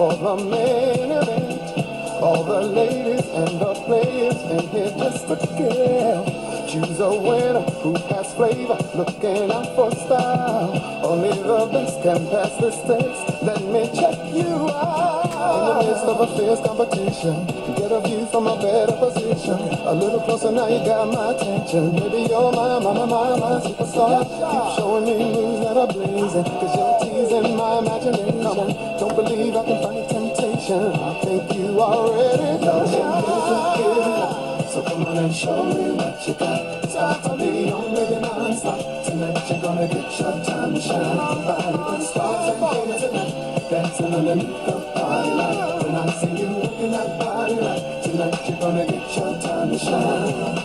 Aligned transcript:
for 0.00 0.16
the 0.16 0.36
main 0.48 1.12
event. 1.12 1.60
All 2.24 2.42
the 2.42 2.62
ladies 2.72 3.26
and 3.36 3.60
the 3.60 3.74
players 3.84 4.40
and 4.48 4.64
here 4.72 4.88
just 4.96 5.28
to 5.28 5.36
get. 5.60 6.24
Choose 6.72 7.00
a 7.00 7.12
winner 7.12 7.60
who 7.84 7.92
has 8.08 8.32
flavor, 8.32 8.80
looking 8.96 9.52
out 9.52 9.68
for 9.76 9.92
style. 9.92 10.72
Only 11.04 11.36
the 11.36 11.68
best 11.68 12.00
can 12.00 12.24
pass 12.32 12.56
this 12.56 12.80
test. 12.88 13.44
Let 13.44 13.60
me 13.60 13.92
check 13.92 14.16
you 14.32 14.72
out. 14.72 15.20
In 15.36 15.62
the 15.68 15.76
midst 15.84 16.04
of 16.08 16.16
a 16.24 16.28
fierce 16.32 16.60
competition, 16.64 17.44
get 17.76 17.92
a 17.92 18.00
view 18.00 18.24
from 18.32 18.46
a 18.46 18.56
better 18.56 18.96
position. 18.96 19.60
A 19.84 19.92
little 19.92 20.20
closer 20.20 20.50
now, 20.50 20.68
you 20.68 20.80
got 20.80 21.12
my 21.12 21.36
attention. 21.36 21.92
Baby, 21.92 22.24
you're 22.24 22.52
my, 22.52 22.80
my, 22.80 22.92
my, 22.96 23.04
my, 23.04 23.36
my 23.36 23.52
superstar. 23.60 24.24
Keep 24.24 24.64
showing 24.80 25.04
me 25.04 25.28
moves 25.28 25.60
that 25.60 25.76
are 25.76 25.92
blazing, 25.92 26.44
cause 26.44 26.72
you're 26.72 26.96
teasing 27.04 27.56
my 27.56 27.84
imagination. 27.84 28.40
Don't 29.00 29.16
believe 29.16 29.56
I 29.56 29.64
can 29.64 29.82
fight 29.82 29.89
temptation. 30.70 31.00
I 31.00 31.20
think 31.20 31.54
you 31.54 31.80
already 31.80 32.64
know. 32.64 32.86
So 34.70 34.82
come 34.82 35.06
on 35.06 35.16
and 35.18 35.34
show 35.34 35.64
me 35.64 35.90
what 35.92 36.28
you 36.28 36.34
got. 36.34 36.88
Start 36.88 37.22
to 37.24 37.36
be 37.36 37.70
on 37.72 37.94
baby 37.94 38.20
non-stop. 38.20 39.04
Tonight 39.04 39.50
you're 39.50 39.62
gonna 39.62 39.88
get 39.88 40.18
your 40.18 40.44
time 40.44 40.74
to 40.74 40.80
shine. 40.80 41.16
Body 41.16 41.76
but 41.76 42.02
stars 42.02 42.54
and 42.54 42.60
here 42.86 43.08
tonight. 43.08 43.70
Dancing 43.70 44.14
underneath 44.14 44.66
the 44.66 44.72
party 44.94 45.30
light. 45.30 45.82
When 45.82 45.94
I 45.96 46.12
see 46.20 46.34
you 46.38 46.48
working 46.48 46.90
that 46.92 47.18
body 47.18 47.54
right. 47.54 48.02
Tonight 48.04 48.48
you're 48.48 48.58
gonna 48.58 48.86
get 48.86 49.16
your 49.16 49.40
time 49.40 49.70
to. 49.70 49.78
Shine, 49.78 50.59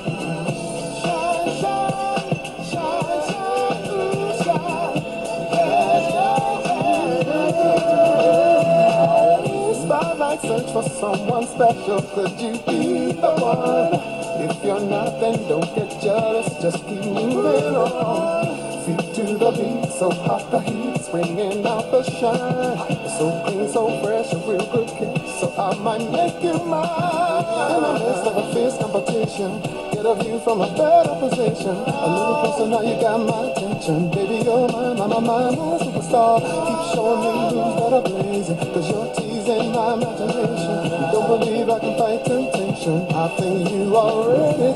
for 10.75 10.83
someone 10.99 11.47
special. 11.47 12.01
Could 12.11 12.35
you 12.35 12.51
be 12.67 13.13
the 13.15 13.31
one? 13.39 13.95
If 14.43 14.59
you're 14.61 14.83
not, 14.83 15.21
then 15.21 15.39
don't 15.47 15.71
get 15.73 15.87
jealous. 16.03 16.51
Just 16.61 16.83
keep 16.83 16.99
moving 16.99 17.79
on. 17.79 18.43
Feet 18.83 19.07
to 19.15 19.23
the 19.39 19.51
beat, 19.55 19.87
so 19.95 20.11
hot 20.11 20.51
the 20.51 20.59
heat, 20.59 20.99
bringing 21.11 21.65
out 21.65 21.89
the 21.91 22.03
shine. 22.03 22.75
So 23.15 23.23
clean, 23.47 23.71
so 23.71 23.87
fresh, 24.03 24.33
a 24.33 24.37
real 24.43 24.67
good 24.75 24.91
kick. 24.99 25.15
So 25.39 25.47
I 25.55 25.79
might 25.79 26.11
make 26.11 26.43
you 26.43 26.59
mine. 26.67 27.47
In 27.71 27.79
the 27.79 27.93
midst 28.03 28.27
of 28.27 28.35
a 28.35 28.45
fierce 28.51 28.75
competition, 28.75 29.63
get 29.95 30.03
a 30.03 30.13
view 30.19 30.43
from 30.43 30.59
a 30.59 30.67
better 30.75 31.15
position. 31.23 31.71
A 31.71 32.07
little 32.11 32.35
closer 32.43 32.67
now, 32.67 32.83
you 32.83 32.99
got 32.99 33.23
my 33.23 33.47
attention. 33.47 34.11
Baby, 34.11 34.43
you're 34.43 34.67
my, 34.67 34.91
my, 34.91 35.07
my, 35.07 35.23
my 35.23 35.79
superstar. 35.79 36.43
Keep 36.43 36.81
showing 36.91 37.21
me 37.23 37.31
moves 37.55 37.79
that 37.79 37.91
are 37.95 38.03
blazing, 38.03 38.59
cause 38.75 38.89
you're 38.91 39.07
teasing 39.15 39.24
my 39.47 39.93
imagination. 39.93 40.89
Don't 41.13 41.27
believe 41.39 41.69
I 41.69 41.79
can 41.79 41.97
fight 41.97 42.25
temptation. 42.25 43.05
I 43.13 43.27
think 43.37 43.69
you 43.69 43.95
already 43.95 44.57
me. 44.57 44.73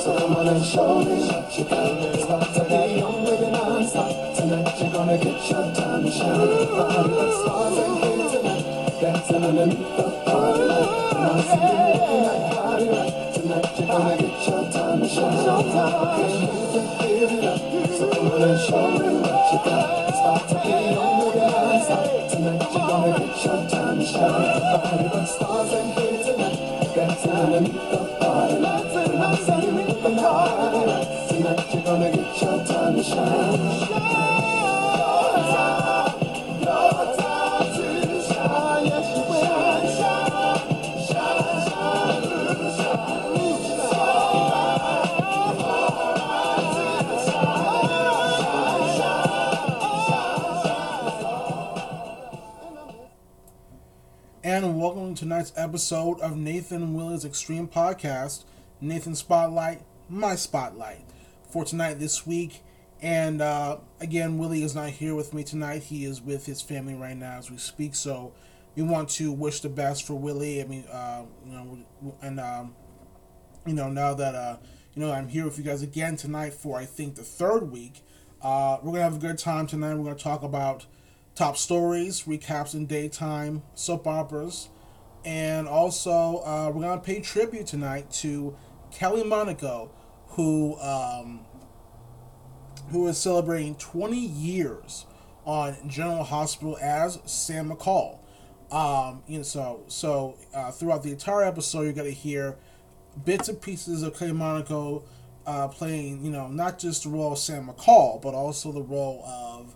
So 0.00 0.10
come 0.18 0.36
on 0.36 0.48
and 0.48 0.64
show 0.64 1.00
me 1.00 1.24
what 1.24 1.58
you 1.58 1.64
got. 1.64 2.20
Start 2.20 2.54
to 2.54 2.64
be 2.64 3.00
on 3.00 3.24
with 3.24 3.40
it 3.40 3.50
non-stop. 3.50 4.36
Tonight 4.36 4.78
you're 4.78 4.92
gonna 4.92 5.16
get 5.16 5.50
your 5.50 5.74
time 5.74 6.04
to 6.04 6.10
shine. 6.10 6.36
Body 6.36 7.08
but 7.08 7.32
stars 7.40 7.78
and 7.78 7.96
here 8.04 8.28
tonight. 8.28 8.64
Dancing 9.00 9.44
underneath 9.44 9.96
the 9.96 10.04
party. 10.24 10.68
And 11.16 11.24
I 11.24 11.40
see 11.48 11.64
you 11.64 11.80
looking 11.96 12.22
like 12.28 12.44
right. 12.60 13.32
Tonight 13.32 13.68
you're 13.78 13.88
gonna 13.88 14.16
get 14.20 14.36
your 14.48 14.62
time 14.70 15.00
to 15.00 15.08
shine. 15.08 15.44
Can't 16.72 16.92
hear 17.00 17.24
it 17.24 17.44
up. 17.44 17.60
So 17.96 18.04
come 18.10 18.30
on 18.30 18.42
and 18.42 18.60
show 18.60 18.84
me 18.90 19.08
what 19.16 19.52
you 19.52 19.58
got. 19.64 20.12
Start 20.14 20.42
to 20.48 20.54
be 20.60 20.72
on 20.96 21.36
it 21.36 21.49
Tonight 21.90 22.62
you're 22.72 22.86
gonna 22.86 23.18
get 23.18 23.44
your 23.44 23.68
time 23.68 23.98
to 23.98 24.04
shine. 24.04 25.08
But 25.10 25.24
stars 25.26 25.72
and 25.72 25.94
tonight. 26.24 26.94
Dancing 26.94 27.30
underneath 27.32 27.90
the 27.90 28.16
party 28.20 28.54
light. 28.54 28.84
And 29.10 29.22
I 29.22 29.34
see 29.34 29.66
you 29.66 29.72
looking 29.72 30.02
like 30.02 30.16
body 30.16 30.86
right. 30.86 31.28
Tonight 31.28 31.74
you're 31.74 31.82
gonna 31.82 32.10
get 32.12 32.42
your 32.42 32.64
time 32.64 32.94
to 32.96 33.02
shine. 33.02 33.60
And 33.90 34.59
tonight's 55.40 55.56
episode 55.56 56.20
of 56.20 56.36
Nathan 56.36 56.92
Willie's 56.92 57.24
Extreme 57.24 57.68
Podcast, 57.68 58.44
Nathan 58.78 59.14
Spotlight, 59.14 59.80
my 60.06 60.34
spotlight 60.34 61.06
for 61.50 61.64
tonight 61.64 61.94
this 61.94 62.26
week. 62.26 62.62
And 63.00 63.40
uh, 63.40 63.78
again, 64.00 64.36
Willie 64.36 64.62
is 64.62 64.74
not 64.74 64.90
here 64.90 65.14
with 65.14 65.32
me 65.32 65.42
tonight. 65.42 65.84
He 65.84 66.04
is 66.04 66.20
with 66.20 66.44
his 66.44 66.60
family 66.60 66.92
right 66.92 67.16
now 67.16 67.38
as 67.38 67.50
we 67.50 67.56
speak. 67.56 67.94
So 67.94 68.34
we 68.76 68.82
want 68.82 69.08
to 69.10 69.32
wish 69.32 69.60
the 69.60 69.70
best 69.70 70.06
for 70.06 70.12
Willie. 70.12 70.60
I 70.60 70.66
mean, 70.66 70.84
uh, 70.92 71.22
you 71.46 71.52
know, 71.52 71.78
and 72.20 72.38
um, 72.38 72.74
you 73.64 73.72
know, 73.72 73.88
now 73.88 74.12
that 74.12 74.34
uh, 74.34 74.58
you 74.92 75.00
know, 75.00 75.10
I'm 75.10 75.28
here 75.28 75.46
with 75.46 75.56
you 75.56 75.64
guys 75.64 75.80
again 75.80 76.16
tonight 76.16 76.52
for 76.52 76.78
I 76.78 76.84
think 76.84 77.14
the 77.14 77.24
third 77.24 77.72
week. 77.72 78.02
Uh, 78.42 78.76
we're 78.82 78.92
gonna 78.92 79.04
have 79.04 79.16
a 79.16 79.18
good 79.18 79.38
time 79.38 79.66
tonight. 79.66 79.94
We're 79.94 80.04
gonna 80.04 80.16
talk 80.16 80.42
about 80.42 80.84
top 81.34 81.56
stories, 81.56 82.24
recaps 82.24 82.74
in 82.74 82.84
daytime, 82.84 83.62
soap 83.74 84.06
operas, 84.06 84.68
and 85.24 85.68
also 85.68 86.42
uh, 86.44 86.70
we're 86.74 86.82
gonna 86.82 87.00
pay 87.00 87.20
tribute 87.20 87.66
tonight 87.66 88.10
to 88.10 88.56
Kelly 88.90 89.24
Monaco, 89.24 89.90
who 90.28 90.78
um, 90.80 91.40
who 92.90 93.06
is 93.08 93.18
celebrating 93.18 93.74
20 93.76 94.16
years 94.18 95.06
on 95.44 95.76
General 95.88 96.24
Hospital 96.24 96.76
as 96.80 97.18
Sam 97.24 97.70
McCall. 97.70 98.18
Um, 98.70 99.22
you 99.26 99.38
know, 99.38 99.42
so 99.42 99.82
so 99.88 100.36
uh, 100.54 100.70
throughout 100.70 101.02
the 101.02 101.10
entire 101.10 101.44
episode, 101.44 101.82
you're 101.82 101.92
gonna 101.92 102.10
hear 102.10 102.56
bits 103.24 103.48
and 103.48 103.60
pieces 103.60 104.02
of 104.02 104.16
Kelly 104.18 104.32
Monaco 104.32 105.04
uh, 105.46 105.68
playing, 105.68 106.24
you 106.24 106.30
know, 106.30 106.48
not 106.48 106.78
just 106.78 107.04
the 107.04 107.08
role 107.08 107.32
of 107.32 107.38
Sam 107.38 107.68
McCall, 107.68 108.20
but 108.22 108.34
also 108.34 108.72
the 108.72 108.82
role 108.82 109.24
of 109.24 109.74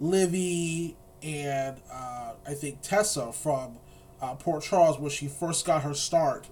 Livy 0.00 0.96
and 1.22 1.80
uh, 1.90 2.34
I 2.46 2.54
think 2.54 2.82
Tessa 2.82 3.32
from 3.32 3.78
uh, 4.20 4.34
Port 4.34 4.62
Charles, 4.62 4.98
where 4.98 5.10
she 5.10 5.28
first 5.28 5.66
got 5.66 5.82
her 5.82 5.94
start 5.94 6.46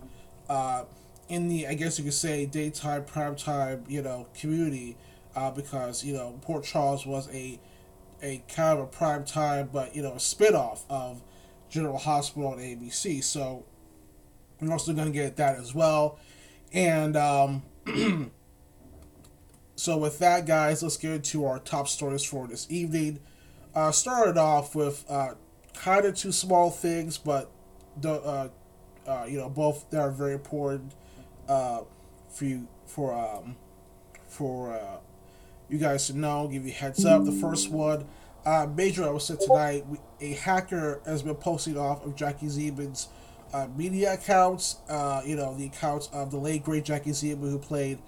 uh, 0.49 0.85
in 1.29 1.49
the, 1.49 1.67
I 1.67 1.75
guess 1.75 1.99
you 1.99 2.05
could 2.05 2.15
say, 2.15 2.47
daytime, 2.47 3.05
primetime, 3.05 3.89
you 3.89 4.03
know, 4.03 4.27
community, 4.39 4.97
uh, 5.35 5.51
because 5.51 6.05
you 6.05 6.13
know 6.13 6.39
Port 6.43 6.65
Charles 6.65 7.07
was 7.07 7.29
a 7.35 7.59
a 8.23 8.43
kind 8.49 8.79
of 8.79 8.85
a 8.85 8.87
prime 8.87 9.25
time, 9.25 9.71
but 9.73 9.97
you 9.97 10.03
know, 10.03 10.13
a 10.13 10.17
spinoff 10.17 10.81
of 10.91 11.23
General 11.71 11.99
Hospital 11.99 12.53
and 12.55 12.61
ABC. 12.61 13.23
So 13.25 13.65
we're 14.61 14.73
also 14.73 14.93
going 14.93 15.09
to 15.09 15.13
get 15.13 15.37
that 15.37 15.59
as 15.59 15.75
well, 15.75 16.19
and. 16.73 17.17
Um, 17.17 17.63
So 19.83 19.97
with 19.97 20.21
that, 20.21 20.47
guys, 20.47 20.81
let's 20.83 20.97
get 20.97 21.11
into 21.11 21.45
our 21.45 21.59
top 21.59 21.89
stories 21.89 22.23
for 22.23 22.47
this 22.47 22.71
evening. 22.71 23.19
Uh, 23.75 23.91
started 23.91 24.39
off 24.39 24.77
with 24.77 25.05
uh, 25.09 25.35
kind 25.75 26.05
of 26.05 26.15
two 26.15 26.33
small 26.33 26.71
things, 26.71 27.19
but 27.19 27.51
the 28.01 28.13
uh, 28.13 28.49
uh, 29.07 29.25
you 29.29 29.39
know 29.39 29.49
both 29.49 29.89
that 29.91 30.01
are 30.01 30.11
very 30.11 30.35
important 30.35 30.93
uh, 31.49 31.81
for 32.31 32.45
you 32.45 32.69
for 32.87 33.15
um, 33.15 33.57
for 34.29 34.73
uh, 34.73 34.99
you 35.69 35.79
guys 35.79 36.07
to 36.07 36.17
know. 36.17 36.49
Give 36.49 36.65
you 36.65 36.73
a 36.73 36.75
heads 36.75 37.05
up. 37.05 37.25
The 37.25 37.33
first 37.33 37.71
one, 37.71 38.07
uh, 38.45 38.67
major 38.75 39.05
episode 39.05 39.41
tonight. 39.41 39.87
We, 39.87 39.99
a 40.21 40.35
hacker 40.35 41.01
has 41.07 41.23
been 41.23 41.35
posting 41.35 41.77
off 41.77 42.05
of 42.05 42.15
Jackie 42.15 42.47
Zeman's 42.47 43.09
uh, 43.53 43.69
media 43.77 44.15
accounts. 44.15 44.77
Uh, 44.89 45.23
you 45.25 45.37
know 45.37 45.55
the 45.57 45.67
accounts 45.67 46.09
of 46.13 46.31
the 46.31 46.39
late 46.39 46.63
great 46.63 46.85
Jackie 46.85 47.11
Zeman 47.11 47.51
who 47.51 47.59
played 47.59 47.99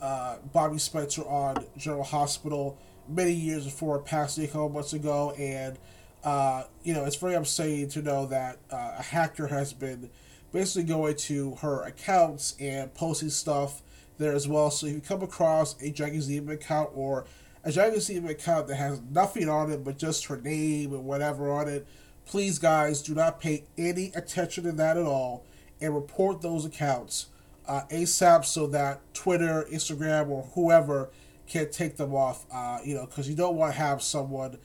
uh, 0.00 0.36
Bobbie 0.52 0.78
Spencer 0.78 1.22
on 1.22 1.64
General 1.76 2.04
Hospital 2.04 2.78
many 3.08 3.32
years 3.32 3.64
before 3.64 3.98
passing 3.98 4.44
a 4.44 4.46
couple 4.46 4.68
months 4.70 4.92
ago, 4.92 5.32
and 5.38 5.78
uh, 6.24 6.64
you 6.82 6.94
know 6.94 7.04
it's 7.04 7.16
very 7.16 7.34
upsetting 7.34 7.88
to 7.88 8.02
know 8.02 8.26
that 8.26 8.58
uh, 8.70 8.96
a 8.98 9.02
hacker 9.02 9.46
has 9.48 9.72
been 9.72 10.10
basically 10.52 10.84
going 10.84 11.16
to 11.16 11.54
her 11.56 11.82
accounts 11.82 12.54
and 12.60 12.92
posting 12.94 13.30
stuff 13.30 13.82
there 14.18 14.32
as 14.32 14.46
well. 14.46 14.70
So 14.70 14.86
if 14.86 14.94
you 14.94 15.00
come 15.00 15.22
across 15.22 15.80
a 15.82 15.90
Jackie 15.90 16.18
Zeman 16.18 16.52
account 16.52 16.90
or 16.94 17.24
can 17.64 18.00
see 18.00 18.16
an 18.16 18.26
account 18.26 18.68
that 18.68 18.76
has 18.76 19.00
nothing 19.10 19.48
on 19.48 19.70
it 19.70 19.84
but 19.84 19.98
just 19.98 20.26
her 20.26 20.36
name 20.36 20.92
and 20.92 21.04
whatever 21.04 21.50
on 21.50 21.68
it, 21.68 21.86
please 22.26 22.58
guys 22.58 23.02
do 23.02 23.14
not 23.14 23.40
pay 23.40 23.64
any 23.76 24.12
attention 24.14 24.64
to 24.64 24.72
that 24.72 24.96
at 24.96 25.04
all 25.04 25.44
and 25.80 25.94
report 25.94 26.42
those 26.42 26.64
accounts 26.64 27.26
uh, 27.66 27.82
ASAP 27.90 28.44
so 28.44 28.66
that 28.66 29.00
Twitter, 29.14 29.66
Instagram, 29.70 30.28
or 30.28 30.42
whoever 30.54 31.10
can 31.46 31.70
take 31.70 31.96
them 31.96 32.14
off. 32.14 32.44
Uh, 32.52 32.78
you 32.84 32.94
know, 32.94 33.06
because 33.06 33.28
you 33.28 33.36
don't 33.36 33.56
want 33.56 33.72
to 33.72 33.78
have 33.78 34.02
someone, 34.02 34.58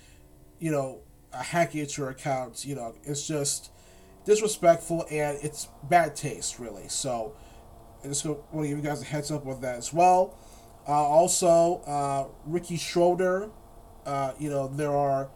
you 0.60 0.72
know, 0.72 1.00
hacking 1.44 1.82
into 1.82 2.02
your 2.02 2.12
accounts. 2.12 2.66
You 2.66 2.76
know, 2.76 2.96
it's 3.04 3.28
just 3.28 3.72
disrespectful 4.26 5.06
and 5.12 5.38
it's 5.42 5.70
bad 5.84 6.16
taste, 6.16 6.60
really. 6.60 6.88
So 6.88 7.36
I 8.04 8.08
just 8.08 8.26
want 8.26 8.40
to 8.54 8.68
give 8.68 8.78
you 8.78 8.84
guys 8.84 9.02
a 9.02 9.06
heads 9.06 9.32
up 9.32 9.46
with 9.46 9.62
that 9.62 9.76
as 9.76 9.94
well. 9.94 10.38
Uh, 10.88 10.92
also, 10.92 11.82
uh, 11.88 12.28
Ricky 12.46 12.78
Schroder. 12.78 13.50
Uh, 14.06 14.34
you 14.38 14.50
know, 14.50 14.68
there 14.68 14.96
are 14.96 15.30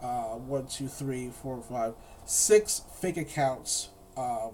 uh, 0.00 0.36
one, 0.36 0.66
two, 0.66 0.86
three, 0.86 1.28
four, 1.28 1.60
five, 1.62 1.94
six 2.24 2.82
fake 3.00 3.16
accounts. 3.16 3.88
Uh, 4.16 4.50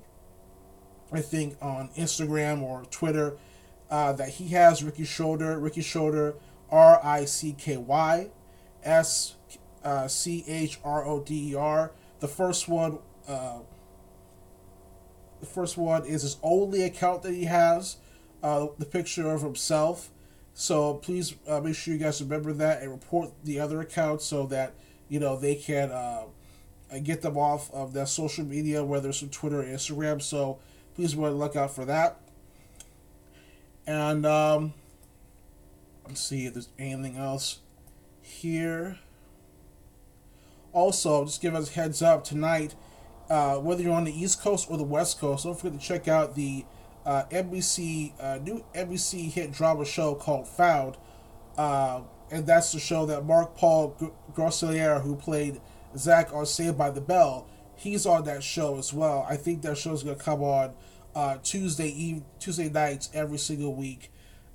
I 1.13 1.21
think 1.21 1.57
on 1.61 1.91
Instagram 1.97 2.63
or 2.63 2.85
Twitter 2.91 3.37
uh, 3.91 4.13
that 4.15 4.31
he 4.31 4.49
has 4.49 4.83
Ricky 4.83 5.05
Schroder. 5.05 5.59
Ricky 5.59 5.83
Schroder, 5.83 6.35
R 6.71 6.99
I 7.05 7.27
C 7.27 7.55
K 7.57 7.77
Y 7.77 8.31
S 8.83 9.37
C 10.09 10.45
H 10.47 10.79
R 10.85 11.07
O 11.07 11.21
D 11.21 11.53
E 11.53 11.55
R. 11.55 11.93
The 12.21 12.29
first 12.29 12.69
one 12.69 12.99
uh, 13.29 13.59
the 15.41 15.47
first 15.47 15.77
one 15.77 16.05
is 16.05 16.23
his 16.23 16.37
only 16.43 16.83
account 16.83 17.23
that 17.23 17.35
he 17.35 17.45
has, 17.45 17.97
uh, 18.43 18.69
the 18.79 18.87
picture 18.87 19.31
of 19.31 19.43
himself. 19.43 20.11
So 20.55 20.95
please 20.95 21.35
uh, 21.47 21.61
make 21.61 21.77
sure 21.77 21.93
you 21.93 22.01
guys 22.01 22.23
remember 22.23 22.53
that 22.55 22.83
and 22.83 22.91
report 22.91 23.31
the 23.45 23.61
other 23.61 23.81
accounts 23.81 24.25
so 24.25 24.47
that 24.47 24.75
you 25.09 25.21
know 25.21 25.37
they 25.37 25.55
can 25.55 25.91
uh, 25.91 26.23
get 27.03 27.23
them 27.23 27.37
off 27.37 27.73
of 27.73 27.93
their 27.93 28.07
social 28.07 28.45
media, 28.45 28.83
whether 28.83 29.11
it's 29.11 29.23
on 29.23 29.29
Twitter 29.29 29.61
or 29.61 29.65
Instagram. 29.65 30.23
So 30.23 30.59
please 30.95 31.15
be 31.15 31.23
on 31.23 31.31
the 31.31 31.37
lookout 31.37 31.75
for 31.75 31.85
that. 31.85 32.21
And 33.87 34.25
um, 34.25 34.73
let's 36.09 36.23
see 36.23 36.47
if 36.47 36.55
there's 36.55 36.71
anything 36.79 37.17
else 37.17 37.61
here. 38.23 38.99
Also, 40.77 41.25
just 41.25 41.41
give 41.41 41.55
us 41.55 41.71
heads 41.71 42.03
up 42.03 42.23
tonight 42.23 42.75
uh, 43.29 43.57
whether 43.57 43.83
you're 43.83 43.95
on 43.95 44.05
the 44.05 44.13
East 44.13 44.41
Coast 44.41 44.71
or 44.71 44.77
the 44.77 44.85
West 44.85 45.19
Coast, 45.19 45.45
don't 45.45 45.59
forget 45.59 45.81
to 45.81 45.85
check 45.85 46.09
out 46.09 46.35
the 46.35 46.65
uh, 47.05 47.25
NBC 47.31 48.13
uh, 48.21 48.39
new 48.39 48.65
NBC 48.75 49.31
hit 49.31 49.53
drama 49.53 49.85
show 49.85 50.15
called 50.15 50.47
Found, 50.49 50.97
uh, 51.57 52.03
and 52.31 52.47
that's 52.47 52.73
the 52.73 52.79
show 52.79 53.07
that 53.07 53.25
Mark 53.25 53.57
Paul 53.57 53.97
Gosselaar, 54.35 55.03
who 55.03 55.17
played 55.17 55.61
Zach 55.97 56.33
on 56.33 56.47
Saved 56.47 56.77
by 56.77 56.91
the 56.91 57.01
Bell, 57.01 57.49
he's 57.77 58.07
on 58.07 58.25
that 58.25 58.43
show 58.43 58.79
as 58.79 58.93
well. 58.93 59.27
I 59.29 59.37
think 59.37 59.63
that 59.63 59.79
show 59.79 59.93
is 59.93 60.03
gonna 60.03 60.17
come 60.17 60.43
on 60.43 60.75
uh, 61.15 61.39
Tuesday 61.43 61.89
eve 61.89 62.23
Tuesday 62.39 62.69
nights 62.69 63.09
every 63.15 63.39
single 63.39 63.75
week, 63.75 64.13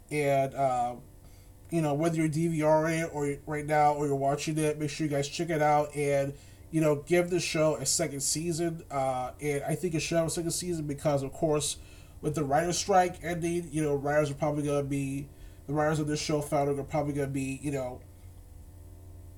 and 0.10 0.54
uh, 0.54 0.96
you 1.72 1.82
know 1.82 1.96
whether 1.96 2.18
you're 2.18 2.30
DVRing 2.30 3.06
it 3.06 3.10
or 3.12 3.36
right 3.48 3.66
now 3.66 3.94
or 3.94 4.06
you're 4.06 4.16
watching 4.16 4.58
it, 4.60 4.78
make 4.80 4.92
sure 4.92 5.08
you 5.08 5.12
guys 5.12 5.28
check 5.28 5.50
it 5.50 5.62
out 5.62 5.96
and 5.96 6.34
you 6.72 6.80
know, 6.80 6.96
give 6.96 7.30
the 7.30 7.40
show 7.40 7.76
a 7.76 7.86
second 7.86 8.22
season. 8.22 8.84
Uh, 8.90 9.32
and 9.42 9.62
I 9.64 9.76
think 9.76 9.94
it 9.94 10.00
should 10.00 10.18
have 10.18 10.28
a 10.28 10.32
second 10.32 10.52
season 10.52 10.88
because, 10.88 11.22
of 11.22 11.34
course, 11.34 11.78
with 12.22 12.34
the 12.34 12.44
writer's 12.44 12.78
strike 12.78 13.20
ending, 13.24 13.70
you 13.72 13.84
know, 13.84 13.94
writers 13.94 14.32
are 14.32 14.36
probably 14.36 14.64
to 14.64 14.82
be, 14.82 15.28
the 15.68 15.74
writers 15.74 16.00
of 16.00 16.08
this 16.08 16.22
show 16.22 16.42
found 16.42 16.70
are 16.80 16.84
probably 16.84 17.14
to 17.16 17.28
be, 17.28 17.60
you 17.62 17.72
know, 17.72 18.02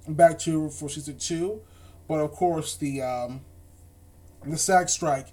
back 0.08 0.38
to 0.40 0.70
for 0.70 0.90
season 0.90 1.18
two. 1.18 1.62
But 2.08 2.20
of 2.20 2.32
course, 2.34 2.76
the 2.76 3.02
um, 3.02 3.42
the 4.46 4.58
SAG 4.58 4.90
strike 4.90 5.28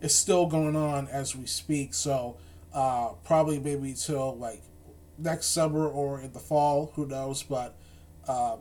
is 0.00 0.14
still 0.14 0.46
going 0.46 0.76
on 0.76 1.08
as 1.08 1.34
we 1.34 1.46
speak. 1.46 1.94
So 1.94 2.36
uh, 2.74 3.10
probably 3.24 3.60
maybe 3.60 3.94
till 3.94 4.36
like 4.36 4.62
next 5.18 5.46
summer 5.46 5.86
or 5.86 6.20
in 6.20 6.32
the 6.32 6.38
fall, 6.38 6.92
who 6.94 7.06
knows? 7.06 7.42
But 7.42 7.74
uh, 8.28 8.56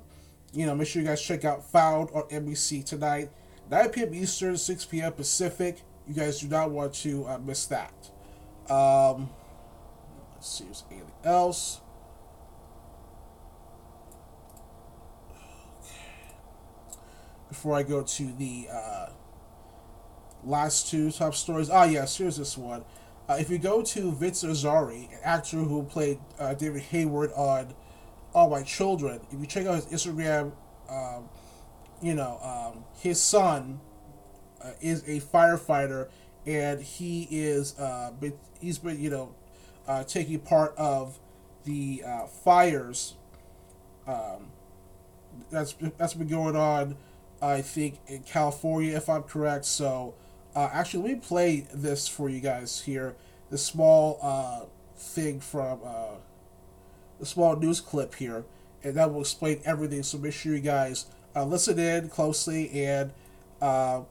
you 0.53 0.65
know, 0.65 0.75
make 0.75 0.87
sure 0.87 1.01
you 1.01 1.07
guys 1.07 1.21
check 1.21 1.43
out 1.43 1.69
Found 1.71 2.09
on 2.11 2.23
NBC 2.23 2.85
tonight, 2.85 3.29
9 3.69 3.89
p.m. 3.89 4.13
Eastern, 4.13 4.57
6 4.57 4.85
p.m. 4.85 5.11
Pacific. 5.13 5.81
You 6.07 6.13
guys 6.13 6.39
do 6.39 6.47
not 6.47 6.71
want 6.71 6.93
to 6.95 7.25
uh, 7.27 7.37
miss 7.39 7.65
that. 7.65 7.93
Um, 8.69 9.29
let's 10.33 10.57
see 10.57 10.63
if 10.63 10.69
there's 10.69 10.83
anything 10.91 11.11
else. 11.23 11.81
Before 17.49 17.75
I 17.75 17.83
go 17.83 18.03
to 18.03 18.33
the 18.33 18.67
uh, 18.71 19.09
last 20.43 20.89
two 20.89 21.11
top 21.11 21.35
stories. 21.35 21.69
Ah, 21.69 21.83
yes, 21.85 22.17
here's 22.17 22.37
this 22.37 22.57
one. 22.57 22.83
Uh, 23.27 23.37
if 23.39 23.49
you 23.49 23.57
go 23.57 23.81
to 23.81 24.11
Vince 24.11 24.43
Irizarry, 24.43 25.11
an 25.11 25.19
actor 25.23 25.57
who 25.57 25.83
played 25.83 26.19
uh, 26.37 26.53
David 26.53 26.83
Hayward 26.83 27.31
on 27.33 27.73
all 28.35 28.49
my 28.49 28.61
children. 28.61 29.21
If 29.31 29.39
you 29.39 29.47
check 29.47 29.65
out 29.65 29.75
his 29.75 29.85
Instagram, 29.87 30.51
um, 30.89 31.29
you 32.01 32.13
know, 32.13 32.37
um, 32.43 32.83
his 32.99 33.19
son 33.21 33.79
uh, 34.61 34.71
is 34.81 35.01
a 35.07 35.21
firefighter, 35.21 36.09
and 36.45 36.81
he 36.81 37.27
is 37.31 37.79
uh, 37.79 38.11
been, 38.19 38.33
he's 38.59 38.77
been 38.77 38.99
you 38.99 39.09
know 39.09 39.33
uh, 39.87 40.03
taking 40.03 40.39
part 40.39 40.75
of 40.77 41.17
the 41.63 42.03
uh, 42.05 42.27
fires. 42.27 43.15
Um, 44.05 44.51
that's 45.49 45.75
that's 45.97 46.13
been 46.13 46.27
going 46.27 46.55
on, 46.55 46.97
I 47.41 47.61
think, 47.61 47.99
in 48.07 48.23
California, 48.23 48.95
if 48.95 49.09
I'm 49.09 49.23
correct. 49.23 49.65
So, 49.65 50.13
uh, 50.55 50.69
actually, 50.71 51.03
let 51.03 51.13
me 51.15 51.19
play 51.19 51.67
this 51.73 52.07
for 52.07 52.29
you 52.29 52.39
guys 52.39 52.81
here. 52.81 53.15
The 53.49 53.57
small 53.57 54.19
uh, 54.21 54.65
thing 54.97 55.39
from 55.39 55.79
uh, 55.83 56.15
a 57.21 57.25
small 57.25 57.55
news 57.55 57.81
clip 57.81 58.15
here, 58.15 58.45
and 58.83 58.95
that 58.95 59.13
will 59.13 59.21
explain 59.21 59.61
everything. 59.65 60.03
So 60.03 60.17
make 60.17 60.33
sure 60.33 60.53
you 60.53 60.61
guys 60.61 61.05
uh, 61.35 61.45
listen 61.45 61.77
in 61.79 62.09
closely 62.09 62.71
and 62.71 63.11
uh, 63.61 64.01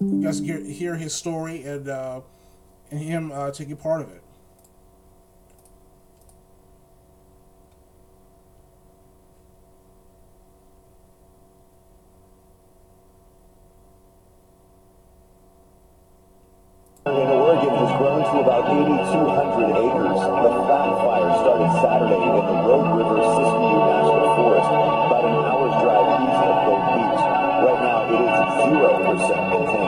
you 0.00 0.22
guys 0.22 0.40
hear, 0.40 0.58
hear 0.58 0.96
his 0.96 1.14
story 1.14 1.62
and 1.64 1.88
uh, 1.88 2.20
and 2.90 3.00
him 3.00 3.32
uh, 3.32 3.50
taking 3.50 3.76
part 3.76 4.02
of 4.02 4.10
it. 4.10 4.23
0% 29.16 29.83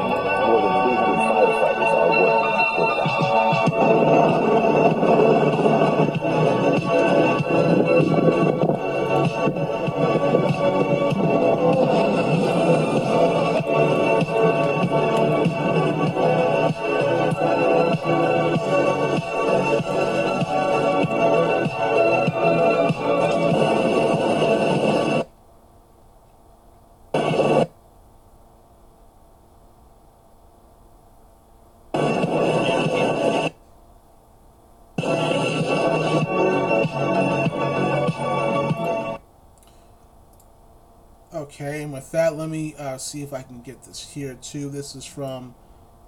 uh, 42.96 42.98
see 42.98 43.22
if 43.22 43.34
I 43.34 43.42
can 43.42 43.60
get 43.60 43.82
this 43.84 44.14
here 44.14 44.34
too. 44.40 44.70
This 44.70 44.96
is 44.96 45.04
from 45.04 45.54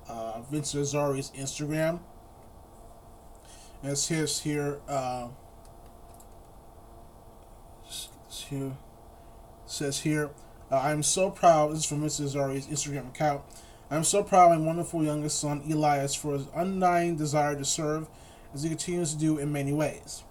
uh, 0.08 0.40
Vince 0.50 0.74
Irizarry's 0.74 1.30
Instagram. 1.32 2.00
And 3.82 3.92
it 3.92 3.96
says 3.96 4.40
here, 4.40 4.80
uh, 4.88 5.28
here, 8.30 8.72
says 9.66 10.00
here, 10.00 10.30
uh, 10.72 10.78
I'm 10.78 11.02
so 11.02 11.30
proud. 11.30 11.72
This 11.72 11.80
is 11.80 11.84
from 11.84 12.00
Vince 12.00 12.20
Irizarry's 12.20 12.66
Instagram 12.66 13.08
account. 13.08 13.42
I'm 13.90 14.04
so 14.04 14.22
proud 14.22 14.52
of 14.52 14.60
my 14.60 14.66
wonderful 14.66 15.04
youngest 15.04 15.38
son 15.38 15.62
Elias 15.70 16.14
for 16.14 16.32
his 16.32 16.46
undying 16.54 17.16
desire 17.16 17.54
to 17.54 17.64
serve, 17.64 18.08
as 18.54 18.62
he 18.62 18.70
continues 18.70 19.12
to 19.12 19.18
do 19.18 19.38
in 19.38 19.52
many 19.52 19.74
ways. 19.74 20.24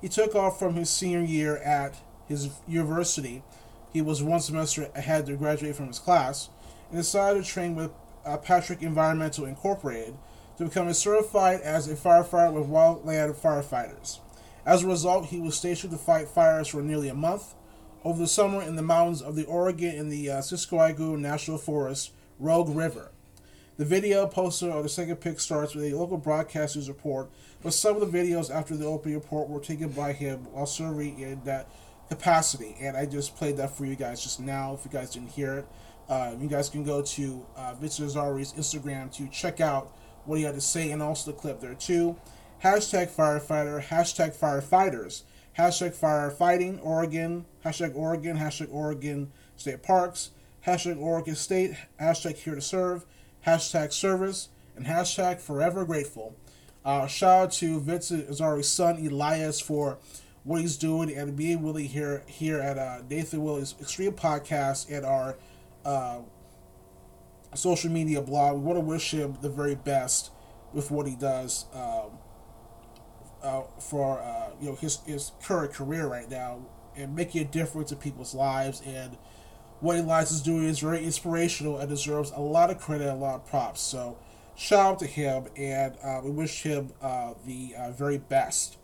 He 0.00 0.08
took 0.08 0.34
off 0.34 0.58
from 0.58 0.74
his 0.74 0.88
senior 0.88 1.20
year 1.20 1.58
at 1.58 1.96
his 2.26 2.50
university. 2.66 3.42
He 3.92 4.02
was 4.02 4.22
one 4.22 4.40
semester 4.40 4.90
ahead 4.94 5.26
to 5.26 5.36
graduate 5.36 5.76
from 5.76 5.88
his 5.88 5.98
class 5.98 6.50
and 6.90 6.98
decided 6.98 7.44
to 7.44 7.50
train 7.50 7.74
with 7.74 7.90
uh, 8.24 8.36
Patrick 8.36 8.82
Environmental 8.82 9.46
Incorporated 9.46 10.16
to 10.58 10.64
become 10.64 10.92
certified 10.92 11.60
as 11.60 11.88
a 11.88 11.94
firefighter 11.94 12.52
with 12.52 12.68
wildland 12.68 13.34
firefighters. 13.34 14.18
As 14.66 14.82
a 14.82 14.88
result, 14.88 15.26
he 15.26 15.40
was 15.40 15.56
stationed 15.56 15.92
to 15.92 15.98
fight 15.98 16.28
fires 16.28 16.68
for 16.68 16.82
nearly 16.82 17.08
a 17.08 17.14
month 17.14 17.54
over 18.04 18.18
the 18.18 18.28
summer 18.28 18.62
in 18.62 18.76
the 18.76 18.82
mountains 18.82 19.22
of 19.22 19.34
the 19.34 19.44
Oregon 19.44 19.94
in 19.94 20.08
the 20.08 20.30
uh, 20.30 20.42
National 21.16 21.58
Forest 21.58 22.12
Rogue 22.38 22.74
River. 22.74 23.10
The 23.78 23.84
video 23.84 24.26
posted 24.26 24.70
on 24.70 24.82
the 24.82 24.88
second 24.88 25.16
pick 25.16 25.38
starts 25.38 25.74
with 25.74 25.84
a 25.84 25.96
local 25.96 26.18
broadcaster's 26.18 26.88
report, 26.88 27.30
but 27.62 27.72
some 27.72 27.96
of 27.96 28.12
the 28.12 28.18
videos 28.18 28.50
after 28.50 28.76
the 28.76 28.86
opening 28.86 29.14
report 29.14 29.48
were 29.48 29.60
taken 29.60 29.90
by 29.90 30.12
him 30.12 30.46
while 30.52 30.66
serving 30.66 31.20
in 31.20 31.42
that 31.44 31.70
capacity. 32.08 32.76
And 32.80 32.96
I 32.96 33.06
just 33.06 33.36
played 33.36 33.56
that 33.58 33.76
for 33.76 33.84
you 33.84 33.96
guys 33.96 34.22
just 34.22 34.40
now. 34.40 34.74
If 34.74 34.84
you 34.84 34.90
guys 34.90 35.10
didn't 35.10 35.30
hear 35.30 35.58
it, 35.58 35.66
uh, 36.08 36.34
you 36.40 36.48
guys 36.48 36.68
can 36.68 36.84
go 36.84 37.02
to 37.02 37.46
uh, 37.56 37.74
Vince 37.74 38.00
Irizarry's 38.00 38.52
Instagram 38.54 39.12
to 39.16 39.28
check 39.28 39.60
out 39.60 39.94
what 40.24 40.38
he 40.38 40.44
had 40.44 40.54
to 40.54 40.60
say 40.60 40.90
and 40.90 41.02
also 41.02 41.30
the 41.30 41.36
clip 41.36 41.60
there 41.60 41.74
too. 41.74 42.16
Hashtag 42.62 43.08
firefighter, 43.10 43.82
hashtag 43.82 44.36
firefighters, 44.36 45.22
hashtag 45.58 45.94
firefighting 45.94 46.84
Oregon, 46.84 47.44
hashtag 47.64 47.94
Oregon, 47.94 48.36
hashtag 48.38 48.68
Oregon 48.72 49.30
State 49.56 49.82
Parks, 49.82 50.30
hashtag 50.66 50.98
Oregon 51.00 51.34
State, 51.36 51.72
hashtag 52.00 52.36
here 52.36 52.54
to 52.54 52.60
serve, 52.60 53.04
hashtag 53.46 53.92
service, 53.92 54.48
and 54.76 54.86
hashtag 54.86 55.40
forever 55.40 55.84
grateful. 55.84 56.34
Uh, 56.84 57.06
shout 57.06 57.42
out 57.42 57.52
to 57.52 57.80
Vincent 57.80 58.28
Irizarry's 58.28 58.68
son 58.68 58.96
Elias 59.06 59.60
for 59.60 59.98
what 60.44 60.60
he's 60.60 60.76
doing 60.76 61.14
and 61.14 61.36
being 61.36 61.62
willing 61.62 61.86
here 61.86 62.22
here 62.26 62.60
at 62.60 62.78
uh, 62.78 63.02
Nathan 63.08 63.42
Willie's 63.42 63.74
Extreme 63.80 64.12
Podcast 64.12 64.90
and 64.90 65.04
our 65.04 65.36
uh, 65.84 66.18
social 67.54 67.90
media 67.90 68.20
blog. 68.22 68.56
We 68.56 68.62
want 68.62 68.78
to 68.78 68.84
wish 68.84 69.12
him 69.12 69.38
the 69.40 69.48
very 69.48 69.74
best 69.74 70.30
with 70.72 70.90
what 70.90 71.06
he 71.06 71.16
does 71.16 71.66
um, 71.74 72.18
uh, 73.42 73.62
for 73.78 74.20
uh, 74.20 74.50
you 74.60 74.70
know 74.70 74.74
his 74.76 74.98
his 75.06 75.32
current 75.42 75.72
career 75.72 76.06
right 76.06 76.30
now 76.30 76.60
and 76.96 77.14
making 77.14 77.42
a 77.42 77.44
difference 77.44 77.92
in 77.92 77.98
people's 77.98 78.34
lives 78.34 78.82
and 78.84 79.16
what 79.80 79.96
Elias 79.96 80.32
is 80.32 80.42
doing 80.42 80.64
is 80.64 80.80
very 80.80 81.04
inspirational 81.04 81.78
and 81.78 81.88
deserves 81.88 82.32
a 82.34 82.40
lot 82.40 82.68
of 82.68 82.80
credit, 82.80 83.08
a 83.08 83.14
lot 83.14 83.36
of 83.36 83.46
props. 83.46 83.80
So 83.80 84.18
shout 84.56 84.94
out 84.94 84.98
to 84.98 85.06
him 85.06 85.46
and 85.56 85.94
uh, 86.02 86.20
we 86.24 86.30
wish 86.30 86.62
him 86.62 86.90
uh, 87.00 87.34
the 87.46 87.74
very 87.96 88.18
best. 88.18 88.76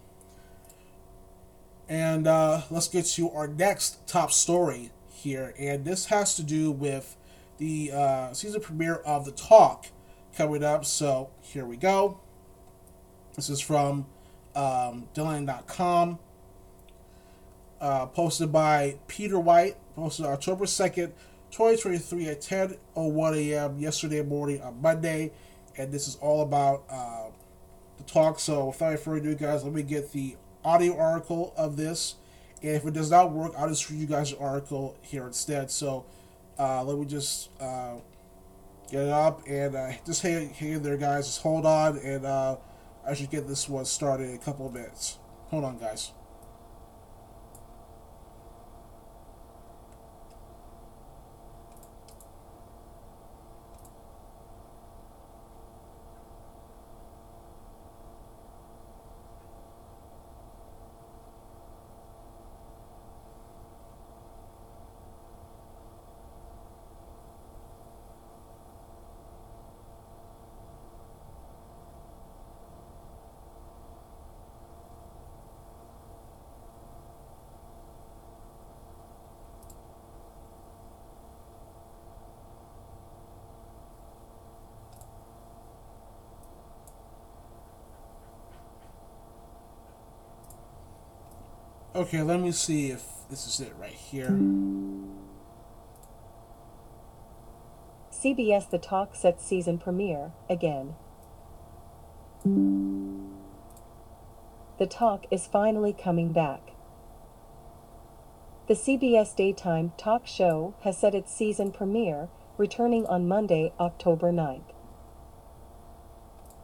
And 1.88 2.26
uh, 2.26 2.62
let's 2.70 2.88
get 2.88 3.04
to 3.06 3.30
our 3.30 3.46
next 3.46 4.06
top 4.06 4.32
story 4.32 4.90
here, 5.10 5.54
and 5.58 5.84
this 5.84 6.06
has 6.06 6.34
to 6.36 6.42
do 6.42 6.70
with 6.70 7.16
the 7.58 7.92
uh, 7.92 8.32
season 8.32 8.60
premiere 8.60 8.96
of 8.96 9.24
The 9.24 9.32
Talk 9.32 9.86
coming 10.36 10.64
up. 10.64 10.84
So 10.84 11.30
here 11.40 11.64
we 11.64 11.76
go. 11.76 12.20
This 13.34 13.50
is 13.50 13.60
from 13.60 14.06
um, 14.54 15.08
Deadline.com, 15.12 16.18
uh, 17.80 18.06
posted 18.06 18.50
by 18.50 18.96
Peter 19.06 19.38
White, 19.38 19.76
posted 19.94 20.26
October 20.26 20.64
2nd, 20.64 21.12
2023 21.50 22.28
at 22.28 22.40
10.01 22.40 23.36
a.m. 23.36 23.78
yesterday 23.78 24.22
morning 24.22 24.60
on 24.62 24.80
Monday. 24.80 25.32
And 25.76 25.92
this 25.92 26.08
is 26.08 26.16
all 26.16 26.42
about 26.42 26.84
uh, 26.88 27.26
the 27.98 28.04
talk. 28.04 28.38
So 28.38 28.66
without 28.66 28.98
further 29.00 29.18
ado, 29.18 29.34
guys, 29.34 29.64
let 29.64 29.72
me 29.72 29.82
get 29.82 30.12
the 30.12 30.36
audio 30.64 30.98
article 30.98 31.52
of 31.56 31.76
this. 31.76 32.16
And 32.62 32.72
if 32.72 32.86
it 32.86 32.94
does 32.94 33.10
not 33.10 33.32
work, 33.32 33.52
I'll 33.58 33.68
just 33.68 33.88
read 33.90 34.00
you 34.00 34.06
guys 34.06 34.30
the 34.30 34.38
article 34.38 34.96
here 35.02 35.26
instead. 35.26 35.70
So 35.70 36.06
uh, 36.58 36.82
let 36.84 36.98
me 36.98 37.04
just 37.04 37.50
uh, 37.60 37.96
get 38.90 39.02
it 39.02 39.10
up 39.10 39.42
and 39.46 39.76
uh, 39.76 39.92
just 40.06 40.22
hang, 40.22 40.50
hang 40.50 40.72
in 40.72 40.82
there, 40.82 40.96
guys. 40.96 41.26
Just 41.26 41.42
hold 41.42 41.66
on, 41.66 41.98
and 41.98 42.24
uh, 42.24 42.56
I 43.06 43.14
should 43.14 43.30
get 43.30 43.46
this 43.46 43.68
one 43.68 43.84
started 43.84 44.30
in 44.30 44.36
a 44.36 44.38
couple 44.38 44.66
of 44.66 44.72
minutes. 44.72 45.18
Hold 45.48 45.64
on, 45.64 45.78
guys. 45.78 46.12
Okay, 92.04 92.20
let 92.20 92.38
me 92.38 92.52
see 92.52 92.90
if 92.90 93.02
this 93.30 93.46
is 93.46 93.66
it 93.66 93.74
right 93.80 93.94
here. 93.94 94.28
CBS 98.12 98.68
The 98.68 98.76
Talk 98.76 99.14
sets 99.14 99.42
season 99.42 99.78
premiere 99.78 100.32
again. 100.50 100.96
The 104.78 104.86
Talk 104.86 105.24
is 105.30 105.46
finally 105.46 105.94
coming 105.94 106.30
back. 106.34 106.72
The 108.68 108.74
CBS 108.74 109.34
daytime 109.34 109.92
talk 109.96 110.26
show 110.26 110.74
has 110.82 110.98
set 110.98 111.14
its 111.14 111.34
season 111.34 111.72
premiere, 111.72 112.28
returning 112.58 113.06
on 113.06 113.26
Monday, 113.26 113.72
October 113.80 114.30
9th. 114.30 114.74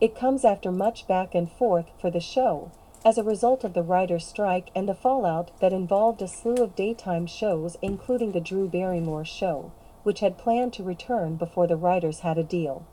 It 0.03 0.15
comes 0.15 0.45
after 0.45 0.71
much 0.71 1.09
back 1.09 1.35
and 1.35 1.51
forth 1.51 1.87
for 1.99 2.11
the 2.11 2.21
show, 2.21 2.73
as 3.05 3.17
a 3.17 3.25
result 3.25 3.65
of 3.65 3.73
the 3.73 3.83
writer's 3.83 4.27
strike 4.27 4.71
and 4.75 4.89
the 4.89 4.95
fallout 4.95 5.51
that 5.61 5.73
involved 5.73 6.21
a 6.21 6.29
slew 6.29 6.57
of 6.57 6.77
daytime 6.77 7.27
shows 7.27 7.79
including 7.81 8.33
the 8.33 8.41
Drew 8.41 8.69
Barrymore 8.69 9.25
show, 9.25 9.73
which 10.03 10.21
had 10.21 10.37
planned 10.37 10.73
to 10.75 10.83
return 10.83 11.37
before 11.37 11.67
the 11.67 11.77
writers 11.77 12.21
had 12.21 12.37
a 12.37 12.43
deal. 12.43 12.85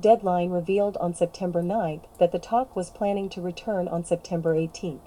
Deadline 0.00 0.50
revealed 0.50 0.96
on 0.98 1.14
September 1.14 1.62
9th 1.62 2.04
that 2.18 2.32
the 2.32 2.38
talk 2.38 2.74
was 2.74 2.90
planning 2.90 3.28
to 3.30 3.40
return 3.40 3.88
on 3.88 4.04
September 4.04 4.54
18th. 4.54 5.00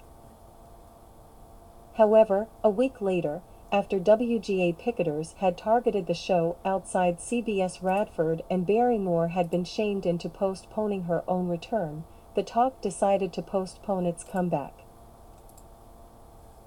However, 1.94 2.48
a 2.62 2.70
week 2.70 3.00
later, 3.00 3.42
after 3.70 3.98
WGA 3.98 4.76
picketers 4.76 5.34
had 5.34 5.56
targeted 5.56 6.06
the 6.06 6.14
show 6.14 6.56
outside 6.64 7.18
CBS 7.18 7.82
Radford 7.82 8.42
and 8.48 8.66
Barrymore 8.66 9.28
had 9.28 9.50
been 9.50 9.64
shamed 9.64 10.06
into 10.06 10.28
postponing 10.28 11.04
her 11.04 11.24
own 11.26 11.48
return, 11.48 12.04
the 12.34 12.42
talk 12.42 12.80
decided 12.80 13.32
to 13.32 13.42
postpone 13.42 14.06
its 14.06 14.24
comeback. 14.24 14.80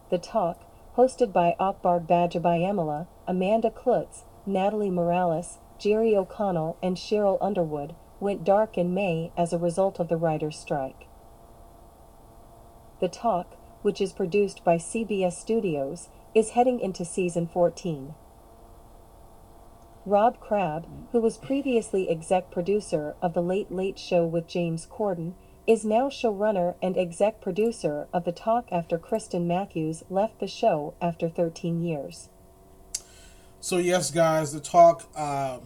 The 0.09 0.17
talk, 0.17 0.62
hosted 0.95 1.33
by 1.33 1.55
Akbar 1.59 2.00
Gbajabiamila, 2.00 3.07
Amanda 3.27 3.69
Kloots, 3.69 4.24
Natalie 4.45 4.89
Morales, 4.89 5.57
Jerry 5.77 6.15
O'Connell, 6.15 6.77
and 6.81 6.95
Cheryl 6.95 7.38
Underwood, 7.41 7.93
went 8.19 8.45
dark 8.45 8.77
in 8.77 8.93
May 8.93 9.31
as 9.38 9.51
a 9.51 9.59
result 9.59 10.00
of 10.00 10.07
the 10.07 10.17
writers' 10.17 10.57
strike. 10.57 11.07
The 13.00 13.09
Talk, 13.09 13.57
which 13.81 14.01
is 14.01 14.13
produced 14.13 14.63
by 14.63 14.77
CBS 14.77 15.33
Studios, 15.33 16.09
is 16.33 16.51
heading 16.51 16.79
into 16.79 17.05
season 17.05 17.45
14. 17.45 18.15
Rob 20.05 20.39
Crabbe, 20.39 20.86
who 21.12 21.19
was 21.19 21.38
previously 21.38 22.09
exec 22.09 22.50
producer 22.50 23.15
of 23.21 23.33
The 23.33 23.43
Late 23.43 23.69
Late 23.69 24.00
Show 24.00 24.25
with 24.25 24.47
James 24.47 24.88
Corden, 24.88 25.33
is 25.67 25.83
now 25.83 26.07
showrunner 26.07 26.75
and 26.81 26.97
exec 26.97 27.41
producer 27.41 28.07
of 28.13 28.24
The 28.24 28.31
Talk 28.31 28.67
after 28.71 28.97
Kristen 28.97 29.45
Matthews 29.47 30.01
left 30.09 30.39
the 30.39 30.47
show 30.47 30.93
after 31.01 31.27
13 31.27 31.83
years. 31.83 32.29
So 33.59 33.77
yes, 33.77 34.09
guys, 34.09 34.53
the 34.53 34.62
talk 34.62 35.03
uh, 35.13 35.59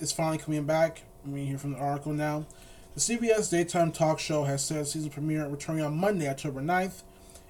is 0.00 0.12
finally 0.12 0.38
coming 0.38 0.64
back. 0.64 1.02
Reading 1.26 1.48
here 1.48 1.58
from 1.58 1.72
the 1.72 1.78
article 1.78 2.12
now. 2.12 2.46
The 2.94 3.00
CBS 3.00 3.50
daytime 3.50 3.92
talk 3.92 4.18
show 4.18 4.44
has 4.44 4.64
said 4.64 4.86
season 4.86 5.10
premiere 5.10 5.46
returning 5.46 5.84
on 5.84 5.96
Monday, 5.96 6.28
October 6.28 6.62
9th. 6.62 7.02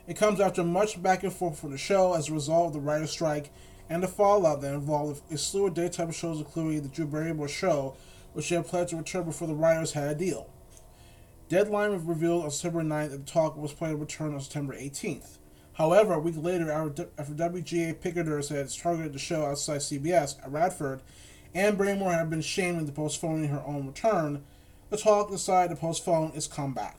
It 0.09 0.17
comes 0.17 0.41
after 0.41 0.65
much 0.65 1.01
back 1.01 1.23
and 1.23 1.33
forth 1.33 1.61
for 1.61 1.69
the 1.69 1.79
show 1.79 2.15
as 2.15 2.29
a 2.29 2.33
result 2.33 2.69
of 2.69 2.73
the 2.73 2.81
writer's 2.81 3.11
strike 3.11 3.51
and 3.89 4.03
the 4.03 4.09
fallout 4.09 4.61
that 4.63 4.75
involved 4.75 5.23
a 5.33 5.39
slew 5.39 5.67
of 5.67 5.75
daytime 5.75 6.11
shows, 6.13 6.39
including 6.39 6.83
the 6.83 6.89
Drew 6.89 7.07
Barrymore 7.07 7.49
show, 7.49 7.95
which 8.33 8.49
had 8.49 8.67
planned 8.67 8.89
to 8.89 8.97
return 8.97 9.25
before 9.25 9.49
the 9.49 9.55
writers 9.55 9.93
had 9.93 10.09
a 10.09 10.15
deal. 10.15 10.49
Deadline 11.49 11.93
was 11.93 12.03
revealed 12.03 12.45
on 12.45 12.51
September 12.51 12.83
9th, 12.83 13.13
and 13.13 13.27
the 13.27 13.31
talk 13.31 13.57
was 13.57 13.73
planned 13.73 13.95
to 13.95 13.99
return 13.99 14.35
on 14.35 14.41
September 14.41 14.75
18th. 14.75 15.39
However, 15.75 16.15
a 16.15 16.21
week 16.21 16.37
later, 16.39 16.71
after 16.71 17.05
WGA 17.35 17.95
picketers 17.97 18.49
had 18.49 18.71
targeted 18.71 19.13
the 19.13 19.19
show 19.19 19.45
outside 19.45 19.81
CBS 19.81 20.43
at 20.43 20.51
Radford, 20.51 21.03
and 21.55 21.77
Barrymore 21.77 22.13
had 22.13 22.31
been 22.31 22.41
shamed 22.41 22.79
into 22.79 22.93
postponing 22.93 23.49
her 23.49 23.63
own 23.67 23.87
return, 23.87 24.45
the 24.91 24.97
talk 24.97 25.31
decided 25.31 25.75
to 25.75 25.81
postpone 25.81 26.33
its 26.35 26.47
comeback. 26.47 26.97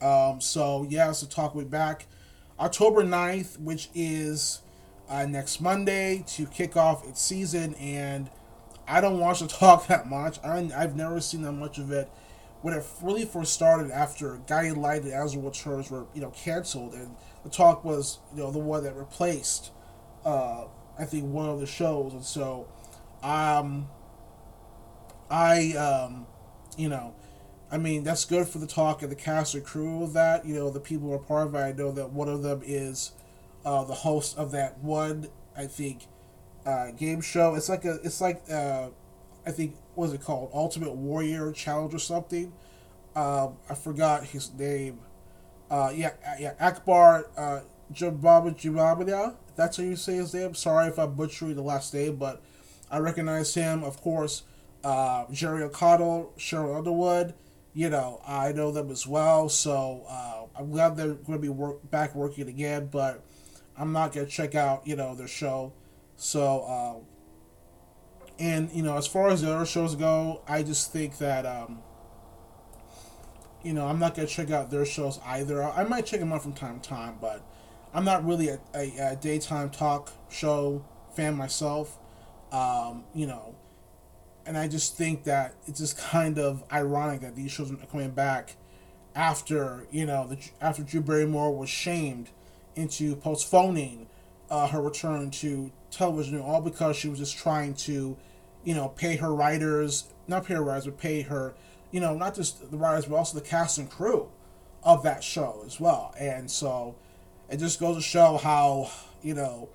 Um, 0.00 0.40
so, 0.40 0.86
yes, 0.88 1.20
the 1.20 1.26
talk 1.26 1.54
will 1.54 1.62
be 1.62 1.68
back 1.68 2.06
October 2.58 3.02
9th, 3.02 3.58
which 3.60 3.88
is 3.94 4.60
uh, 5.08 5.26
next 5.26 5.60
Monday, 5.60 6.24
to 6.28 6.46
kick 6.46 6.76
off 6.76 7.06
its 7.06 7.20
season. 7.20 7.74
And 7.74 8.30
I 8.86 9.00
don't 9.00 9.18
watch 9.18 9.40
the 9.40 9.46
talk 9.48 9.86
that 9.88 10.08
much. 10.08 10.38
I, 10.44 10.70
I've 10.76 10.96
never 10.96 11.20
seen 11.20 11.42
that 11.42 11.52
much 11.52 11.78
of 11.78 11.90
it 11.90 12.10
when 12.62 12.74
it 12.74 12.84
really 13.02 13.24
first 13.24 13.52
started 13.52 13.90
after 13.90 14.38
Guiding 14.46 14.80
Light 14.80 15.02
and 15.02 15.12
As 15.12 15.32
the 15.32 15.38
World 15.38 15.54
Turns 15.54 15.90
were 15.90 16.06
you 16.14 16.20
know 16.20 16.30
canceled 16.30 16.94
and 16.94 17.14
the 17.44 17.50
talk 17.50 17.84
was 17.84 18.18
you 18.34 18.42
know 18.42 18.50
the 18.50 18.58
one 18.58 18.84
that 18.84 18.96
replaced 18.96 19.70
uh, 20.24 20.64
I 20.98 21.04
think 21.04 21.24
one 21.24 21.48
of 21.48 21.60
the 21.60 21.66
shows 21.66 22.12
and 22.12 22.24
so 22.24 22.68
um 23.22 23.88
I 25.30 25.72
um 25.72 26.26
you 26.76 26.88
know 26.88 27.14
I 27.70 27.78
mean 27.78 28.04
that's 28.04 28.24
good 28.24 28.48
for 28.48 28.58
the 28.58 28.66
talk 28.66 29.02
and 29.02 29.10
the 29.10 29.16
cast 29.16 29.54
and 29.54 29.64
crew 29.64 30.02
of 30.04 30.12
that 30.14 30.44
you 30.46 30.54
know 30.54 30.70
the 30.70 30.80
people 30.80 31.08
who 31.08 31.14
are 31.14 31.18
part 31.18 31.48
of 31.48 31.54
it. 31.54 31.58
I 31.58 31.72
know 31.72 31.92
that 31.92 32.10
one 32.10 32.28
of 32.28 32.42
them 32.42 32.62
is 32.64 33.12
uh, 33.64 33.84
the 33.84 33.94
host 33.94 34.38
of 34.38 34.52
that 34.52 34.78
one 34.78 35.28
I 35.56 35.66
think 35.66 36.06
uh, 36.64 36.90
game 36.92 37.20
show. 37.20 37.54
It's 37.54 37.68
like 37.68 37.84
a 37.84 37.98
it's 38.02 38.20
like 38.20 38.42
uh, 38.50 38.88
I 39.46 39.52
think 39.52 39.76
what 39.94 40.06
was 40.06 40.12
it 40.12 40.22
called 40.22 40.50
Ultimate 40.52 40.94
Warrior 40.94 41.52
Challenge 41.52 41.94
or 41.94 41.98
something. 41.98 42.52
Um, 43.14 43.56
I 43.70 43.74
forgot 43.74 44.24
his 44.24 44.52
name. 44.52 45.00
Uh, 45.70 45.92
yeah, 45.94 46.12
yeah, 46.38 46.54
Akbar 46.60 47.30
uh, 47.36 47.60
Jababa 47.92 49.36
That's 49.54 49.76
how 49.76 49.82
you 49.82 49.96
say 49.96 50.16
his 50.16 50.34
name. 50.34 50.54
Sorry 50.54 50.88
if 50.88 50.98
I'm 50.98 51.14
butchering 51.14 51.54
the 51.54 51.62
last 51.62 51.94
name, 51.94 52.16
but 52.16 52.42
I 52.90 52.98
recognize 52.98 53.54
him. 53.54 53.84
Of 53.84 54.02
course, 54.02 54.42
uh, 54.84 55.24
Jerry 55.30 55.62
O'Connell, 55.62 56.32
Cheryl 56.36 56.76
Underwood. 56.76 57.34
You 57.72 57.90
know, 57.90 58.20
I 58.26 58.52
know 58.52 58.70
them 58.72 58.90
as 58.90 59.06
well. 59.06 59.48
So 59.48 60.04
uh, 60.08 60.46
I'm 60.58 60.70
glad 60.70 60.96
they're 60.96 61.14
going 61.14 61.38
to 61.38 61.42
be 61.42 61.48
work, 61.48 61.88
back 61.90 62.14
working 62.14 62.48
again. 62.48 62.88
But 62.90 63.22
I'm 63.76 63.92
not 63.92 64.12
going 64.12 64.26
to 64.26 64.32
check 64.32 64.54
out, 64.54 64.86
you 64.86 64.96
know, 64.96 65.14
their 65.14 65.28
show. 65.28 65.72
So 66.16 66.60
uh, 66.62 67.15
and 68.38 68.70
you 68.72 68.82
know, 68.82 68.96
as 68.96 69.06
far 69.06 69.28
as 69.28 69.42
the 69.42 69.54
other 69.54 69.66
shows 69.66 69.94
go, 69.94 70.42
I 70.46 70.62
just 70.62 70.92
think 70.92 71.18
that 71.18 71.46
um, 71.46 71.82
you 73.62 73.72
know 73.72 73.86
I'm 73.86 73.98
not 73.98 74.14
gonna 74.14 74.28
check 74.28 74.50
out 74.50 74.70
their 74.70 74.84
shows 74.84 75.18
either. 75.24 75.62
I 75.62 75.84
might 75.84 76.06
check 76.06 76.20
them 76.20 76.32
out 76.32 76.42
from 76.42 76.52
time 76.52 76.80
to 76.80 76.88
time, 76.88 77.16
but 77.20 77.42
I'm 77.94 78.04
not 78.04 78.26
really 78.26 78.48
a, 78.48 78.60
a, 78.74 79.12
a 79.12 79.16
daytime 79.16 79.70
talk 79.70 80.12
show 80.28 80.84
fan 81.14 81.34
myself. 81.34 81.98
Um, 82.52 83.04
you 83.14 83.26
know, 83.26 83.54
and 84.44 84.56
I 84.56 84.68
just 84.68 84.96
think 84.96 85.24
that 85.24 85.54
it's 85.66 85.80
just 85.80 85.98
kind 85.98 86.38
of 86.38 86.62
ironic 86.72 87.20
that 87.22 87.34
these 87.34 87.50
shows 87.50 87.72
are 87.72 87.76
coming 87.76 88.10
back 88.10 88.56
after 89.14 89.86
you 89.90 90.04
know 90.04 90.26
the, 90.26 90.38
after 90.60 90.82
Drew 90.82 91.00
Barrymore 91.00 91.56
was 91.56 91.70
shamed 91.70 92.30
into 92.74 93.16
postponing 93.16 94.05
uh, 94.50 94.68
her 94.68 94.80
return 94.80 95.30
to 95.30 95.70
television, 95.90 96.40
all 96.40 96.60
because 96.60 96.96
she 96.96 97.08
was 97.08 97.18
just 97.18 97.36
trying 97.36 97.74
to, 97.74 98.16
you 98.64 98.74
know, 98.74 98.88
pay 98.88 99.16
her 99.16 99.34
writers, 99.34 100.04
not 100.28 100.44
pay 100.44 100.54
her 100.54 100.62
writers, 100.62 100.84
but 100.84 100.98
pay 100.98 101.22
her, 101.22 101.54
you 101.90 102.00
know, 102.00 102.14
not 102.14 102.34
just 102.34 102.70
the 102.70 102.76
writers, 102.76 103.06
but 103.06 103.16
also 103.16 103.38
the 103.38 103.44
cast 103.44 103.78
and 103.78 103.90
crew 103.90 104.28
of 104.82 105.02
that 105.02 105.22
show 105.24 105.62
as 105.66 105.80
well. 105.80 106.14
And 106.18 106.50
so 106.50 106.94
it 107.50 107.58
just 107.58 107.80
goes 107.80 107.96
to 107.96 108.02
show 108.02 108.36
how, 108.36 108.90
you 109.22 109.34
know, 109.34 109.68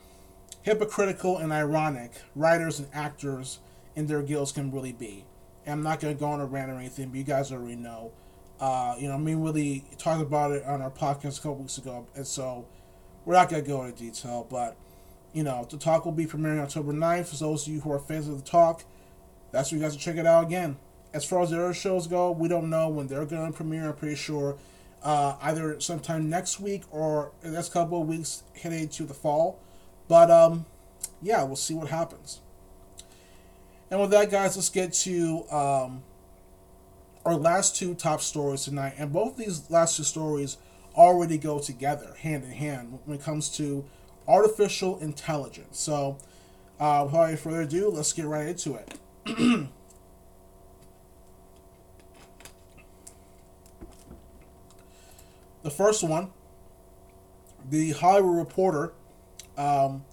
hypocritical 0.61 1.37
and 1.37 1.51
ironic 1.51 2.11
writers 2.35 2.79
and 2.79 2.87
actors 2.93 3.59
in 3.95 4.07
their 4.07 4.21
guilds 4.21 4.51
can 4.51 4.71
really 4.71 4.93
be. 4.93 5.25
And 5.65 5.73
I'm 5.73 5.83
not 5.83 5.99
going 5.99 6.15
to 6.15 6.19
go 6.19 6.27
on 6.27 6.39
a 6.39 6.45
rant 6.45 6.71
or 6.71 6.75
anything, 6.75 7.09
but 7.09 7.17
you 7.17 7.23
guys 7.23 7.51
already 7.51 7.75
know. 7.75 8.11
Uh, 8.59 8.95
you 8.99 9.07
know, 9.07 9.17
mean, 9.17 9.41
really 9.41 9.83
talked 9.97 10.21
about 10.21 10.51
it 10.51 10.63
on 10.65 10.81
our 10.81 10.91
podcast 10.91 11.39
a 11.39 11.41
couple 11.41 11.55
weeks 11.55 11.79
ago, 11.79 12.05
and 12.15 12.27
so 12.27 12.67
we're 13.25 13.33
not 13.33 13.49
going 13.49 13.63
to 13.63 13.67
go 13.67 13.83
into 13.83 13.97
detail, 13.97 14.47
but 14.49 14.75
you 15.33 15.43
know, 15.43 15.65
the 15.69 15.77
talk 15.77 16.05
will 16.05 16.11
be 16.11 16.25
premiering 16.25 16.59
October 16.59 16.93
9th. 16.93 17.27
For 17.27 17.37
those 17.37 17.67
of 17.67 17.73
you 17.73 17.81
who 17.81 17.91
are 17.91 17.99
fans 17.99 18.27
of 18.27 18.43
the 18.43 18.49
talk, 18.49 18.83
that's 19.51 19.71
where 19.71 19.79
you 19.79 19.83
guys 19.83 19.93
can 19.93 20.01
check 20.01 20.17
it 20.17 20.25
out 20.25 20.43
again. 20.43 20.77
As 21.13 21.25
far 21.25 21.41
as 21.41 21.49
the 21.49 21.57
other 21.57 21.73
shows 21.73 22.07
go, 22.07 22.31
we 22.31 22.47
don't 22.47 22.69
know 22.69 22.89
when 22.89 23.07
they're 23.07 23.25
going 23.25 23.51
to 23.51 23.55
premiere. 23.55 23.89
I'm 23.89 23.95
pretty 23.95 24.15
sure 24.15 24.57
uh, 25.03 25.35
either 25.41 25.79
sometime 25.79 26.29
next 26.29 26.59
week 26.59 26.83
or 26.91 27.31
the 27.41 27.49
next 27.49 27.73
couple 27.73 28.01
of 28.01 28.07
weeks 28.07 28.43
heading 28.61 28.81
into 28.81 29.03
the 29.03 29.13
fall. 29.13 29.59
But 30.07 30.29
um, 30.29 30.65
yeah, 31.21 31.43
we'll 31.43 31.55
see 31.55 31.73
what 31.73 31.89
happens. 31.89 32.39
And 33.89 33.99
with 33.99 34.11
that, 34.11 34.31
guys, 34.31 34.55
let's 34.55 34.69
get 34.69 34.93
to 34.93 35.43
um, 35.49 36.03
our 37.25 37.35
last 37.35 37.75
two 37.75 37.93
top 37.93 38.21
stories 38.21 38.63
tonight. 38.63 38.93
And 38.97 39.11
both 39.11 39.37
these 39.37 39.69
last 39.69 39.97
two 39.97 40.03
stories 40.03 40.57
already 40.95 41.37
go 41.37 41.59
together, 41.59 42.15
hand 42.19 42.43
in 42.43 42.51
hand, 42.51 42.99
when 43.05 43.17
it 43.17 43.23
comes 43.23 43.49
to 43.57 43.85
artificial 44.27 44.97
intelligence. 44.99 45.79
So, 45.79 46.17
uh, 46.79 47.03
without 47.05 47.23
any 47.25 47.37
further 47.37 47.61
ado, 47.61 47.89
let's 47.89 48.13
get 48.13 48.25
right 48.25 48.47
into 48.47 48.75
it. 48.75 48.97
the 55.63 55.69
first 55.69 56.03
one, 56.03 56.31
the 57.69 57.91
Hollywood 57.91 58.37
Reporter. 58.37 58.93
Um, 59.57 60.05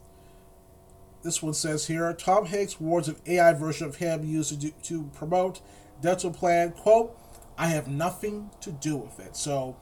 this 1.23 1.43
one 1.43 1.55
says 1.55 1.87
here 1.87 2.13
Tom 2.13 2.47
Hanks 2.47 2.81
warns 2.81 3.09
of 3.09 3.21
AI 3.27 3.53
version 3.53 3.87
of 3.87 3.97
him 3.97 4.25
used 4.25 4.51
to, 4.51 4.57
do, 4.57 4.71
to 4.85 5.05
promote 5.15 5.61
dental 6.01 6.31
plan. 6.31 6.73
Quote, 6.73 7.19
I 7.57 7.69
have 7.69 7.89
nothing 7.89 8.51
to 8.61 8.71
do 8.71 8.97
with 8.97 9.19
it. 9.19 9.37
So, 9.37 9.77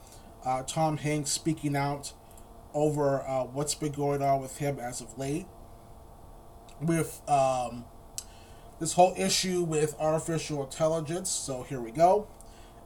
uh, 0.47 0.63
Tom 0.63 0.95
Hanks 0.97 1.29
speaking 1.29 1.75
out 1.75 2.13
over 2.73 3.21
uh, 3.21 3.43
what's 3.43 3.75
been 3.75 3.91
going 3.91 4.21
on 4.21 4.41
with 4.41 4.57
him 4.57 4.79
as 4.79 5.01
of 5.01 5.17
late. 5.17 5.45
With 6.81 7.21
um, 7.29 7.83
this 8.79 8.93
whole 8.93 9.13
issue 9.17 9.63
with 9.63 9.95
artificial 9.99 10.63
intelligence. 10.63 11.29
So 11.29 11.63
here 11.63 11.81
we 11.81 11.91
go. 11.91 12.29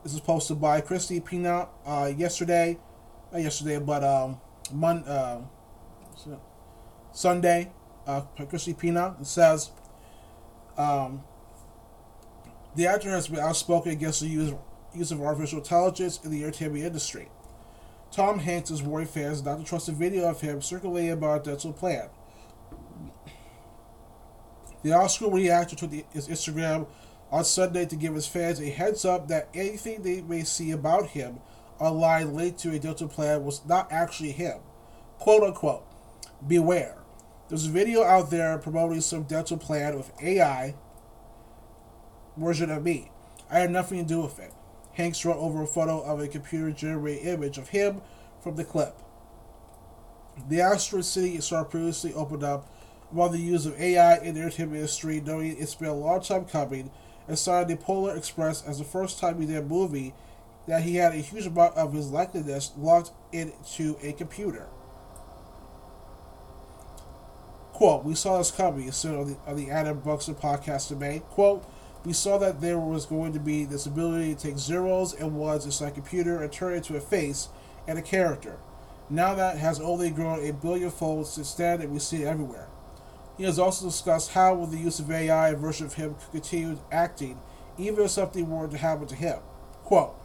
This 0.03 0.13
is 0.15 0.19
posted 0.19 0.59
by 0.59 0.81
Christy 0.81 1.19
Peanut 1.19 1.69
uh, 1.85 2.11
yesterday. 2.15 2.79
Not 3.31 3.41
yesterday, 3.41 3.77
but 3.77 4.03
um, 4.03 4.41
Mon- 4.73 5.03
uh, 5.03 5.41
Sunday. 7.11 7.71
Uh, 8.07 8.21
Christy 8.49 8.73
Peanut. 8.73 9.17
It 9.21 9.27
says 9.27 9.69
um, 10.77 11.21
the 12.75 12.87
actor 12.87 13.11
has 13.11 13.27
been 13.27 13.39
outspoken 13.39 13.91
against 13.91 14.21
the 14.21 14.27
use, 14.27 14.53
use 14.95 15.11
of 15.11 15.21
artificial 15.21 15.59
intelligence 15.59 16.19
in 16.23 16.31
the 16.31 16.43
entertainment 16.43 16.83
industry. 16.83 17.29
Tom 18.11 18.39
Hanks 18.39 18.69
is 18.69 18.83
worried 18.83 19.09
fans 19.09 19.41
not 19.43 19.59
to 19.59 19.63
trust 19.63 19.87
a 19.87 19.93
video 19.93 20.29
of 20.29 20.41
him 20.41 20.61
circulating 20.61 21.11
about 21.11 21.47
a 21.47 21.51
dental 21.51 21.71
plan. 21.71 22.09
The 24.83 24.91
Oscar-winning 24.91 25.49
actor 25.49 25.75
took 25.75 25.91
his 26.11 26.27
Instagram 26.27 26.87
on 27.31 27.45
Sunday 27.45 27.85
to 27.85 27.95
give 27.95 28.13
his 28.13 28.27
fans 28.27 28.59
a 28.59 28.69
heads 28.69 29.05
up 29.05 29.29
that 29.29 29.47
anything 29.53 30.01
they 30.01 30.21
may 30.21 30.43
see 30.43 30.71
about 30.71 31.07
him 31.07 31.39
online 31.79 32.33
linked 32.33 32.59
to 32.59 32.71
a 32.71 32.79
dental 32.79 33.07
plan 33.07 33.45
was 33.45 33.65
not 33.65 33.91
actually 33.91 34.31
him. 34.31 34.59
Quote 35.17 35.43
unquote. 35.43 35.85
Beware. 36.45 36.97
There's 37.47 37.67
a 37.67 37.69
video 37.69 38.03
out 38.03 38.29
there 38.29 38.57
promoting 38.57 39.01
some 39.01 39.23
dental 39.23 39.57
plan 39.57 39.95
with 39.95 40.11
AI 40.21 40.75
version 42.35 42.69
of 42.69 42.83
me. 42.83 43.11
I 43.49 43.59
had 43.59 43.71
nothing 43.71 43.99
to 43.99 44.05
do 44.05 44.21
with 44.21 44.39
it. 44.39 44.53
Hanks 44.93 45.23
wrote 45.23 45.37
over 45.37 45.63
a 45.63 45.67
photo 45.67 46.01
of 46.01 46.19
a 46.19 46.27
computer 46.27 46.71
generated 46.71 47.27
image 47.27 47.57
of 47.57 47.69
him 47.69 48.01
from 48.41 48.55
the 48.55 48.63
clip. 48.63 48.97
The 50.49 50.61
Asteroid 50.61 51.05
City 51.05 51.39
star 51.41 51.65
previously 51.65 52.13
opened 52.13 52.43
up 52.43 52.67
about 53.11 53.31
the 53.31 53.39
use 53.39 53.65
of 53.65 53.79
AI 53.79 54.17
in 54.17 54.35
the 54.35 54.41
entertainment 54.41 54.77
industry, 54.77 55.21
knowing 55.21 55.57
it's 55.57 55.75
been 55.75 55.89
a 55.89 55.93
long 55.93 56.21
time 56.21 56.45
coming, 56.45 56.91
and 57.27 57.37
cited 57.37 57.67
the 57.67 57.81
Polar 57.81 58.15
Express 58.15 58.63
as 58.63 58.79
the 58.79 58.83
first 58.83 59.19
time 59.19 59.39
he 59.39 59.47
did 59.47 59.57
a 59.57 59.61
movie 59.61 60.13
that 60.67 60.83
he 60.83 60.95
had 60.95 61.13
a 61.13 61.17
huge 61.17 61.45
amount 61.45 61.75
of 61.75 61.93
his 61.93 62.09
likeness 62.09 62.71
logged 62.77 63.11
into 63.31 63.97
a 64.01 64.13
computer. 64.13 64.67
Quote, 67.73 68.05
we 68.05 68.15
saw 68.15 68.37
this 68.37 68.51
coming, 68.51 68.83
he 68.83 68.91
said 68.91 69.15
on 69.15 69.27
the, 69.31 69.37
on 69.47 69.55
the 69.55 69.71
Adam 69.71 69.99
Buxton 69.99 70.35
podcast 70.35 70.87
today. 70.89 71.21
Quote, 71.29 71.65
we 72.03 72.13
saw 72.13 72.37
that 72.39 72.61
there 72.61 72.79
was 72.79 73.05
going 73.05 73.33
to 73.33 73.39
be 73.39 73.63
this 73.63 73.85
ability 73.85 74.33
to 74.33 74.41
take 74.41 74.57
zeros 74.57 75.13
and 75.13 75.35
ones 75.35 75.65
inside 75.65 75.89
a 75.89 75.91
computer 75.91 76.41
and 76.41 76.51
turn 76.51 76.73
it 76.73 76.77
into 76.77 76.97
a 76.97 77.01
face 77.01 77.49
and 77.87 77.99
a 77.99 78.01
character. 78.01 78.57
Now 79.09 79.35
that 79.35 79.57
has 79.57 79.79
only 79.79 80.09
grown 80.09 80.47
a 80.47 80.53
billion 80.53 80.89
folds 80.89 81.31
since 81.31 81.53
then, 81.53 81.81
and 81.81 81.91
we 81.91 81.99
see 81.99 82.23
it 82.23 82.27
everywhere. 82.27 82.69
He 83.37 83.43
has 83.43 83.59
also 83.59 83.85
discussed 83.85 84.31
how, 84.31 84.55
with 84.55 84.71
the 84.71 84.77
use 84.77 84.99
of 84.99 85.11
AI, 85.11 85.49
a 85.49 85.55
version 85.55 85.85
of 85.85 85.95
him 85.95 86.15
could 86.15 86.31
continue 86.31 86.79
acting, 86.91 87.39
even 87.77 88.05
if 88.05 88.11
something 88.11 88.49
were 88.49 88.67
to 88.67 88.77
happen 88.77 89.07
to 89.07 89.15
him. 89.15 89.39
Quote, 89.83 90.15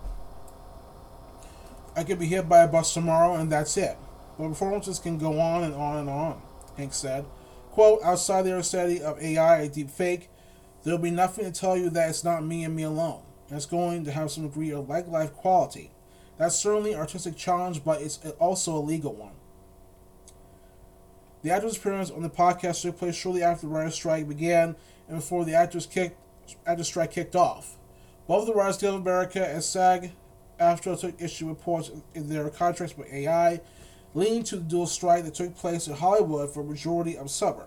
I 1.97 2.05
could 2.05 2.19
be 2.19 2.27
hit 2.27 2.49
by 2.49 2.62
a 2.62 2.69
bus 2.69 2.93
tomorrow, 2.93 3.35
and 3.35 3.51
that's 3.51 3.77
it. 3.77 3.97
but 4.39 4.49
performances 4.49 4.99
can 4.99 5.19
go 5.19 5.41
on 5.41 5.65
and 5.65 5.75
on 5.75 5.97
and 5.99 6.11
on, 6.11 6.43
Hank 6.77 6.93
said. 6.93 7.25
Quote, 7.71 8.01
outside 8.03 8.43
the 8.43 8.53
understanding 8.53 9.03
of 9.03 9.21
AI 9.21 9.62
and 9.62 9.73
deep 9.73 9.91
fake, 9.91 10.29
there'll 10.87 11.01
be 11.01 11.11
nothing 11.11 11.44
to 11.44 11.51
tell 11.51 11.77
you 11.77 11.90
that 11.90 12.09
it's 12.09 12.22
not 12.22 12.44
me 12.44 12.62
and 12.62 12.77
me 12.77 12.85
alone. 12.85 13.20
It's 13.51 13.66
going 13.66 14.05
to 14.05 14.12
have 14.12 14.31
some 14.31 14.46
degree 14.46 14.70
of 14.70 14.88
like 14.88 15.09
life 15.09 15.35
quality. 15.35 15.90
That's 16.38 16.55
certainly 16.55 16.92
an 16.92 17.01
artistic 17.01 17.37
challenge, 17.37 17.85
but 17.85 18.01
it's 18.01 18.25
also 18.38 18.77
a 18.77 18.79
legal 18.79 19.12
one. 19.12 19.33
The 21.42 21.51
actor's 21.51 21.77
appearance 21.77 22.12
on 22.12 22.22
the 22.22 22.31
podcast 22.31 22.83
took 22.83 22.99
place 22.99 23.16
shortly 23.16 23.42
after 23.42 23.66
the 23.66 23.72
writer's 23.72 23.94
strike 23.94 24.29
began 24.29 24.77
and 25.09 25.16
before 25.18 25.44
the 25.44 25.55
actors 25.55 25.87
kicked 25.87 26.20
actors 26.64 26.87
strike 26.87 27.11
kicked 27.11 27.35
off. 27.35 27.75
Both 28.29 28.46
the 28.46 28.55
Writers 28.55 28.79
Guild 28.79 28.94
of 28.94 29.01
America 29.01 29.44
and 29.44 29.64
SAG 29.64 30.12
AFTRA 30.61 31.01
took 31.01 31.20
issue 31.20 31.49
reports 31.49 31.90
in 32.14 32.29
their 32.29 32.49
contracts 32.49 32.96
with 32.96 33.12
AI, 33.12 33.61
leading 34.14 34.44
to 34.44 34.57
the 34.57 34.62
dual 34.62 34.87
strike 34.87 35.25
that 35.25 35.35
took 35.35 35.57
place 35.57 35.88
in 35.88 35.94
Hollywood 35.94 36.55
for 36.55 36.61
a 36.61 36.64
majority 36.64 37.18
of 37.18 37.29
summer. 37.29 37.66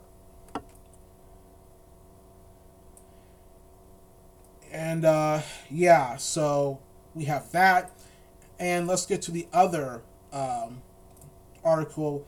And 4.72 5.06
uh, 5.06 5.42
yeah, 5.70 6.18
so 6.18 6.80
we 7.16 7.26
have 7.26 7.52
that. 7.52 7.92
And 8.60 8.88
let's 8.88 9.06
get 9.06 9.22
to 9.24 9.32
the 9.32 9.48
other 9.54 10.02
um, 10.32 10.82
article 11.64 12.28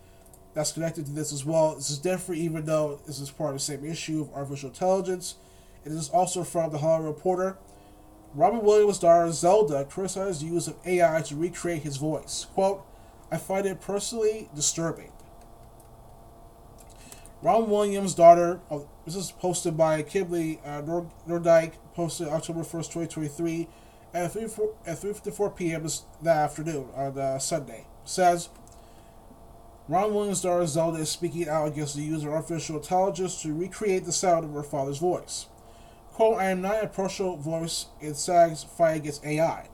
that's 0.54 0.72
connected 0.72 1.06
to 1.06 1.12
this 1.12 1.32
as 1.32 1.46
well. 1.46 1.76
This 1.76 1.90
is 1.90 1.98
different, 1.98 2.42
even 2.42 2.66
though 2.66 3.00
this 3.06 3.20
is 3.20 3.30
part 3.30 3.52
of 3.52 3.56
the 3.56 3.60
same 3.60 3.86
issue 3.86 4.22
of 4.22 4.34
artificial 4.34 4.70
intelligence. 4.70 5.36
It 5.86 5.92
is 5.92 6.10
also 6.10 6.44
from 6.44 6.72
the 6.72 6.78
Hollywood 6.80 7.16
Reporter. 7.16 7.58
Robin 8.34 8.62
Williams' 8.62 9.00
daughter 9.00 9.32
Zelda 9.32 9.84
criticized 9.86 10.42
the 10.42 10.46
use 10.46 10.68
of 10.68 10.76
AI 10.86 11.22
to 11.22 11.36
recreate 11.36 11.84
his 11.84 11.98
voice. 11.98 12.48
Quote, 12.54 12.86
I 13.32 13.38
find 13.38 13.66
it 13.66 13.82
personally 13.82 14.50
disturbing. 14.56 15.12
Robin 17.42 17.70
Williams' 17.70 18.14
daughter, 18.14 18.60
oh, 18.70 18.88
this 19.06 19.16
is 19.16 19.32
posted 19.32 19.76
by 19.76 20.02
Kimberly 20.04 20.60
uh, 20.64 20.82
Nordyke, 21.28 21.74
October 22.04 22.62
1st, 22.62 22.92
2023, 22.92 23.68
at 24.14 24.34
3.54 24.34 25.56
p.m. 25.56 25.88
that 26.22 26.38
afternoon 26.38 26.88
on 26.96 27.18
uh, 27.18 27.40
Sunday, 27.40 27.86
says, 28.04 28.50
Ron 29.88 30.14
Williams' 30.14 30.42
daughter 30.42 30.66
Zelda 30.66 31.00
is 31.00 31.10
speaking 31.10 31.50
out 31.50 31.68
against 31.68 31.96
the 31.96 32.02
use 32.02 32.24
of 32.24 32.30
artificial 32.30 32.78
intelligence 32.78 33.42
to 33.42 33.54
recreate 33.54 34.06
the 34.06 34.12
sound 34.12 34.46
of 34.46 34.54
her 34.54 34.64
father's 34.64 35.00
voice. 35.00 35.48
Quote, 36.14 36.40
I 36.40 36.46
am 36.46 36.62
not 36.62 36.84
a 36.84 36.88
partial 36.88 37.38
voice 37.38 37.88
in 38.00 38.16
SAG's 38.16 38.64
fight 38.64 38.98
against 38.98 39.26
AI. 39.26 39.70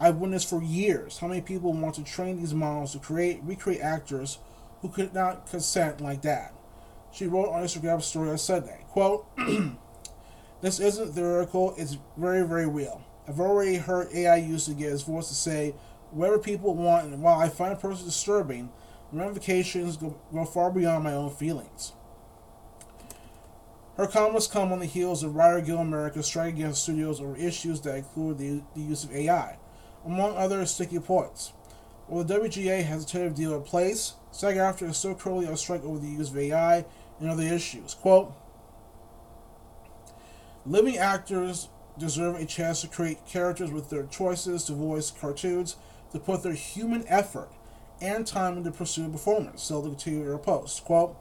I've 0.00 0.16
witnessed 0.16 0.50
for 0.50 0.62
years 0.62 1.18
how 1.18 1.28
many 1.28 1.40
people 1.40 1.72
want 1.72 1.94
to 1.94 2.04
train 2.04 2.36
these 2.36 2.52
models 2.52 2.92
to 2.92 2.98
create 2.98 3.40
recreate 3.42 3.80
actors 3.80 4.38
who 4.80 4.88
could 4.88 5.14
not 5.14 5.48
consent 5.48 6.00
like 6.00 6.22
that. 6.22 6.52
She 7.12 7.26
wrote 7.26 7.48
on 7.48 7.62
Instagram 7.62 8.02
story 8.02 8.30
on 8.30 8.38
Sunday. 8.38 8.84
Quote, 8.88 9.26
This 10.64 10.80
isn't 10.80 11.12
theoretical, 11.12 11.74
it's 11.76 11.98
very, 12.16 12.40
very 12.40 12.66
real. 12.66 13.02
I've 13.28 13.38
already 13.38 13.76
heard 13.76 14.08
AI 14.14 14.36
used 14.36 14.64
to 14.64 14.72
get 14.72 14.92
his 14.92 15.02
voice 15.02 15.28
to 15.28 15.34
say 15.34 15.74
whatever 16.10 16.38
people 16.38 16.74
want, 16.74 17.04
and 17.04 17.22
while 17.22 17.38
I 17.38 17.50
find 17.50 17.74
it 17.74 17.80
personally 17.80 18.06
disturbing, 18.06 18.70
the 19.12 19.18
ramifications 19.18 19.98
go, 19.98 20.18
go 20.32 20.46
far 20.46 20.70
beyond 20.70 21.04
my 21.04 21.12
own 21.12 21.28
feelings. 21.28 21.92
Her 23.98 24.06
comments 24.06 24.46
come 24.46 24.72
on 24.72 24.78
the 24.78 24.86
heels 24.86 25.22
of 25.22 25.36
Writer 25.36 25.60
Guild 25.60 25.80
America 25.80 26.22
striking 26.22 26.62
against 26.62 26.84
studios 26.84 27.20
over 27.20 27.36
issues 27.36 27.82
that 27.82 27.96
include 27.96 28.38
the, 28.38 28.62
the 28.74 28.80
use 28.80 29.04
of 29.04 29.12
AI, 29.14 29.58
among 30.06 30.34
other 30.34 30.64
sticky 30.64 30.98
points. 30.98 31.52
While 32.06 32.24
the 32.24 32.38
WGA 32.38 32.84
has 32.84 33.04
a 33.04 33.06
tentative 33.06 33.34
deal 33.34 33.54
in 33.54 33.64
place, 33.64 34.14
SAG 34.30 34.56
AFTRA 34.56 34.88
is 34.88 34.96
still 34.96 35.14
currently 35.14 35.46
on 35.46 35.58
strike 35.58 35.84
over 35.84 35.98
the 35.98 36.08
use 36.08 36.30
of 36.30 36.38
AI 36.38 36.86
and 37.20 37.28
other 37.28 37.42
issues. 37.42 37.92
Quote, 37.92 38.34
Living 40.66 40.96
actors 40.96 41.68
deserve 41.98 42.36
a 42.36 42.46
chance 42.46 42.80
to 42.80 42.88
create 42.88 43.26
characters 43.26 43.70
with 43.70 43.90
their 43.90 44.04
choices 44.04 44.64
to 44.64 44.72
voice 44.72 45.10
cartoons, 45.10 45.76
to 46.12 46.18
put 46.18 46.42
their 46.42 46.54
human 46.54 47.04
effort 47.06 47.50
and 48.00 48.26
time 48.26 48.56
into 48.56 48.70
pursuing 48.70 49.12
performance, 49.12 49.62
so 49.62 49.80
the 49.80 49.90
continued 49.90 50.42
post. 50.42 50.84
Quote, 50.84 51.16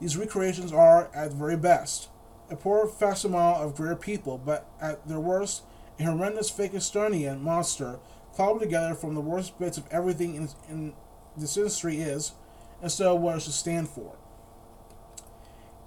these 0.00 0.16
recreations 0.16 0.72
are, 0.72 1.10
at 1.14 1.32
very 1.32 1.56
best, 1.56 2.08
a 2.48 2.56
poor 2.56 2.86
facsimile 2.86 3.62
of 3.62 3.76
great 3.76 4.00
people, 4.00 4.38
but 4.38 4.66
at 4.80 5.06
their 5.06 5.20
worst, 5.20 5.62
a 5.98 6.04
horrendous 6.04 6.50
Frankensteinian 6.50 7.40
monster 7.40 7.98
cobbled 8.36 8.60
together 8.60 8.94
from 8.94 9.14
the 9.14 9.20
worst 9.20 9.58
bits 9.58 9.76
of 9.76 9.84
everything 9.90 10.34
in, 10.36 10.48
in 10.68 10.94
this 11.36 11.56
industry 11.56 11.98
is, 11.98 12.32
and 12.80 12.90
so 12.90 13.14
what 13.14 13.36
it 13.36 13.42
should 13.42 13.52
stand 13.52 13.88
for. 13.88 14.16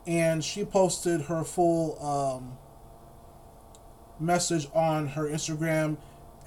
And 0.05 0.43
she 0.43 0.63
posted 0.63 1.21
her 1.21 1.43
full 1.43 1.97
um, 2.05 2.57
message 4.23 4.67
on 4.73 5.09
her 5.09 5.25
Instagram 5.25 5.97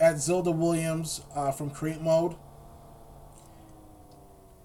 at 0.00 0.18
Zelda 0.18 0.50
Williams 0.50 1.22
uh, 1.34 1.50
from 1.50 1.70
Create 1.70 2.00
Mode. 2.00 2.36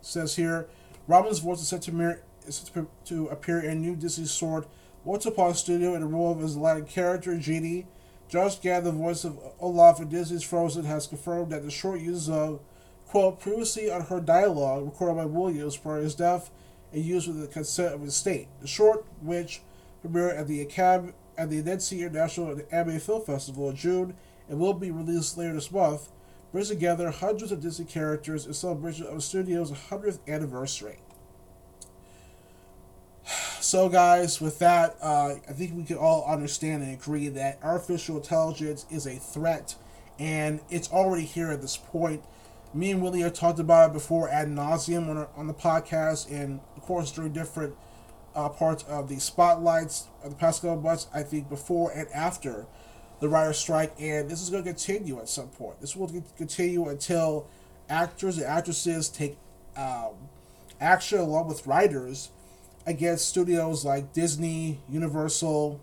says 0.02 0.36
here, 0.36 0.68
Robin's 1.08 1.40
voice 1.40 1.62
is 1.62 1.68
set 1.68 1.82
to 1.84 1.92
mirror 1.92 2.24
is 2.46 2.60
to, 2.60 2.88
to 3.06 3.28
appear 3.28 3.60
in 3.60 3.82
new 3.82 3.96
Disney 3.96 4.26
Sword 4.26 4.66
Upon 5.06 5.54
Studio 5.56 5.96
in 5.96 6.02
the 6.02 6.08
role 6.08 6.32
of 6.32 6.40
his 6.40 6.58
Latin 6.58 6.86
character, 6.86 7.38
Genie. 7.38 7.88
Josh 8.30 8.60
Gad, 8.60 8.84
the 8.84 8.92
voice 8.92 9.24
of 9.24 9.38
Olaf 9.60 10.00
in 10.00 10.10
Disney's 10.10 10.44
Frozen, 10.44 10.86
has 10.86 11.08
confirmed 11.08 11.52
that 11.52 11.64
the 11.64 11.72
short 11.72 12.00
uses 12.00 12.30
of, 12.30 12.62
quote, 13.08 13.40
previously 13.40 13.90
unheard 13.90 14.26
dialogue 14.26 14.86
recorded 14.86 15.18
by 15.18 15.26
Williams 15.26 15.76
prior 15.76 15.98
to 15.98 16.04
his 16.04 16.16
death 16.16 16.50
and 16.94 17.04
used 17.04 17.28
with 17.28 17.42
the 17.42 17.48
consent 17.48 17.94
of 17.94 18.02
his 18.02 18.16
state. 18.16 18.48
The 18.62 18.68
short, 18.68 19.06
which 19.22 19.62
premiered 20.06 20.40
at 20.40 20.48
the 20.48 20.62
Academy 20.62 21.14
at 21.38 21.50
the 21.50 21.60
Annecy 21.60 22.02
International 22.02 22.60
Anime 22.72 23.00
Film 23.00 23.22
Festival 23.22 23.70
in 23.70 23.76
June 23.76 24.16
and 24.50 24.60
will 24.60 24.74
be 24.74 24.92
released 24.92 25.38
later 25.38 25.54
this 25.54 25.72
month, 25.72 26.10
brings 26.52 26.70
together 26.70 27.10
hundreds 27.10 27.52
of 27.52 27.62
Disney 27.62 27.86
characters 27.86 28.46
in 28.46 28.54
celebration 28.54 29.06
of 29.06 29.16
the 29.16 29.22
studio's 29.22 29.72
100th 29.72 30.20
anniversary. 30.28 31.00
So, 33.62 33.90
guys, 33.90 34.42
with 34.42 34.58
that, 34.58 34.98
uh, 35.02 35.36
I 35.48 35.54
think 35.54 35.78
we 35.78 35.84
can 35.84 35.96
all 35.96 36.26
understand 36.26 36.82
and 36.82 36.92
agree 36.92 37.30
that 37.30 37.60
artificial 37.64 38.18
intelligence 38.18 38.88
is 38.90 39.06
a 39.06 39.18
threat, 39.18 39.76
and 40.18 40.62
it's 40.72 40.92
already 40.92 41.26
here 41.26 41.52
at 41.52 41.62
this 41.62 41.78
point. 41.78 42.24
Me 42.74 42.90
and 42.92 43.04
Willie 43.04 43.22
have 43.22 43.34
talked 43.34 43.60
about 43.60 43.92
it 43.92 43.94
before 43.94 44.28
ad 44.30 44.48
nauseum 44.48 45.10
on, 45.10 45.18
our, 45.18 45.30
on 45.38 45.46
the 45.46 45.54
podcast, 45.54 46.30
and 46.32 46.60
of 46.76 46.82
course 46.82 47.12
during 47.12 47.34
different 47.34 47.76
uh, 48.36 48.50
parts 48.50 48.84
of 48.84 49.10
the 49.10 49.20
spotlights 49.20 50.08
of 50.24 50.32
the 50.32 50.36
past 50.36 50.62
couple 50.62 50.82
months. 50.82 51.08
I 51.14 51.24
think 51.24 51.50
before 51.50 51.92
and 51.92 52.08
after 52.14 52.66
the 53.20 53.30
writer's 53.30 53.58
strike, 53.58 53.94
and 54.00 54.30
this 54.30 54.42
is 54.42 54.50
going 54.50 54.64
to 54.64 54.70
continue 54.70 55.20
at 55.20 55.30
some 55.30 55.50
point. 55.50 55.80
This 55.80 55.96
will 55.96 56.12
continue 56.38 56.90
until 56.90 57.48
actors 57.90 58.38
and 58.38 58.48
actresses 58.48 59.10
take 59.10 59.38
um, 59.78 60.14
action 60.80 61.20
along 61.20 61.48
with 61.48 61.68
writers 61.68 62.32
against 62.88 63.30
studios 63.30 63.86
like 63.86 64.12
Disney, 64.14 64.80
Universal, 64.90 65.80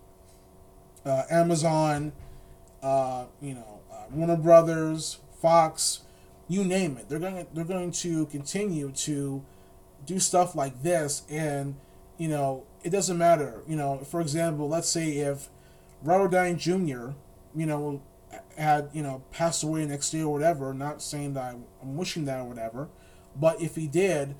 uh, 1.07 1.23
Amazon, 1.31 2.13
uh, 2.83 3.27
you 3.41 3.55
know, 3.55 3.81
uh, 3.93 4.05
Warner 4.11 4.37
Brothers, 4.37 5.19
Fox, 5.41 6.01
you 6.49 6.65
name 6.65 6.97
it. 6.97 7.09
They're 7.09 7.19
going 7.19 7.37
to, 7.37 7.47
they're 7.55 7.65
going 7.65 7.93
to 7.93 8.27
continue 8.27 8.91
to 8.91 9.45
do 10.07 10.19
stuff 10.19 10.55
like 10.57 10.83
this, 10.83 11.23
and 11.29 11.77
you 12.19 12.29
know, 12.29 12.65
it 12.85 12.91
doesn't 12.91 13.17
matter. 13.17 13.63
You 13.67 13.77
know, 13.77 13.99
for 13.99 14.21
example, 14.21 14.69
let's 14.69 14.89
say 14.89 15.13
if 15.13 15.49
Robert 16.03 16.31
Downey 16.31 16.55
Jr. 16.55 17.11
you 17.55 17.67
know 17.67 18.03
had 18.57 18.91
you 18.93 19.03
know 19.03 19.23
passed 19.31 19.63
away 19.63 19.87
next 19.87 20.13
year 20.13 20.25
or 20.25 20.33
whatever. 20.33 20.75
Not 20.75 21.03
saying 21.03 21.35
that 21.35 21.55
I'm 21.83 21.97
wishing 21.97 22.27
that 22.27 22.41
or 22.41 22.45
whatever, 22.45 22.89
but 23.35 23.63
if 23.63 23.77
he 23.77 23.87
did 23.87 24.35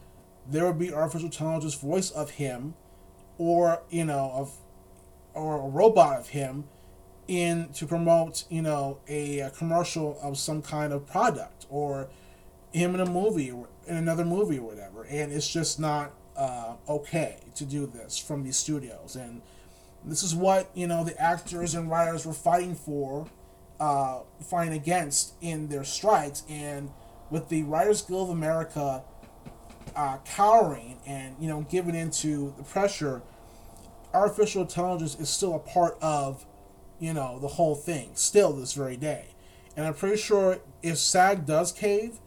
there 0.51 0.67
would 0.67 0.79
be 0.79 0.93
artificial 0.93 1.27
intelligence 1.27 1.75
voice 1.75 2.11
of 2.11 2.31
him 2.31 2.75
or 3.37 3.83
you 3.91 4.05
know 4.05 4.31
of 4.35 4.57
or 5.35 5.61
a 5.61 5.69
robot 5.69 6.19
of 6.19 6.29
him 6.29 6.65
in 7.27 7.69
to 7.75 7.87
promote 7.87 8.45
you 8.49 8.63
know 8.63 8.99
a, 9.09 9.41
a 9.41 9.51
commercial 9.51 10.19
of 10.23 10.39
some 10.39 10.63
kind 10.63 10.93
of 10.93 11.07
product 11.07 11.67
or 11.69 12.09
him 12.73 12.95
in 12.95 13.01
a 13.01 13.07
movie 13.07 13.51
or 13.51 13.69
in 13.87 13.97
another 13.97 14.25
movie 14.25 14.59
or 14.59 14.67
whatever 14.67 15.05
and 15.05 15.33
it's 15.33 15.49
just 15.49 15.79
not 15.79 16.13
uh, 16.39 16.77
okay 16.89 17.41
to 17.57 17.65
do 17.65 17.87
this 17.87 18.17
from 18.17 18.45
these 18.45 18.57
studios. 18.57 19.17
And 19.17 19.43
this 20.05 20.23
is 20.23 20.35
what 20.35 20.71
you 20.75 20.87
know 20.87 21.05
the 21.05 21.21
actors 21.21 21.75
and 21.75 21.91
writers 21.91 22.25
were 22.25 22.33
fighting 22.33 22.75
for 22.75 23.27
uh, 23.81 24.21
fighting 24.41 24.73
against 24.73 25.35
in 25.41 25.69
their 25.69 25.85
strikes. 25.85 26.45
And 26.49 26.91
with 27.31 27.49
the 27.49 27.65
writers 27.65 28.01
guild 28.01 28.31
of 28.31 28.37
america 28.37 29.03
uh, 29.97 30.19
cowering 30.25 30.97
and 31.07 31.35
you 31.41 31.49
know 31.49 31.67
giving 31.69 31.95
into 31.95 32.55
the 32.57 32.63
pressure, 32.63 33.21
artificial 34.15 34.63
intelligence 34.63 35.19
is 35.19 35.29
still 35.29 35.55
a 35.55 35.59
part 35.59 35.99
of 36.01 36.47
you 37.01 37.13
know 37.13 37.39
the 37.41 37.49
whole 37.49 37.75
thing 37.75 38.11
still 38.15 38.53
this 38.53 38.73
very 38.73 38.97
day, 38.97 39.27
and 39.77 39.85
I'm 39.85 39.95
pretty 39.95 40.17
sure 40.17 40.59
if 40.83 40.99
SAG 40.99 41.47
does 41.47 41.73
cave, 41.73 42.21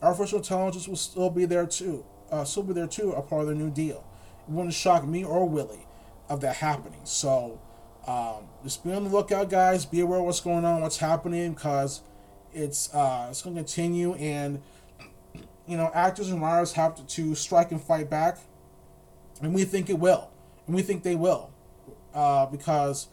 artificial 0.00 0.38
intelligence 0.38 0.86
will 0.86 0.96
still 0.96 1.30
be 1.30 1.44
there 1.44 1.66
too. 1.66 2.04
Uh, 2.30 2.44
be 2.62 2.72
there 2.72 2.86
too, 2.86 3.12
a 3.12 3.22
part 3.22 3.42
of 3.42 3.48
the 3.48 3.54
new 3.54 3.70
deal. 3.70 4.04
It 4.46 4.52
wouldn't 4.52 4.74
shock 4.74 5.06
me 5.06 5.24
or 5.24 5.48
Willie 5.48 5.86
of 6.28 6.40
that 6.42 6.56
happening. 6.56 7.00
So 7.04 7.60
um, 8.06 8.48
just 8.62 8.84
be 8.84 8.92
on 8.92 9.04
the 9.04 9.10
lookout, 9.10 9.50
guys. 9.50 9.84
Be 9.84 10.00
aware 10.00 10.18
of 10.18 10.26
what's 10.26 10.40
going 10.40 10.64
on, 10.64 10.80
what's 10.80 10.98
happening, 10.98 11.54
because 11.54 12.02
it's 12.52 12.92
uh, 12.94 13.28
it's 13.30 13.42
going 13.42 13.56
to 13.56 13.60
continue, 13.60 14.14
and 14.14 14.62
you 15.66 15.76
know, 15.76 15.90
actors 15.94 16.30
and 16.30 16.40
writers 16.40 16.72
have 16.72 16.94
to, 16.96 17.06
to 17.06 17.34
strike 17.34 17.70
and 17.70 17.80
fight 17.80 18.08
back, 18.08 18.38
and 19.42 19.54
we 19.54 19.64
think 19.64 19.90
it 19.90 19.98
will, 19.98 20.30
and 20.66 20.74
we 20.74 20.82
think 20.82 21.02
they 21.02 21.14
will, 21.14 21.50
uh, 22.14 22.46
because 22.46 23.08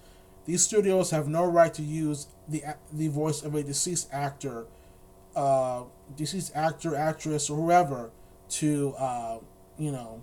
these 0.46 0.64
studios 0.64 1.12
have 1.12 1.28
no 1.28 1.46
right 1.46 1.74
to 1.74 1.82
use 1.82 2.28
the 2.48 2.64
the 2.94 3.10
voice 3.10 3.44
of 3.44 3.56
a 3.56 3.64
deceased 3.64 4.08
actor, 4.12 4.66
uh, 5.36 5.84
deceased 6.16 6.52
actor, 6.56 6.96
actress, 6.96 7.50
or 7.50 7.58
whoever 7.58 8.12
to 8.50 8.94
uh, 8.98 9.40
you 9.78 9.92
know, 9.92 10.22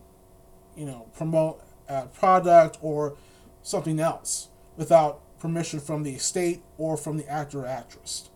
you 0.76 0.86
know, 0.86 1.06
promote 1.14 1.62
a 1.88 2.06
product 2.06 2.78
or 2.80 3.16
something 3.62 4.00
else 4.00 4.48
without 4.76 5.20
permission 5.38 5.80
from 5.80 6.02
the 6.02 6.12
estate 6.12 6.62
or 6.78 6.96
from 6.96 7.16
the 7.16 7.28
actor 7.28 7.60
or 7.60 7.66
actress. 7.66 8.30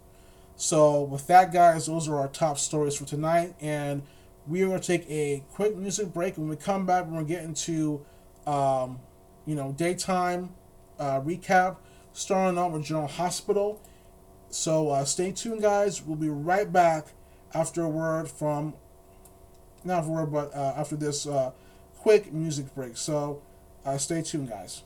So, 0.56 1.02
with 1.02 1.26
that, 1.26 1.52
guys, 1.52 1.86
those 1.86 2.08
are 2.08 2.16
our 2.16 2.28
top 2.28 2.58
stories 2.58 2.96
for 2.96 3.04
tonight, 3.04 3.54
and 3.60 4.02
we 4.46 4.62
are 4.62 4.68
going 4.68 4.80
to 4.80 4.86
take 4.86 5.08
a 5.10 5.44
quick 5.52 5.76
music 5.76 6.12
break. 6.14 6.38
When 6.38 6.48
we 6.48 6.56
come 6.56 6.86
back, 6.86 7.04
we're 7.04 7.12
going 7.12 7.26
to 7.26 7.32
get 7.32 7.44
into, 7.44 8.04
um, 8.46 9.00
you 9.44 9.54
know, 9.54 9.72
daytime 9.72 10.54
uh, 10.98 11.20
recap, 11.20 11.76
starting 12.14 12.58
out 12.58 12.72
with 12.72 12.84
General 12.84 13.06
Hospital. 13.06 13.82
So, 14.48 14.88
uh, 14.88 15.04
stay 15.04 15.32
tuned, 15.32 15.60
guys. 15.60 16.02
We'll 16.02 16.16
be 16.16 16.30
right 16.30 16.72
back 16.72 17.08
after 17.52 17.82
a 17.82 17.88
word 17.88 18.28
from, 18.28 18.74
not 19.86 20.04
word, 20.06 20.32
but 20.32 20.54
uh, 20.54 20.74
after 20.76 20.96
this 20.96 21.26
uh, 21.26 21.52
quick 21.98 22.32
music 22.32 22.74
break. 22.74 22.96
So, 22.96 23.42
uh, 23.84 23.98
stay 23.98 24.22
tuned, 24.22 24.48
guys. 24.50 24.82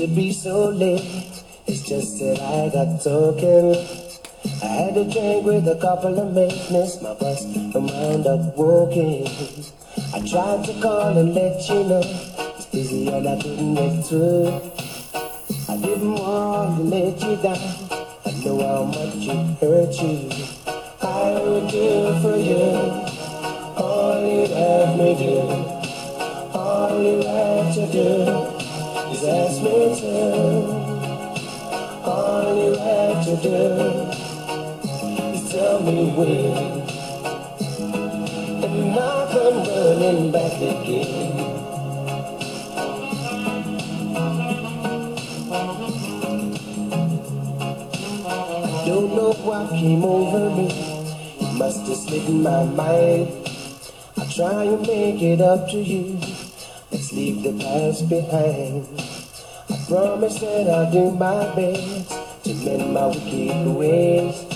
To 0.00 0.06
be 0.06 0.32
so 0.32 0.70
late. 0.70 1.04
It's 1.66 1.82
just 1.82 2.18
that 2.20 2.40
I 2.40 2.72
got 2.72 3.02
talking. 3.04 3.76
I 4.62 4.66
had 4.66 4.96
a 4.96 5.04
drink 5.04 5.44
with 5.44 5.68
a 5.68 5.78
couple 5.78 6.18
of 6.18 6.32
mates, 6.32 6.70
missed 6.70 7.02
my 7.02 7.12
bus 7.12 7.44
and 7.44 7.74
wound 7.74 8.26
up 8.26 8.56
walking. 8.56 9.28
I 10.14 10.26
tried 10.26 10.64
to 10.64 10.80
call 10.80 11.18
and 11.18 11.34
let 11.34 11.68
you 11.68 11.84
know 11.84 12.00
it's 12.02 12.64
busy 12.72 13.08
and 13.08 13.28
I 13.28 13.42
couldn't 13.42 13.74
get 13.74 14.06
through. 14.06 14.46
I 15.68 15.76
didn't 15.76 16.14
want 16.14 16.78
to 16.78 16.82
let 16.84 17.20
you 17.20 17.36
down. 17.42 17.79
How 18.70 18.84
much 18.84 19.26
it 19.26 19.58
hurt 19.58 19.94
you. 20.00 20.30
I 21.02 21.42
would 21.42 21.66
do 21.72 22.14
for 22.22 22.36
you 22.36 22.62
all 23.76 24.24
you'd 24.24 24.50
have 24.50 24.96
me 24.96 25.10
do. 25.18 25.40
All 26.56 27.02
you 27.02 27.16
have 27.26 27.74
to 27.74 27.84
do 27.90 28.08
is 29.10 29.24
ask 29.24 29.60
me 29.66 29.76
to. 30.00 30.14
All 32.14 32.46
you 32.62 32.72
have 32.86 33.18
to 33.26 33.34
do 33.42 33.58
is 35.34 35.50
tell 35.50 35.82
me 35.82 35.98
when. 36.16 36.54
And 38.62 38.98
I'll 39.00 39.26
come 39.32 39.58
running 39.66 40.30
back 40.30 40.54
again. 40.62 41.29
What 49.60 49.70
came 49.70 50.04
over 50.04 50.50
me. 50.56 50.68
It 51.40 51.54
must 51.58 51.86
have 51.86 51.96
slipped 51.96 52.30
my 52.30 52.64
mind. 52.64 53.28
I'll 54.16 54.28
try 54.28 54.64
and 54.64 54.80
make 54.82 55.22
it 55.22 55.40
up 55.40 55.68
to 55.70 55.76
you. 55.76 56.18
Let's 56.90 57.12
leave 57.12 57.42
the 57.42 57.52
past 57.62 58.08
behind. 58.08 58.86
I 59.68 59.76
promise 59.88 60.40
that 60.40 60.70
I'll 60.70 60.90
do 60.90 61.10
my 61.12 61.54
best 61.54 62.44
to 62.44 62.54
mend 62.64 62.94
my 62.94 63.06
wicked 63.06 63.66
ways. 63.66 64.46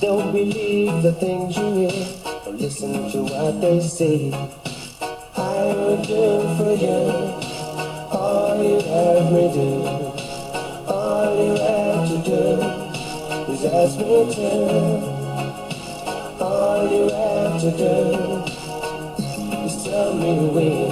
Don't 0.00 0.32
believe 0.32 1.02
the 1.02 1.12
things 1.12 1.56
you 1.56 1.72
hear 1.74 2.06
or 2.46 2.52
listen 2.52 3.10
to 3.12 3.22
what 3.22 3.60
they 3.60 3.80
say. 3.80 4.32
I 5.36 5.64
will 5.74 6.02
do 6.02 6.56
for 6.58 6.74
you 6.74 7.42
all 8.14 8.62
you 8.62 8.80
have 8.80 9.32
me 9.32 9.52
do. 9.52 10.01
Me 13.62 14.34
to. 14.34 14.42
All 16.40 16.82
you 16.90 17.08
have 17.10 17.60
to 17.60 17.70
do 17.70 18.42
is 19.64 19.84
tell 19.84 20.14
me 20.14 20.34
when. 20.50 20.90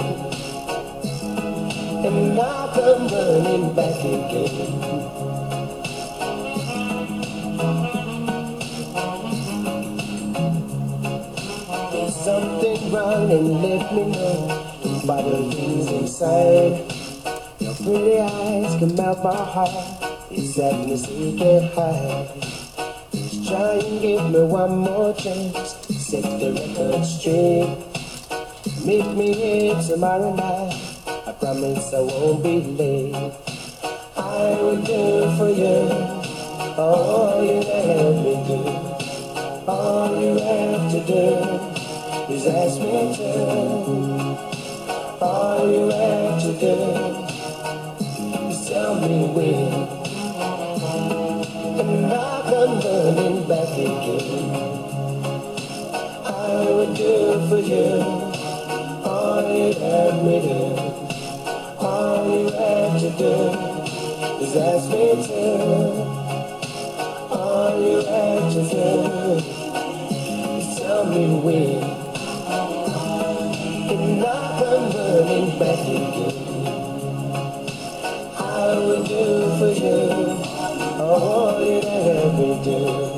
And 2.05 2.39
I'll 2.39 2.69
come 2.69 3.07
running 3.09 3.75
back 3.75 3.99
again. 3.99 4.71
Something 12.23 12.91
wrong 12.91 13.31
and 13.31 13.61
let 13.61 13.93
me 13.93 14.03
know. 14.11 14.77
Don't 14.83 15.07
bother 15.07 15.51
things 15.51 15.87
inside. 15.91 16.73
Your 17.59 17.75
pretty 17.75 18.19
eyes 18.19 18.75
can 18.79 18.95
melt 18.95 19.23
my 19.23 19.35
heart. 19.35 19.71
It's 20.29 20.55
that 20.55 20.87
you 20.87 21.37
can't 21.37 21.73
hide. 21.73 22.60
Try 23.51 23.83
and 23.83 24.01
give 24.01 24.31
me 24.31 24.43
one 24.43 24.77
more 24.77 25.13
chance 25.13 25.75
set 26.07 26.23
the 26.39 26.53
record 26.55 27.05
straight. 27.05 27.75
Meet 28.85 29.07
me 29.17 29.33
here 29.33 29.75
tomorrow 29.81 30.33
night. 30.33 30.73
I 31.27 31.33
promise 31.33 31.93
I 31.93 31.99
won't 31.99 32.43
be 32.43 32.61
late. 32.61 33.33
I 34.15 34.55
will 34.61 34.81
do 34.81 35.35
for 35.35 35.49
you 35.49 36.21
all 36.77 37.43
you 37.43 37.61
have 37.61 38.15
me 38.23 38.35
do. 38.47 38.59
All 39.67 40.09
you 40.21 40.33
have 40.39 40.91
to 40.93 40.99
do 41.05 41.25
is 42.33 42.47
ask 42.47 42.79
me 42.79 43.13
to. 43.17 43.31
All 45.21 45.69
you 45.69 45.89
have 45.89 46.41
to 46.41 46.51
do 46.57 46.75
is 48.49 48.59
tell 48.69 48.95
me 49.01 49.17
when. 49.35 49.71
And 51.79 52.13
I 52.13 52.30
come 52.51 52.79
running 52.81 53.47
back 53.47 53.71
again. 53.77 54.51
I 56.25 56.69
would 56.69 56.93
do 56.97 57.47
for 57.47 57.59
you 57.59 57.95
all 59.07 59.41
you 59.55 59.71
had 59.79 60.15
me 60.25 60.35
do. 60.47 60.59
All 61.79 62.27
you 62.27 62.51
had 62.51 62.99
to 63.03 63.09
do 63.23 63.35
is 64.43 64.53
ask 64.57 64.89
me 64.89 65.07
to. 65.27 65.39
All 67.39 67.71
you 67.87 67.97
had 68.11 68.41
to 68.55 68.61
do 68.75 68.87
is 70.59 70.67
tell 70.77 71.05
me 71.05 71.23
when. 71.45 71.83
And 73.93 74.25
I 74.25 74.27
come 74.59 74.85
running 74.99 75.49
back 75.57 75.83
again. 75.87 76.35
I 78.35 78.77
would 78.77 79.03
do 79.07 79.23
for 79.57 79.71
you 79.71 80.51
all 81.01 81.61
you 81.65 81.90
ever 82.67 83.10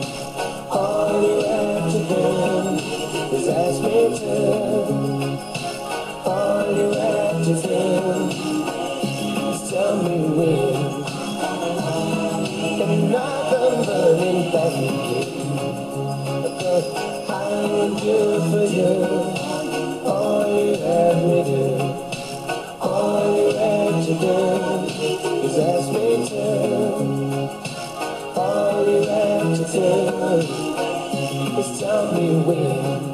when. 32.46 33.14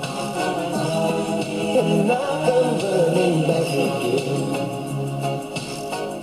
And 1.79 2.11
I 2.11 2.13
come 2.45 2.71
running 2.83 3.37
back 3.47 3.69
again. 3.85 4.39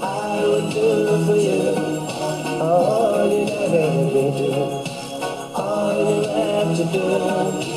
I 0.03 0.45
would 0.47 0.67
do 0.73 0.89
for 1.27 1.37
you 1.37 1.97
all 2.61 3.29
you 3.31 3.45
ever 3.49 4.11
do. 4.13 4.49
All 5.55 5.97
you 6.11 6.29
have 6.29 6.77
to 6.77 6.85
do 6.93 7.76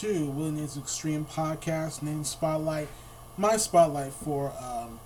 to 0.00 0.32
Nate's 0.52 0.76
Extreme 0.76 1.24
Podcast, 1.24 2.02
named 2.02 2.24
Spotlight, 2.24 2.86
my 3.36 3.56
spotlight 3.56 4.12
for 4.12 4.52
um, 4.62 5.00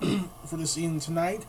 for 0.46 0.56
this 0.56 0.78
evening 0.78 1.00
tonight. 1.00 1.44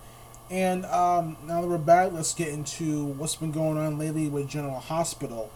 And 0.50 0.86
um, 0.86 1.38
now 1.46 1.62
that 1.62 1.68
we're 1.68 1.78
back, 1.78 2.12
let's 2.12 2.34
get 2.34 2.48
into 2.48 3.06
what's 3.06 3.36
been 3.36 3.52
going 3.52 3.78
on 3.78 4.00
lately 4.00 4.28
with 4.28 4.48
General 4.48 4.80
Hospital. 4.80 5.52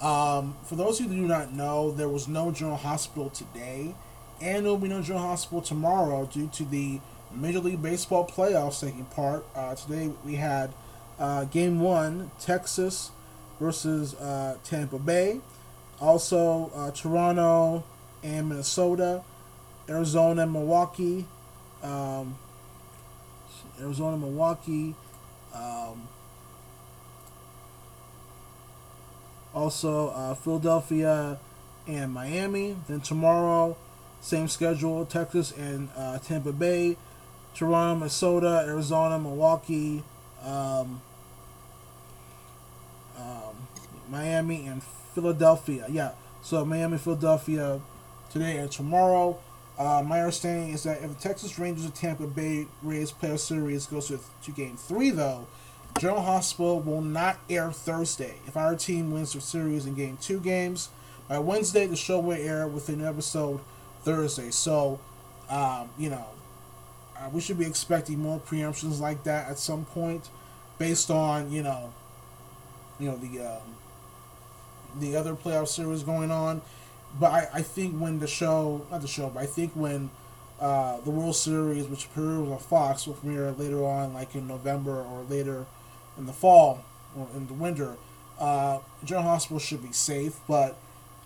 Um, 0.00 0.56
for 0.64 0.76
those 0.76 0.98
who 0.98 1.08
do 1.08 1.14
not 1.14 1.52
know, 1.52 1.90
there 1.90 2.08
was 2.08 2.26
no 2.26 2.52
General 2.52 2.78
Hospital 2.78 3.28
today, 3.28 3.94
and 4.40 4.64
there 4.64 4.72
will 4.72 4.78
be 4.78 4.88
no 4.88 5.02
General 5.02 5.26
Hospital 5.26 5.60
tomorrow 5.60 6.24
due 6.24 6.48
to 6.54 6.64
the 6.64 7.00
Major 7.34 7.60
League 7.60 7.82
Baseball 7.82 8.26
playoffs 8.26 8.80
taking 8.80 9.04
part. 9.04 9.44
Uh, 9.54 9.74
today 9.74 10.10
we 10.24 10.36
had 10.36 10.72
uh, 11.18 11.44
Game 11.44 11.80
One, 11.80 12.30
Texas 12.40 13.10
versus 13.60 14.14
uh, 14.14 14.56
Tampa 14.64 14.98
Bay. 14.98 15.42
Also, 16.00 16.70
uh, 16.74 16.90
Toronto 16.92 17.82
and 18.22 18.48
Minnesota, 18.48 19.22
Arizona 19.88 20.42
and 20.42 20.52
Milwaukee, 20.52 21.26
um, 21.82 22.38
Arizona, 23.80 24.16
Milwaukee. 24.16 24.94
Um, 25.54 26.08
also, 29.54 30.10
uh, 30.10 30.34
Philadelphia 30.34 31.38
and 31.86 32.12
Miami. 32.12 32.76
Then 32.86 33.00
tomorrow, 33.00 33.76
same 34.20 34.46
schedule: 34.46 35.04
Texas 35.04 35.52
and 35.52 35.88
uh, 35.96 36.18
Tampa 36.18 36.52
Bay, 36.52 36.96
Toronto, 37.54 37.96
Minnesota, 37.96 38.64
Arizona, 38.66 39.18
Milwaukee. 39.18 40.04
Um, 40.44 41.02
um, 43.18 43.66
Miami 44.08 44.66
and 44.66 44.82
Philadelphia. 45.14 45.86
Yeah, 45.88 46.12
so 46.42 46.64
Miami, 46.64 46.98
Philadelphia 46.98 47.80
today 48.30 48.58
and 48.58 48.70
tomorrow. 48.70 49.38
Uh, 49.78 50.02
my 50.04 50.20
understanding 50.20 50.70
is 50.70 50.82
that 50.82 51.02
if 51.02 51.08
the 51.08 51.20
Texas 51.20 51.58
Rangers 51.58 51.84
and 51.84 51.94
Tampa 51.94 52.26
Bay 52.26 52.66
Rays 52.82 53.12
playoff 53.12 53.38
series 53.38 53.86
goes 53.86 54.08
to, 54.08 54.18
to 54.42 54.50
game 54.50 54.76
three, 54.76 55.10
though, 55.10 55.46
General 55.98 56.22
Hospital 56.22 56.80
will 56.80 57.00
not 57.00 57.38
air 57.48 57.70
Thursday. 57.70 58.34
If 58.46 58.56
our 58.56 58.74
team 58.74 59.12
wins 59.12 59.32
the 59.32 59.40
series 59.40 59.86
in 59.86 59.94
game 59.94 60.18
two 60.20 60.40
games, 60.40 60.90
by 61.28 61.38
Wednesday, 61.38 61.86
the 61.86 61.96
show 61.96 62.18
will 62.18 62.32
air 62.32 62.66
with 62.66 62.88
an 62.88 63.04
episode 63.04 63.60
Thursday. 64.02 64.50
So, 64.50 64.98
um, 65.50 65.90
you 65.98 66.10
know, 66.10 66.26
uh, 67.16 67.28
we 67.32 67.40
should 67.40 67.58
be 67.58 67.66
expecting 67.66 68.18
more 68.18 68.40
preemptions 68.40 69.00
like 69.00 69.24
that 69.24 69.48
at 69.48 69.58
some 69.58 69.84
point 69.84 70.30
based 70.78 71.10
on, 71.10 71.52
you 71.52 71.62
know, 71.62 71.92
you 72.98 73.10
know 73.10 73.16
the 73.16 73.40
um, 73.40 73.76
the 74.98 75.16
other 75.16 75.34
playoff 75.34 75.68
series 75.68 76.02
going 76.02 76.30
on. 76.30 76.62
But 77.18 77.32
I, 77.32 77.48
I 77.54 77.62
think 77.62 77.98
when 77.98 78.18
the 78.18 78.26
show, 78.26 78.86
not 78.90 79.00
the 79.00 79.08
show, 79.08 79.30
but 79.30 79.42
I 79.42 79.46
think 79.46 79.72
when 79.72 80.10
uh, 80.60 81.00
the 81.00 81.10
World 81.10 81.36
Series, 81.36 81.86
which 81.86 82.12
premieres 82.12 82.50
on 82.50 82.58
Fox, 82.58 83.06
will 83.06 83.14
premiere 83.14 83.52
later 83.52 83.84
on, 83.84 84.12
like 84.12 84.34
in 84.34 84.46
November 84.46 85.02
or 85.02 85.24
later 85.28 85.66
in 86.16 86.26
the 86.26 86.32
fall 86.32 86.84
or 87.16 87.28
in 87.34 87.46
the 87.46 87.54
winter, 87.54 87.96
uh, 88.38 88.78
General 89.04 89.24
Hospital 89.24 89.58
should 89.58 89.82
be 89.82 89.92
safe. 89.92 90.36
But 90.46 90.76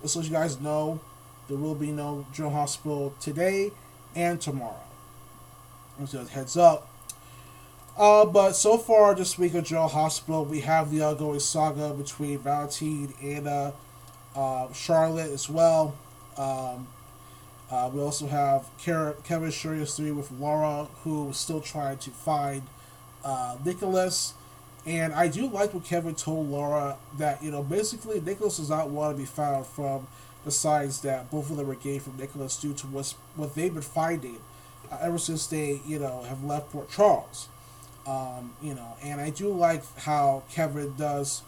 just 0.00 0.14
so 0.14 0.20
you 0.20 0.30
guys 0.30 0.60
know, 0.60 1.00
there 1.48 1.56
will 1.56 1.74
be 1.74 1.90
no 1.90 2.26
General 2.32 2.54
Hospital 2.54 3.14
today 3.20 3.72
and 4.14 4.40
tomorrow. 4.40 4.76
So 6.06 6.24
heads 6.24 6.56
up. 6.56 6.88
Uh, 7.96 8.24
but 8.24 8.52
so 8.52 8.78
far 8.78 9.14
this 9.14 9.38
week 9.38 9.54
at 9.54 9.64
General 9.64 9.88
Hospital, 9.88 10.46
we 10.46 10.60
have 10.60 10.90
the 10.90 11.02
ongoing 11.02 11.40
saga 11.40 11.92
between 11.92 12.38
Valentine 12.38 13.12
and 13.22 13.46
uh, 13.46 13.72
uh, 14.34 14.72
Charlotte 14.72 15.30
as 15.30 15.50
well. 15.50 15.94
Um, 16.38 16.86
uh, 17.70 17.90
we 17.92 18.00
also 18.00 18.26
have 18.26 18.66
Kevin 18.82 19.50
Shurious 19.50 19.96
3 19.96 20.10
with 20.12 20.30
Laura, 20.32 20.88
who 21.04 21.30
is 21.30 21.36
still 21.36 21.60
trying 21.60 21.98
to 21.98 22.10
find 22.10 22.62
uh, 23.24 23.56
Nicholas. 23.62 24.34
And 24.86 25.12
I 25.12 25.28
do 25.28 25.46
like 25.46 25.74
what 25.74 25.84
Kevin 25.84 26.14
told 26.14 26.48
Laura 26.48 26.96
that, 27.18 27.42
you 27.42 27.50
know, 27.50 27.62
basically 27.62 28.20
Nicholas 28.22 28.56
does 28.56 28.70
not 28.70 28.88
want 28.88 29.14
to 29.14 29.20
be 29.20 29.26
found 29.26 29.66
from 29.66 30.06
the 30.46 30.50
signs 30.50 31.02
that 31.02 31.30
both 31.30 31.50
of 31.50 31.58
them 31.58 31.66
were 31.66 31.74
gained 31.74 32.02
from 32.02 32.16
Nicholas 32.16 32.56
due 32.56 32.72
to 32.72 32.86
what's, 32.86 33.12
what 33.36 33.54
they've 33.54 33.72
been 33.72 33.82
finding 33.82 34.38
uh, 34.90 34.96
ever 35.02 35.18
since 35.18 35.46
they, 35.46 35.82
you 35.86 35.98
know, 35.98 36.22
have 36.22 36.42
left 36.42 36.72
Port 36.72 36.90
Charles. 36.90 37.48
Um, 38.06 38.52
you 38.60 38.74
know, 38.74 38.96
and 39.02 39.20
I 39.20 39.30
do 39.30 39.48
like 39.48 39.84
how 39.96 40.42
Kevin 40.50 40.94
does, 40.96 41.42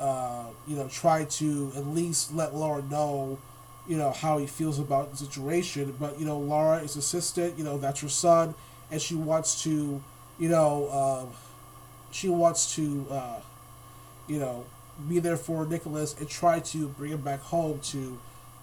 uh, 0.00 0.46
you 0.66 0.74
know, 0.74 0.88
try 0.88 1.24
to 1.24 1.72
at 1.76 1.86
least 1.86 2.34
let 2.34 2.54
Laura 2.54 2.82
know, 2.82 3.38
you 3.86 3.96
know, 3.96 4.10
how 4.10 4.38
he 4.38 4.46
feels 4.46 4.80
about 4.80 5.12
the 5.12 5.16
situation. 5.16 5.94
But 6.00 6.18
you 6.18 6.26
know, 6.26 6.38
Laura 6.38 6.78
is 6.78 6.96
assistant. 6.96 7.56
You 7.56 7.64
know, 7.64 7.78
that's 7.78 8.00
her 8.00 8.08
son, 8.08 8.54
and 8.90 9.00
she 9.00 9.14
wants 9.14 9.62
to, 9.62 10.02
you 10.38 10.48
know, 10.48 10.88
uh, 10.88 11.26
she 12.10 12.28
wants 12.28 12.74
to, 12.74 13.06
uh, 13.08 13.40
you 14.26 14.40
know, 14.40 14.64
be 15.08 15.20
there 15.20 15.36
for 15.36 15.64
Nicholas 15.64 16.16
and 16.18 16.28
try 16.28 16.58
to 16.58 16.88
bring 16.88 17.12
him 17.12 17.20
back 17.20 17.40
home 17.40 17.78
to 17.84 18.18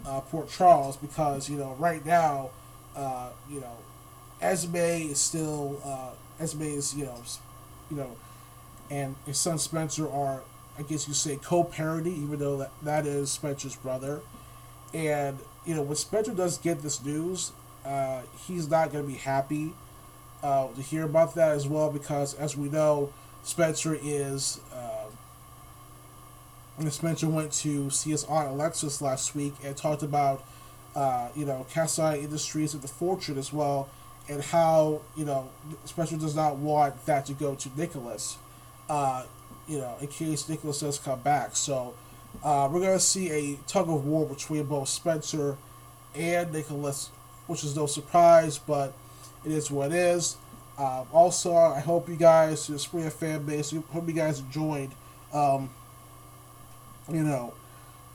uh, 0.06 0.20
Port 0.20 0.50
Charles 0.50 0.98
because 0.98 1.50
you 1.50 1.58
know 1.58 1.76
right 1.80 2.06
now, 2.06 2.50
uh, 2.94 3.30
you 3.50 3.62
know, 3.62 3.78
Esme 4.42 4.76
is 4.76 5.22
still. 5.22 5.82
Esme 6.42 6.64
is, 6.64 6.96
you 6.96 7.06
know, 7.06 7.22
you 7.90 7.98
know, 7.98 8.16
and 8.90 9.16
his 9.26 9.38
son 9.38 9.58
Spencer 9.58 10.10
are, 10.10 10.42
I 10.78 10.82
guess 10.82 11.08
you 11.08 11.14
say, 11.14 11.38
co-parody, 11.38 12.12
even 12.12 12.40
though 12.40 12.58
that, 12.58 12.72
that 12.82 13.06
is 13.06 13.32
Spencer's 13.32 13.76
brother. 13.76 14.22
And 14.94 15.40
you 15.66 15.76
know, 15.76 15.84
when 15.84 15.96
Spencer 15.96 16.34
does 16.34 16.58
get 16.58 16.82
this 16.82 17.04
news, 17.04 17.52
uh, 17.86 18.22
he's 18.48 18.70
not 18.70 18.92
going 18.92 19.06
to 19.06 19.12
be 19.12 19.18
happy 19.18 19.74
uh, 20.44 20.68
to 20.70 20.82
hear 20.82 21.04
about 21.04 21.36
that 21.36 21.52
as 21.52 21.68
well, 21.68 21.90
because 21.90 22.34
as 22.34 22.58
we 22.58 22.70
know, 22.70 23.14
Spencer 23.44 23.98
is. 24.02 24.60
Uh, 24.74 24.88
Spencer 26.90 27.28
went 27.28 27.52
to 27.52 27.92
see 27.92 28.10
his 28.10 28.24
aunt 28.24 28.50
Alexis 28.50 29.04
last 29.04 29.36
week 29.36 29.54
and 29.64 29.78
talked 29.78 30.02
about, 30.02 30.44
uh, 30.96 31.30
you 31.36 31.46
know, 31.46 31.68
Kasai 31.72 32.22
Industries 32.22 32.74
at 32.74 32.82
the 32.82 32.88
Fortune 32.88 33.38
as 33.38 33.54
well, 33.54 33.88
and 34.30 34.42
how 34.42 35.02
you 35.16 35.26
know 35.26 35.50
Spencer 35.86 36.18
does 36.18 36.36
not 36.36 36.58
want 36.58 37.06
that 37.06 37.26
to 37.28 37.34
go 37.34 37.56
to 37.56 37.70
Nicholas, 37.78 38.38
uh, 38.90 39.26
you 39.68 39.80
know, 39.80 39.96
in 40.02 40.08
case 40.08 40.48
Nicholas 40.48 40.80
does 40.80 41.00
come 41.00 41.20
back. 41.22 41.56
So 41.56 41.94
uh, 42.44 42.70
we're 42.72 42.82
gonna 42.82 43.00
see 43.00 43.30
a 43.32 43.60
tug 43.68 43.90
of 43.90 44.06
war 44.06 44.26
between 44.26 44.66
both 44.66 44.90
Spencer 44.90 45.58
and 46.16 46.52
Nicholas, 46.52 47.10
which 47.48 47.64
is 47.64 47.76
no 47.76 47.86
surprise, 47.86 48.58
but 48.58 48.94
it 49.46 49.52
is 49.52 49.72
what 49.72 49.92
it 49.92 49.98
is. 49.98 50.38
Um, 50.78 51.06
also, 51.12 51.56
I 51.56 51.80
hope 51.80 52.10
you 52.10 52.16
guys, 52.16 52.68
the 52.68 52.76
Sprina 52.76 53.12
fan 53.12 53.44
base, 53.44 53.72
hope 53.92 54.08
you 54.08 54.14
guys 54.14 54.40
enjoyed, 54.40 54.90
um, 55.34 55.70
you 57.12 57.24
know, 57.24 57.54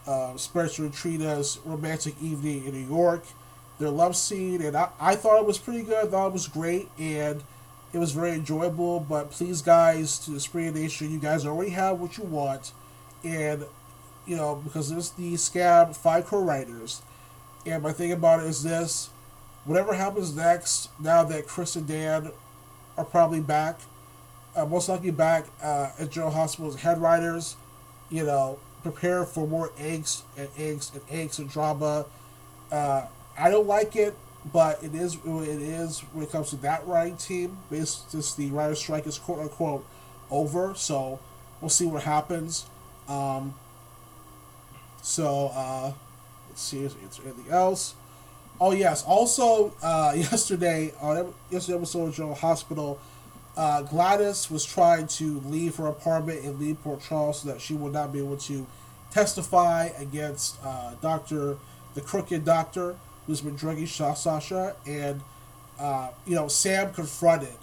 uh, 0.06 0.36
Spencer 0.36 0.84
and 0.84 0.92
Trina's 0.92 1.58
romantic 1.64 2.14
evening 2.20 2.64
in 2.64 2.72
New 2.72 2.96
York, 2.96 3.24
their 3.78 3.90
love 3.90 4.16
scene, 4.16 4.62
and 4.62 4.76
I, 4.76 4.88
I 5.00 5.16
thought 5.16 5.38
it 5.40 5.46
was 5.46 5.58
pretty 5.58 5.82
good. 5.82 6.06
I 6.06 6.08
thought 6.08 6.28
it 6.28 6.32
was 6.32 6.48
great, 6.48 6.88
and 6.98 7.42
it 7.92 7.98
was 7.98 8.12
very 8.12 8.32
enjoyable. 8.32 9.00
But 9.00 9.30
please, 9.30 9.62
guys, 9.62 10.18
to 10.20 10.30
the 10.30 10.38
Sprina 10.38 10.74
Nation, 10.74 11.10
you 11.10 11.18
guys 11.18 11.44
already 11.44 11.70
have 11.72 12.00
what 12.00 12.16
you 12.16 12.24
want, 12.24 12.72
and 13.22 13.64
you 14.26 14.36
know 14.36 14.56
because 14.56 14.90
there's 14.90 15.10
the 15.10 15.36
scab 15.36 15.94
five 15.94 16.26
co-writers, 16.26 17.02
and 17.64 17.82
my 17.82 17.92
thing 17.92 18.12
about 18.12 18.40
it 18.40 18.46
is 18.46 18.62
this: 18.62 19.10
whatever 19.64 19.94
happens 19.94 20.34
next, 20.34 20.88
now 20.98 21.24
that 21.24 21.46
Chris 21.46 21.76
and 21.76 21.86
Dan 21.86 22.32
are 22.96 23.04
probably 23.04 23.40
back, 23.40 23.80
uh, 24.54 24.64
most 24.64 24.88
likely 24.88 25.10
back 25.10 25.46
uh, 25.62 25.90
at 25.98 26.10
General 26.10 26.32
Hospital's 26.32 26.76
head 26.76 26.98
writers, 26.98 27.56
you 28.08 28.24
know, 28.24 28.58
prepare 28.82 29.24
for 29.24 29.46
more 29.46 29.68
angst 29.78 30.22
and 30.36 30.48
angst 30.54 30.94
and 30.94 31.06
angst 31.08 31.38
and 31.38 31.50
drama. 31.50 32.06
Uh, 32.72 33.06
I 33.38 33.50
don't 33.50 33.66
like 33.66 33.96
it, 33.96 34.14
but 34.52 34.82
it 34.82 34.94
is 34.94 35.14
it 35.14 35.62
is 35.62 36.00
when 36.12 36.24
it 36.24 36.32
comes 36.32 36.50
to 36.50 36.56
that 36.56 36.86
writing 36.86 37.16
team. 37.16 37.58
Basically, 37.70 38.10
since 38.10 38.34
the 38.34 38.50
writer's 38.50 38.78
strike 38.78 39.06
is 39.06 39.18
quote 39.18 39.40
unquote 39.40 39.84
over, 40.30 40.74
so 40.74 41.18
we'll 41.60 41.68
see 41.68 41.86
what 41.86 42.02
happens. 42.02 42.66
Um, 43.08 43.54
so 45.02 45.52
uh, 45.54 45.92
let's 46.48 46.62
see 46.62 46.84
if 46.84 46.98
there's 47.00 47.20
anything 47.24 47.52
else. 47.52 47.94
Oh 48.60 48.72
yes, 48.72 49.04
also 49.04 49.74
uh, 49.82 50.12
yesterday 50.16 50.92
on 51.00 51.32
yesterday 51.50 51.76
episode 51.76 52.08
of 52.08 52.14
General 52.14 52.34
Hospital, 52.34 52.98
uh, 53.56 53.82
Gladys 53.82 54.50
was 54.50 54.64
trying 54.64 55.06
to 55.08 55.40
leave 55.40 55.76
her 55.76 55.86
apartment 55.86 56.44
in 56.44 56.76
Port 56.76 57.02
Charles 57.02 57.42
so 57.42 57.48
that 57.48 57.60
she 57.60 57.74
would 57.74 57.92
not 57.92 58.12
be 58.12 58.18
able 58.18 58.36
to 58.38 58.66
testify 59.10 59.90
against 59.98 60.56
uh, 60.64 60.92
Doctor 61.00 61.58
the 61.94 62.00
crooked 62.02 62.44
doctor 62.44 62.94
who's 63.26 63.40
been 63.40 63.56
drugging 63.56 63.86
Sasha, 63.86 64.76
and 64.86 65.20
uh, 65.78 66.10
you 66.26 66.34
know 66.34 66.48
Sam 66.48 66.92
confronted. 66.92 67.56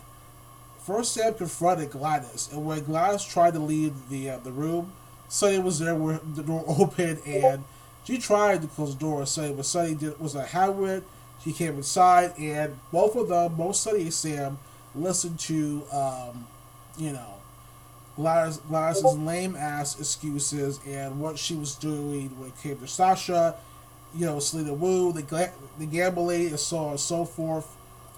First, 0.85 1.13
Sam 1.13 1.33
confronted 1.33 1.91
Gladys, 1.91 2.49
and 2.51 2.65
when 2.65 2.83
Gladys 2.83 3.23
tried 3.23 3.53
to 3.53 3.59
leave 3.59 3.93
the 4.09 4.31
uh, 4.31 4.37
the 4.39 4.51
room, 4.51 4.91
Sunny 5.27 5.59
was 5.59 5.79
there 5.79 5.95
with 5.95 6.35
the 6.35 6.43
door 6.43 6.63
open, 6.67 7.19
and 7.25 7.63
she 8.03 8.17
tried 8.17 8.61
to 8.61 8.67
close 8.67 8.93
the 8.93 8.99
door. 8.99 9.25
Sunny, 9.25 9.53
but 9.53 9.65
Sunny 9.65 9.95
did 9.95 10.19
was 10.19 10.35
a 10.35 10.45
habit. 10.45 11.03
She 11.43 11.51
came 11.51 11.75
inside, 11.75 12.33
and 12.37 12.77
both 12.91 13.15
of 13.15 13.27
them, 13.27 13.55
both 13.55 13.75
Sunny 13.75 14.03
and 14.03 14.13
Sam, 14.13 14.59
listened 14.95 15.39
to 15.39 15.83
um, 15.91 16.47
you 16.97 17.11
know 17.11 17.33
Gladys, 18.15 18.57
Gladys's 18.57 19.17
lame 19.17 19.55
ass 19.55 19.99
excuses 19.99 20.79
and 20.87 21.19
what 21.19 21.39
she 21.39 21.55
was 21.55 21.75
doing 21.75 22.29
when 22.39 22.49
it 22.49 22.61
came 22.61 22.77
to 22.77 22.87
Sasha 22.87 23.55
you 24.15 24.25
know, 24.25 24.39
Selina 24.39 24.73
Wu, 24.73 25.11
the 25.11 25.51
the 25.79 25.85
gambling, 25.85 26.47
and 26.47 26.59
so 26.59 26.77
on 26.77 26.91
and 26.91 26.99
so 26.99 27.25
forth. 27.25 27.67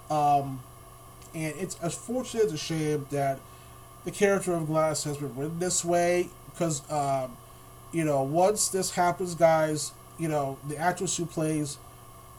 Um, 0.09 0.61
and 1.33 1.53
it's 1.57 1.77
unfortunate, 1.81 2.43
it's 2.45 2.53
a 2.53 2.57
shame 2.57 3.07
that 3.11 3.39
the 4.05 4.11
character 4.11 4.53
of 4.53 4.67
Glass 4.67 5.03
has 5.03 5.17
been 5.17 5.35
written 5.35 5.59
this 5.59 5.83
way 5.83 6.29
because, 6.51 6.89
um, 6.91 7.35
you 7.91 8.05
know, 8.05 8.23
once 8.23 8.69
this 8.69 8.91
happens, 8.91 9.35
guys, 9.35 9.91
you 10.17 10.27
know, 10.27 10.57
the 10.67 10.77
actress 10.77 11.17
who 11.17 11.25
plays 11.25 11.77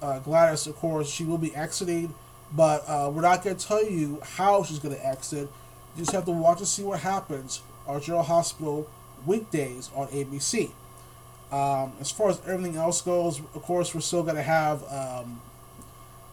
uh, 0.00 0.18
Gladys, 0.20 0.66
of 0.66 0.76
course, 0.76 1.08
she 1.08 1.24
will 1.24 1.38
be 1.38 1.54
exiting, 1.54 2.14
but 2.52 2.84
uh, 2.86 3.10
we're 3.12 3.22
not 3.22 3.42
going 3.42 3.56
to 3.56 3.66
tell 3.66 3.84
you 3.84 4.20
how 4.22 4.62
she's 4.62 4.78
going 4.78 4.94
to 4.94 5.06
exit. 5.06 5.48
You 5.96 6.02
just 6.02 6.12
have 6.12 6.24
to 6.26 6.32
watch 6.32 6.58
and 6.58 6.68
see 6.68 6.82
what 6.82 7.00
happens 7.00 7.62
on 7.86 8.00
General 8.00 8.22
Hospital 8.22 8.88
weekdays 9.24 9.90
on 9.94 10.08
ABC. 10.08 10.70
Um, 11.52 11.92
as 12.00 12.10
far 12.10 12.30
as 12.30 12.40
everything 12.46 12.76
else 12.76 13.00
goes, 13.02 13.40
of 13.54 13.62
course, 13.62 13.94
we're 13.94 14.00
still 14.00 14.22
going 14.22 14.36
to 14.36 14.42
have, 14.42 14.82
um, 14.92 15.40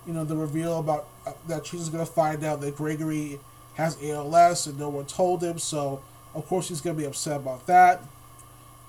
you 0.07 0.13
know, 0.13 0.23
the 0.23 0.35
reveal 0.35 0.79
about 0.79 1.07
uh, 1.25 1.33
that 1.47 1.67
she's 1.67 1.89
going 1.89 2.05
to 2.05 2.11
find 2.11 2.43
out 2.43 2.61
that 2.61 2.75
Gregory 2.75 3.39
has 3.75 3.97
ALS 4.03 4.67
and 4.67 4.79
no 4.79 4.89
one 4.89 5.05
told 5.05 5.43
him. 5.43 5.59
So, 5.59 6.01
of 6.33 6.47
course, 6.47 6.69
he's 6.69 6.81
going 6.81 6.95
to 6.95 7.01
be 7.01 7.07
upset 7.07 7.37
about 7.37 7.67
that. 7.67 8.01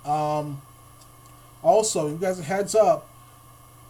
Um, 0.05 0.63
also, 1.63 2.09
you 2.09 2.17
guys 2.17 2.39
a 2.39 2.43
heads 2.43 2.75
up, 2.75 3.09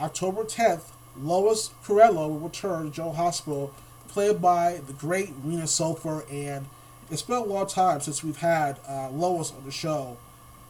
October 0.01 0.45
10th, 0.45 0.91
Lois 1.16 1.70
Cerullo 1.85 2.28
will 2.28 2.41
return 2.41 2.87
to 2.87 2.91
Joe 2.91 3.12
Hospital, 3.12 3.72
played 4.09 4.43
by 4.43 4.80
the 4.87 4.93
great 4.93 5.32
Rena 5.45 5.64
Sofer. 5.64 6.24
And 6.32 6.66
it's 7.11 7.22
been 7.22 7.37
a 7.37 7.45
long 7.45 7.66
time 7.66 8.01
since 8.01 8.24
we've 8.24 8.39
had 8.39 8.78
uh, 8.89 9.09
Lois 9.11 9.53
on 9.53 9.64
the 9.64 9.70
show. 9.70 10.16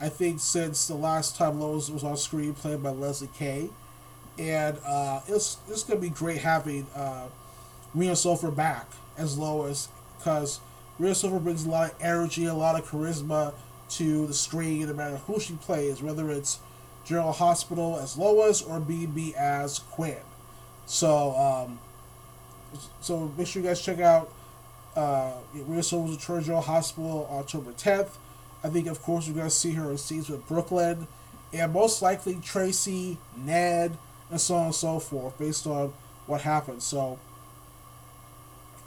I 0.01 0.09
think 0.09 0.41
since 0.41 0.87
the 0.87 0.95
last 0.95 1.37
time 1.37 1.61
Lois 1.61 1.89
was 1.91 2.05
on 2.05 2.17
screen, 2.17 2.55
played 2.55 2.83
by 2.83 2.91
Lesli 2.91 3.33
Kay, 3.33 3.71
and 4.39 4.79
uh, 4.85 5.21
it's 5.29 5.59
it's 5.69 5.85
gonna 5.85 6.01
be 6.01 6.11
great 6.11 6.39
having 6.39 6.87
uh, 6.95 7.29
Rena 7.95 8.13
Sofer 8.13 8.55
back 8.55 8.89
as 9.17 9.39
Lois 9.39 9.89
because 10.19 10.61
Rena 10.99 11.15
Sofer 11.15 11.43
brings 11.43 11.65
a 11.65 11.71
lot 11.71 11.93
of 11.93 12.03
energy, 12.03 12.45
a 12.47 12.55
lot 12.55 12.79
of 12.79 12.89
charisma 12.89 13.55
to 13.91 14.27
the 14.27 14.35
screen, 14.35 14.87
no 14.87 14.95
matter 14.95 15.17
who 15.19 15.39
she 15.39 15.55
plays, 15.55 16.03
whether 16.03 16.31
it's 16.31 16.59
General 17.05 17.33
Hospital 17.33 17.99
as 17.99 18.17
Lois 18.17 18.63
or 18.63 18.81
BB 18.81 19.35
as 19.35 19.79
Quinn. 19.79 20.17
So, 20.87 21.37
um, 21.37 21.79
so 23.01 23.33
make 23.37 23.47
sure 23.47 23.63
you 23.63 23.69
guys 23.69 23.81
check 23.81 24.01
out 24.01 24.33
uh, 24.97 25.33
Sofer's 25.55 26.13
Return 26.13 26.43
General 26.43 26.63
Hospital 26.63 27.29
October 27.31 27.73
10th. 27.73 28.17
I 28.65 28.69
think, 28.69 28.87
of 28.89 29.01
course, 29.03 29.29
we're 29.29 29.35
going 29.35 29.47
to 29.47 29.55
see 29.55 29.73
her 29.73 29.91
in 29.91 29.99
scenes 29.99 30.31
with 30.31 30.49
Brook 30.49 30.73
Lynn 30.73 31.07
and 31.53 31.73
most 31.73 32.03
likely 32.03 32.37
Tracy, 32.43 33.19
Ned, 33.37 33.97
and 34.31 34.41
so 34.41 34.55
on 34.57 34.67
and 34.67 34.75
so 34.75 34.99
forth, 34.99 35.39
based 35.39 35.67
on 35.67 35.93
what 36.27 36.41
happens. 36.41 36.83
So, 36.85 37.19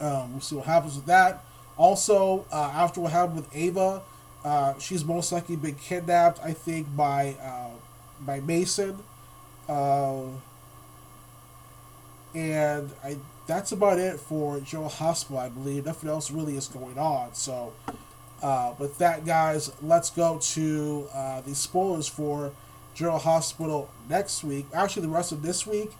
um, 0.00 0.32
we'll 0.32 0.40
see 0.40 0.56
what 0.56 0.66
happens 0.66 0.96
with 0.96 1.06
that. 1.06 1.44
Also, 1.76 2.44
uh, 2.52 2.72
after 2.74 3.00
what 3.00 3.12
happened 3.12 3.36
with 3.36 3.56
Ava, 3.56 4.02
uh, 4.44 4.78
she's 4.78 5.04
most 5.04 5.30
likely 5.32 5.56
been 5.56 5.76
kidnapped, 5.76 6.40
I 6.42 6.52
think, 6.52 6.94
by 6.96 7.36
uh, 7.40 7.76
by 8.20 8.40
Mason. 8.40 8.98
Uh, 9.68 10.24
and 12.34 12.90
I 13.02 13.18
that's 13.46 13.72
about 13.72 13.98
it 13.98 14.20
for 14.20 14.60
Joe 14.60 14.88
Hospital, 14.88 15.38
I 15.38 15.48
believe. 15.48 15.86
Nothing 15.86 16.10
else 16.10 16.30
really 16.30 16.56
is 16.56 16.68
going 16.68 16.98
on. 16.98 17.34
So, 17.34 17.72
uh, 18.42 18.74
with 18.78 18.98
that, 18.98 19.26
guys, 19.26 19.72
let's 19.82 20.10
go 20.10 20.38
to 20.38 21.08
uh, 21.14 21.40
the 21.40 21.54
spoilers 21.54 22.06
for 22.08 22.52
General 22.94 23.18
Hospital 23.18 23.90
next 24.08 24.44
week. 24.44 24.66
Actually, 24.72 25.02
the 25.02 25.08
rest 25.08 25.32
of 25.32 25.42
this 25.42 25.66
week 25.66 25.92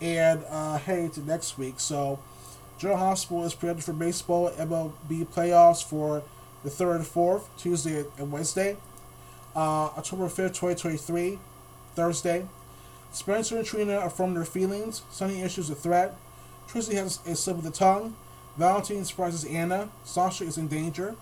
and 0.00 0.44
uh, 0.48 0.78
heading 0.78 1.10
to 1.10 1.20
next 1.20 1.56
week. 1.56 1.74
So, 1.78 2.18
General 2.78 2.98
Hospital 2.98 3.44
is 3.44 3.54
presented 3.54 3.84
for 3.84 3.92
baseball 3.92 4.50
MLB 4.50 5.26
playoffs 5.28 5.84
for 5.84 6.22
the 6.64 6.70
3rd 6.70 6.96
and 6.96 7.04
4th, 7.04 7.44
Tuesday 7.56 8.04
and 8.18 8.32
Wednesday. 8.32 8.76
Uh, 9.54 9.86
October 9.96 10.24
5th, 10.24 10.54
2023, 10.54 11.38
Thursday. 11.94 12.46
Spencer 13.12 13.58
and 13.58 13.66
Trina 13.66 14.00
affirm 14.00 14.34
their 14.34 14.44
feelings. 14.44 15.02
Sunny 15.10 15.42
issues 15.42 15.70
a 15.70 15.74
threat. 15.76 16.16
Tracy 16.66 16.96
has 16.96 17.20
a 17.26 17.36
slip 17.36 17.58
of 17.58 17.62
the 17.62 17.70
tongue. 17.70 18.16
Valentine 18.56 19.04
surprises 19.04 19.44
Anna. 19.44 19.88
Sasha 20.04 20.44
is 20.44 20.58
in 20.58 20.66
danger. 20.66 21.14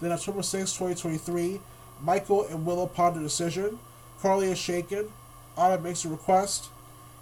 Then 0.00 0.12
October 0.12 0.42
6, 0.42 0.72
2023, 0.72 1.60
Michael 2.02 2.46
and 2.46 2.64
Willow 2.64 2.86
ponder 2.86 3.20
decision. 3.20 3.78
Carly 4.22 4.50
is 4.50 4.58
shaken. 4.58 5.12
Anna 5.58 5.78
makes 5.78 6.04
a 6.04 6.08
request. 6.08 6.70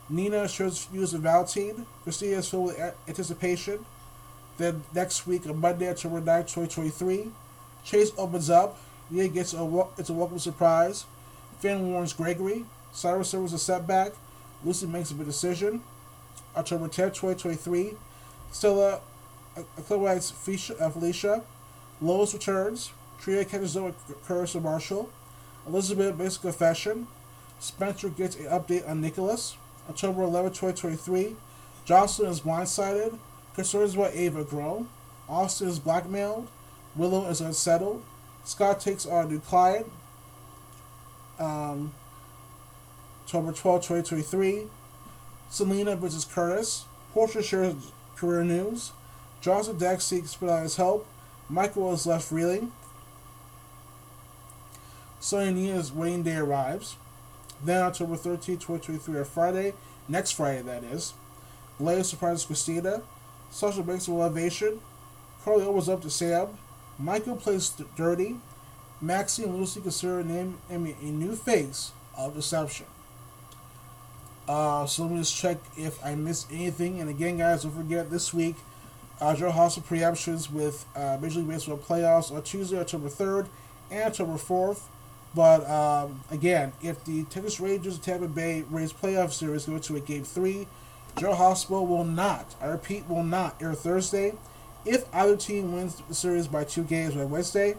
Nina 0.08 0.48
shows 0.48 0.84
views 0.86 1.12
of 1.12 1.22
Valentine. 1.22 1.86
Christina 2.04 2.36
is 2.36 2.48
filled 2.48 2.66
with 2.66 2.94
anticipation. 3.06 3.84
Then 4.56 4.82
next 4.94 5.26
week, 5.26 5.46
on 5.46 5.60
Monday, 5.60 5.90
October 5.90 6.20
9, 6.20 6.42
2023, 6.42 7.30
Chase 7.84 8.12
opens 8.16 8.50
up. 8.50 8.78
Leah 9.10 9.28
gets 9.28 9.54
a 9.54 9.86
it's 9.96 10.10
a 10.10 10.12
welcome 10.12 10.38
surprise. 10.38 11.04
Finn 11.60 11.90
warns 11.90 12.12
Gregory. 12.12 12.64
Cyrus 12.92 13.30
serves 13.30 13.52
a 13.52 13.58
setback. 13.58 14.12
Lucy 14.64 14.86
makes 14.86 15.10
a 15.10 15.14
decision. 15.14 15.82
October 16.56 16.86
10th, 16.88 17.14
2023. 17.14 17.94
Stella 18.50 19.00
uh, 19.56 19.62
acclimates 19.80 20.32
Felicia. 20.32 21.34
Uh, 21.34 21.40
Lois 22.00 22.32
returns. 22.34 22.92
Tria 23.20 23.44
catches 23.44 23.76
up 23.76 23.84
with 23.84 24.24
Curtis 24.26 24.54
Marshall. 24.54 25.10
Elizabeth 25.66 26.16
makes 26.16 26.36
a 26.36 26.40
confession. 26.40 27.08
Spencer 27.58 28.08
gets 28.08 28.36
an 28.36 28.46
update 28.46 28.88
on 28.88 29.00
Nicholas. 29.00 29.56
October 29.88 30.22
11, 30.22 30.52
2023. 30.52 31.34
Jocelyn 31.84 32.30
is 32.30 32.40
blindsided. 32.40 33.18
Concerns 33.54 33.94
about 33.94 34.14
Ava 34.14 34.44
grow. 34.44 34.86
Austin 35.28 35.68
is 35.68 35.78
blackmailed. 35.78 36.48
Willow 36.94 37.28
is 37.28 37.40
unsettled. 37.40 38.02
Scott 38.44 38.80
takes 38.80 39.04
on 39.04 39.26
a 39.26 39.28
new 39.28 39.40
client. 39.40 39.86
Um, 41.38 41.92
October 43.24 43.52
12, 43.52 43.82
2023. 43.82 44.66
Selina 45.50 45.96
visits 45.96 46.24
Curtis. 46.24 46.84
Portia 47.12 47.42
shares 47.42 47.74
career 48.16 48.44
news. 48.44 48.92
Johnson 49.40 49.78
Dex 49.78 50.04
seeks 50.04 50.36
Spinelli's 50.36 50.76
help. 50.76 51.06
Michael 51.48 51.92
is 51.92 52.06
left 52.06 52.30
reeling. 52.30 52.72
Sonny 55.20 55.48
and 55.48 55.56
Nina's 55.56 55.92
wedding 55.92 56.22
day 56.22 56.36
arrives. 56.36 56.96
Then 57.64 57.82
October 57.82 58.16
13, 58.16 58.56
2023, 58.58 59.16
or 59.16 59.24
Friday, 59.24 59.74
next 60.08 60.32
Friday 60.32 60.62
that 60.62 60.84
is, 60.84 61.14
Leia 61.80 62.04
surprises 62.04 62.44
Christina. 62.44 63.02
Sasha 63.50 63.82
makes 63.82 64.06
a 64.08 64.12
elevation. 64.12 64.80
Carly 65.44 65.64
opens 65.64 65.88
up 65.88 66.02
to 66.02 66.10
Sam. 66.10 66.48
Michael 66.98 67.36
plays 67.36 67.72
dirty. 67.96 68.36
Maxie 69.00 69.44
and 69.44 69.56
Lucy 69.56 69.80
consider 69.80 70.22
him 70.22 70.58
a 70.68 70.76
new 70.76 71.34
face 71.34 71.92
of 72.16 72.34
deception. 72.34 72.86
Uh, 74.48 74.86
so 74.86 75.02
let 75.02 75.12
me 75.12 75.18
just 75.18 75.36
check 75.36 75.58
if 75.76 76.04
I 76.04 76.14
missed 76.14 76.50
anything. 76.50 77.00
And 77.00 77.08
again, 77.08 77.38
guys, 77.38 77.62
don't 77.62 77.72
forget 77.72 78.10
this 78.10 78.32
week, 78.32 78.56
Joe 79.20 79.48
of 79.48 79.88
preemptions 79.88 80.50
with 80.50 80.86
uh, 80.94 81.18
Major 81.20 81.40
League 81.40 81.48
Baseball 81.48 81.78
playoffs 81.78 82.32
on 82.32 82.42
Tuesday, 82.42 82.78
October 82.78 83.08
3rd 83.08 83.48
and 83.90 84.04
October 84.04 84.34
4th. 84.34 84.82
But 85.34 85.68
um, 85.68 86.22
again, 86.30 86.72
if 86.82 87.04
the 87.04 87.24
Texas 87.24 87.60
Rangers 87.60 87.94
and 87.94 88.02
Tampa 88.02 88.28
Bay 88.28 88.64
Rays 88.70 88.92
playoff 88.92 89.32
series 89.32 89.66
go 89.66 89.78
to 89.78 89.96
a 89.96 90.00
game 90.00 90.24
three, 90.24 90.66
Joe 91.18 91.34
Hospital 91.34 91.86
will 91.86 92.04
not, 92.04 92.54
I 92.60 92.66
repeat, 92.66 93.08
will 93.08 93.24
not 93.24 93.60
air 93.60 93.74
Thursday. 93.74 94.34
If 94.84 95.04
either 95.14 95.36
team 95.36 95.72
wins 95.72 96.00
the 96.08 96.14
series 96.14 96.46
by 96.46 96.64
two 96.64 96.84
games 96.84 97.14
by 97.14 97.24
Wednesday, 97.24 97.76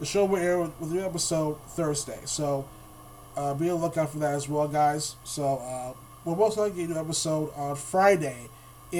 the 0.00 0.06
show 0.06 0.24
will 0.24 0.38
air 0.38 0.58
with, 0.60 0.92
the 0.92 1.04
episode 1.04 1.58
Thursday. 1.68 2.18
So 2.24 2.68
uh, 3.36 3.54
be 3.54 3.70
on 3.70 3.80
the 3.80 3.86
lookout 3.86 4.10
for 4.10 4.18
that 4.18 4.34
as 4.34 4.48
well, 4.48 4.68
guys. 4.68 5.16
So 5.24 5.58
uh, 5.58 5.94
we'll 6.24 6.36
most 6.36 6.58
likely 6.58 6.86
do 6.86 6.92
an 6.92 6.98
episode 6.98 7.52
on 7.56 7.76
Friday 7.76 8.48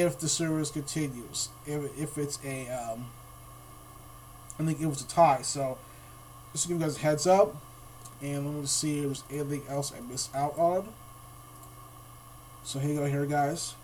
if 0.00 0.18
the 0.18 0.28
series 0.28 0.70
continues. 0.70 1.48
If, 1.66 1.98
if 1.98 2.18
it's 2.18 2.38
a, 2.44 2.68
um, 2.68 3.06
I 4.58 4.64
think 4.64 4.80
it 4.80 4.86
was 4.86 5.02
a 5.02 5.08
tie. 5.08 5.42
So 5.42 5.78
just 6.52 6.64
to 6.64 6.68
give 6.68 6.80
you 6.80 6.84
guys 6.84 6.96
a 6.96 7.00
heads 7.00 7.26
up. 7.26 7.56
And 8.22 8.46
let 8.46 8.54
me 8.54 8.66
see 8.66 8.98
if 9.00 9.04
there's 9.04 9.24
anything 9.30 9.62
else 9.68 9.92
I 9.92 10.00
missed 10.00 10.34
out 10.34 10.56
on. 10.58 10.88
So 12.62 12.78
here 12.78 12.92
you 12.92 12.98
go, 13.00 13.06
here, 13.06 13.26
guys. 13.26 13.74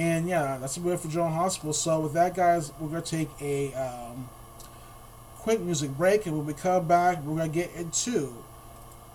And 0.00 0.26
yeah, 0.26 0.56
that's 0.58 0.78
about 0.78 0.94
it 0.94 1.00
for 1.00 1.08
Joan 1.08 1.30
Hospital. 1.30 1.74
So 1.74 2.00
with 2.00 2.14
that, 2.14 2.34
guys, 2.34 2.72
we're 2.80 2.88
gonna 2.88 3.02
take 3.02 3.28
a 3.38 3.74
um, 3.74 4.30
quick 5.40 5.60
music 5.60 5.90
break, 5.90 6.24
and 6.24 6.38
when 6.38 6.46
we 6.46 6.54
come 6.54 6.88
back, 6.88 7.22
we're 7.22 7.36
gonna 7.36 7.50
get 7.50 7.70
into 7.74 8.34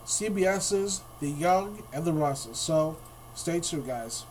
CBS's 0.06 1.02
The 1.22 1.30
Young 1.32 1.82
and 1.92 2.06
the 2.06 2.14
Restless. 2.14 2.60
So 2.60 2.98
stay 3.34 3.62
tuned, 3.62 3.88
guys. 3.88 4.26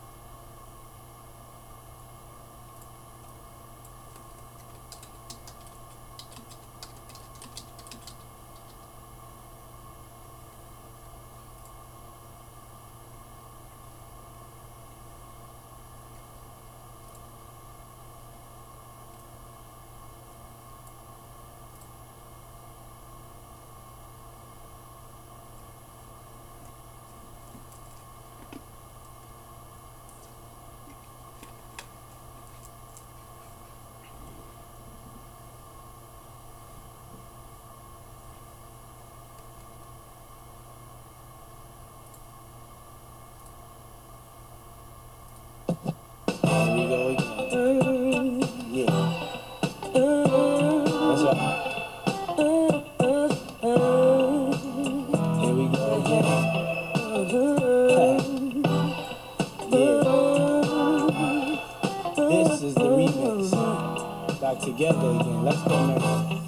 Together 64.65 65.11
again. 65.21 65.45
Let's 65.45 65.63
go 65.63 65.87
now. 65.87 66.41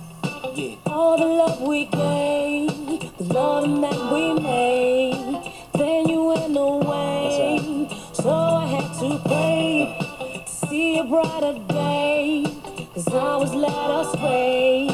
Yeah. 0.55 0.77
All 0.87 1.19
the 1.19 1.27
love 1.27 1.61
we 1.61 1.85
gave, 1.85 2.71
the 3.19 3.25
love 3.25 3.81
that 3.83 4.13
we 4.13 4.33
made, 4.41 5.53
then 5.75 6.09
you 6.09 6.25
went 6.25 6.57
away. 6.57 7.89
So 8.15 8.31
I 8.31 8.67
had 8.67 8.89
to 9.01 9.19
pray 9.29 9.97
to 10.47 10.53
see 10.67 10.99
a 10.99 11.05
brighter 11.05 11.59
day, 11.69 12.45
cause 12.95 13.09
I 13.09 13.37
was 13.37 13.53
led 13.55 13.91
astray. 14.01 14.89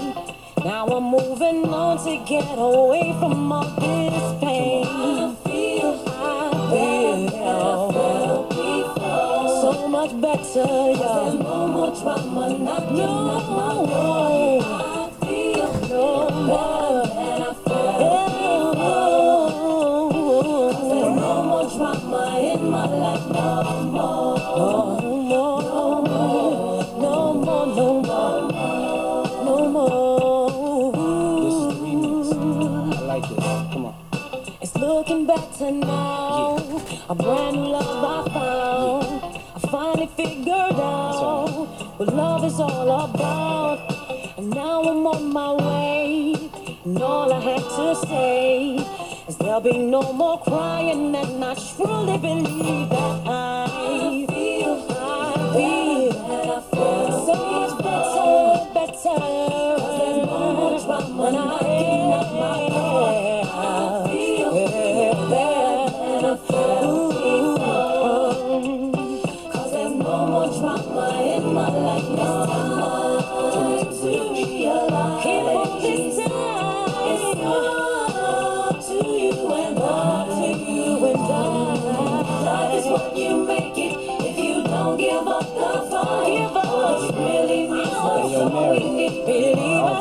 Now 0.65 0.87
I'm 0.89 1.05
moving 1.05 1.65
on 1.73 1.99
to 2.05 2.25
get 2.29 2.59
away 2.59 3.15
from 3.21 3.53
all 3.53 3.71
this 3.79 4.41
pain. 4.43 4.85
I 4.85 5.35
feel, 5.45 6.05
I 6.09 6.51
feel 8.51 8.83
so 9.63 9.89
much 9.89 10.21
better, 10.21 10.67
yeah. 10.91 11.42
Trauma, 12.03 12.49
not 12.59 12.91
no 12.91 15.02
is 42.53 42.61
all 42.61 42.91
about. 43.05 43.79
And 44.37 44.51
now 44.51 44.83
I'm 44.83 45.07
on 45.07 45.33
my 45.33 45.53
way. 45.53 46.35
And 46.85 47.03
all 47.03 47.33
I 47.33 47.41
had 47.41 47.65
to 47.79 47.89
say 48.07 48.77
is 49.29 49.37
there'll 49.39 49.61
be 49.61 49.79
no 49.79 50.13
more 50.13 50.39
crying. 50.41 51.15
And 51.15 51.45
I 51.45 51.55
truly 51.55 52.19
believe 52.19 52.89
that 52.91 53.27
I 53.27 53.42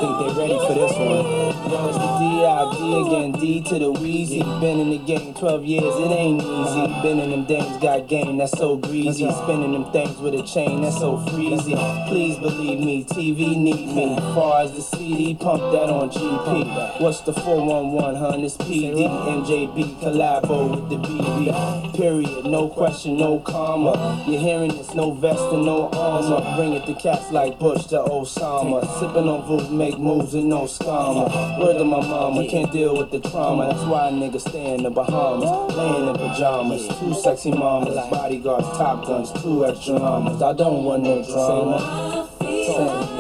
don't 0.01 0.17
think 0.17 0.35
they're 0.35 0.47
ready 0.47 0.57
for 0.65 0.73
this 0.73 0.97
one. 0.97 1.60
Yo, 1.60 1.60
it's 1.73 1.97
the 1.97 2.19
D.I.D. 2.19 3.07
again, 3.07 3.31
D 3.33 3.61
to 3.63 3.79
the 3.79 3.91
Wheezy. 3.91 4.43
Been 4.59 4.79
in 4.79 4.89
the 4.89 4.97
game 4.97 5.33
12 5.33 5.63
years, 5.63 5.95
it 5.95 6.11
ain't 6.11 6.41
easy. 6.41 7.01
Been 7.01 7.19
in 7.19 7.31
them 7.31 7.45
dames, 7.45 7.77
got 7.81 8.07
game, 8.07 8.37
that's 8.37 8.57
so 8.57 8.75
greasy. 8.77 9.29
Spinning 9.31 9.71
them 9.71 9.89
things 9.91 10.17
with 10.17 10.33
a 10.33 10.43
chain, 10.43 10.81
that's 10.81 10.97
so 10.97 11.17
freezy. 11.29 11.75
Please 12.09 12.37
believe 12.37 12.79
me, 12.79 13.05
TV 13.05 13.55
need 13.55 13.95
me. 13.95 14.15
Far 14.35 14.63
as 14.63 14.73
the 14.73 14.81
CD, 14.81 15.33
pump 15.35 15.61
that 15.71 15.89
on 15.89 16.09
GP. 16.09 16.99
What's 16.99 17.21
the 17.21 17.33
411, 17.33 18.15
hun? 18.15 18.43
It's 18.43 18.57
PD, 18.57 19.07
MJB, 19.07 19.99
collabo 19.99 20.71
with 20.71 20.89
the 20.89 20.97
BB. 20.97 21.95
Period, 21.95 22.45
no 22.45 22.67
question, 22.67 23.17
no 23.17 23.39
comma. 23.39 24.23
You're 24.27 24.41
hearing 24.41 24.75
this, 24.75 24.93
no 24.93 25.11
vest 25.11 25.39
and 25.39 25.65
no 25.65 25.89
armor. 25.89 26.55
Bring 26.57 26.73
it 26.73 26.85
to 26.87 26.95
cats 26.95 27.31
like 27.31 27.59
Bush 27.59 27.85
to 27.85 27.97
Osama. 27.97 28.81
Sipping 28.99 29.29
on 29.29 29.43
Vooch, 29.47 29.71
make 29.71 29.97
moves 29.97 30.33
and 30.33 30.49
no 30.49 30.63
scammer. 30.63 31.60
Word 31.61 31.77
to 31.77 31.85
my 31.85 32.01
mama, 32.01 32.47
can't 32.47 32.71
deal 32.71 32.97
with 32.97 33.11
the 33.11 33.19
trauma. 33.19 33.67
That's 33.67 33.85
why 33.85 34.09
a 34.09 34.11
nigga 34.11 34.41
stay 34.41 34.73
in 34.73 34.81
the 34.81 34.89
Bahamas. 34.89 35.75
Laying 35.75 36.07
in 36.07 36.15
pajamas. 36.15 36.87
Two 36.99 37.13
sexy 37.13 37.51
mamas, 37.51 37.95
bodyguards, 38.09 38.65
top 38.77 39.05
guns, 39.05 39.31
two 39.43 39.65
extra 39.65 39.99
mamas. 39.99 40.41
I 40.41 40.53
don't 40.53 40.83
want 40.83 41.03
no 41.03 41.23
drama. 41.23 42.27
Same, 42.39 43.10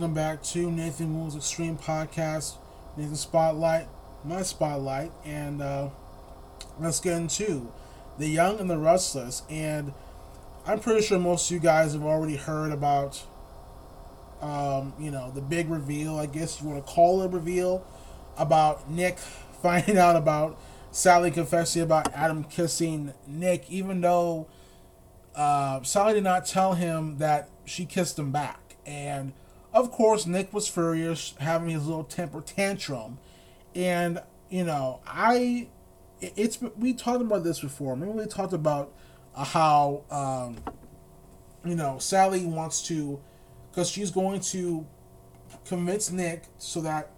Welcome 0.00 0.14
back 0.14 0.42
to 0.44 0.70
Nathan 0.70 1.14
Wool's 1.14 1.36
Extreme 1.36 1.76
Podcast, 1.76 2.54
Nathan 2.96 3.16
Spotlight, 3.16 3.86
my 4.24 4.40
spotlight, 4.40 5.12
and 5.26 5.60
uh, 5.60 5.90
let's 6.78 7.00
get 7.00 7.18
into 7.18 7.70
the 8.16 8.26
Young 8.26 8.58
and 8.58 8.70
the 8.70 8.78
Restless. 8.78 9.42
And 9.50 9.92
I'm 10.64 10.80
pretty 10.80 11.02
sure 11.02 11.18
most 11.18 11.50
of 11.50 11.54
you 11.54 11.60
guys 11.60 11.92
have 11.92 12.02
already 12.02 12.36
heard 12.36 12.72
about, 12.72 13.22
um, 14.40 14.94
you 14.98 15.10
know, 15.10 15.32
the 15.32 15.42
big 15.42 15.68
reveal. 15.68 16.16
I 16.16 16.24
guess 16.24 16.62
you 16.62 16.68
want 16.70 16.86
to 16.86 16.90
call 16.90 17.20
it 17.20 17.30
reveal 17.30 17.86
about 18.38 18.90
Nick 18.90 19.18
finding 19.62 19.98
out 19.98 20.16
about 20.16 20.58
Sally 20.90 21.30
confessing 21.30 21.82
about 21.82 22.10
Adam 22.14 22.44
kissing 22.44 23.12
Nick, 23.26 23.70
even 23.70 24.00
though 24.00 24.46
uh, 25.36 25.82
Sally 25.82 26.14
did 26.14 26.24
not 26.24 26.46
tell 26.46 26.72
him 26.72 27.18
that 27.18 27.50
she 27.66 27.84
kissed 27.84 28.18
him 28.18 28.32
back. 28.32 28.76
And 28.86 29.34
of 29.72 29.90
course, 29.90 30.26
Nick 30.26 30.52
was 30.52 30.68
furious, 30.68 31.34
having 31.38 31.70
his 31.70 31.86
little 31.86 32.04
temper 32.04 32.40
tantrum. 32.40 33.18
And 33.74 34.20
you 34.48 34.64
know, 34.64 35.00
I 35.06 35.68
it's 36.20 36.60
we 36.76 36.92
talked 36.92 37.22
about 37.22 37.44
this 37.44 37.60
before. 37.60 37.92
Remember 37.92 38.22
we 38.22 38.26
talked 38.26 38.52
about 38.52 38.92
uh, 39.34 39.44
how 39.44 40.04
um, 40.10 40.56
you 41.64 41.76
know 41.76 41.98
Sally 41.98 42.44
wants 42.44 42.86
to 42.88 43.20
because 43.70 43.88
she's 43.88 44.10
going 44.10 44.40
to 44.40 44.86
convince 45.64 46.10
Nick 46.10 46.44
so 46.58 46.80
that 46.80 47.10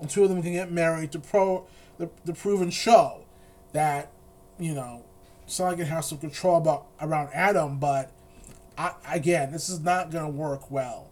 the 0.00 0.08
two 0.08 0.24
of 0.24 0.30
them 0.30 0.42
can 0.42 0.52
get 0.52 0.72
married 0.72 1.12
to 1.12 1.18
pro 1.18 1.66
the, 1.98 2.10
the 2.24 2.32
proven 2.32 2.70
show 2.70 3.24
that 3.72 4.10
you 4.58 4.74
know 4.74 5.04
Sally 5.46 5.76
can 5.76 5.86
have 5.86 6.04
some 6.04 6.18
control 6.18 6.56
about 6.56 6.86
around 7.00 7.28
Adam, 7.32 7.78
but 7.78 8.10
I, 8.76 8.92
again, 9.12 9.52
this 9.52 9.68
is 9.68 9.80
not 9.80 10.10
going 10.10 10.24
to 10.24 10.30
work 10.30 10.70
well. 10.70 11.08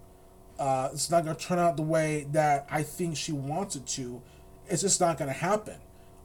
Uh, 0.63 0.91
it's 0.93 1.11
not 1.11 1.25
going 1.25 1.35
to 1.35 1.43
turn 1.43 1.59
out 1.59 1.77
the 1.77 1.83
way 1.83 2.25
that 2.31 2.65
I 2.71 2.85
think 2.85 3.17
she 3.17 3.33
wants 3.33 3.75
it 3.75 3.85
to. 3.89 4.23
It's 4.69 4.83
just 4.83 5.01
not 5.01 5.19
going 5.19 5.27
to 5.27 5.37
happen 5.37 5.75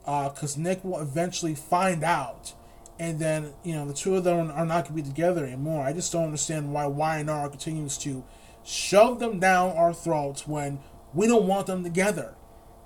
because 0.05 0.55
Nick 0.57 0.83
will 0.83 0.99
eventually 0.99 1.55
find 1.55 2.03
out, 2.03 2.53
and 2.99 3.17
then 3.17 3.53
you 3.63 3.73
know 3.73 3.87
the 3.87 3.95
two 3.95 4.15
of 4.15 4.23
them 4.23 4.51
are 4.51 4.63
not 4.63 4.85
going 4.85 4.95
to 4.95 5.01
be 5.01 5.01
together 5.01 5.43
anymore. 5.43 5.83
I 5.83 5.91
just 5.91 6.11
don't 6.11 6.25
understand 6.25 6.71
why 6.71 6.85
Y&R 6.85 7.49
continues 7.49 7.97
to 7.97 8.23
shove 8.63 9.17
them 9.17 9.39
down 9.39 9.75
our 9.75 9.91
throats 9.91 10.47
when 10.47 10.81
we 11.15 11.25
don't 11.25 11.47
want 11.47 11.65
them 11.65 11.83
together. 11.83 12.35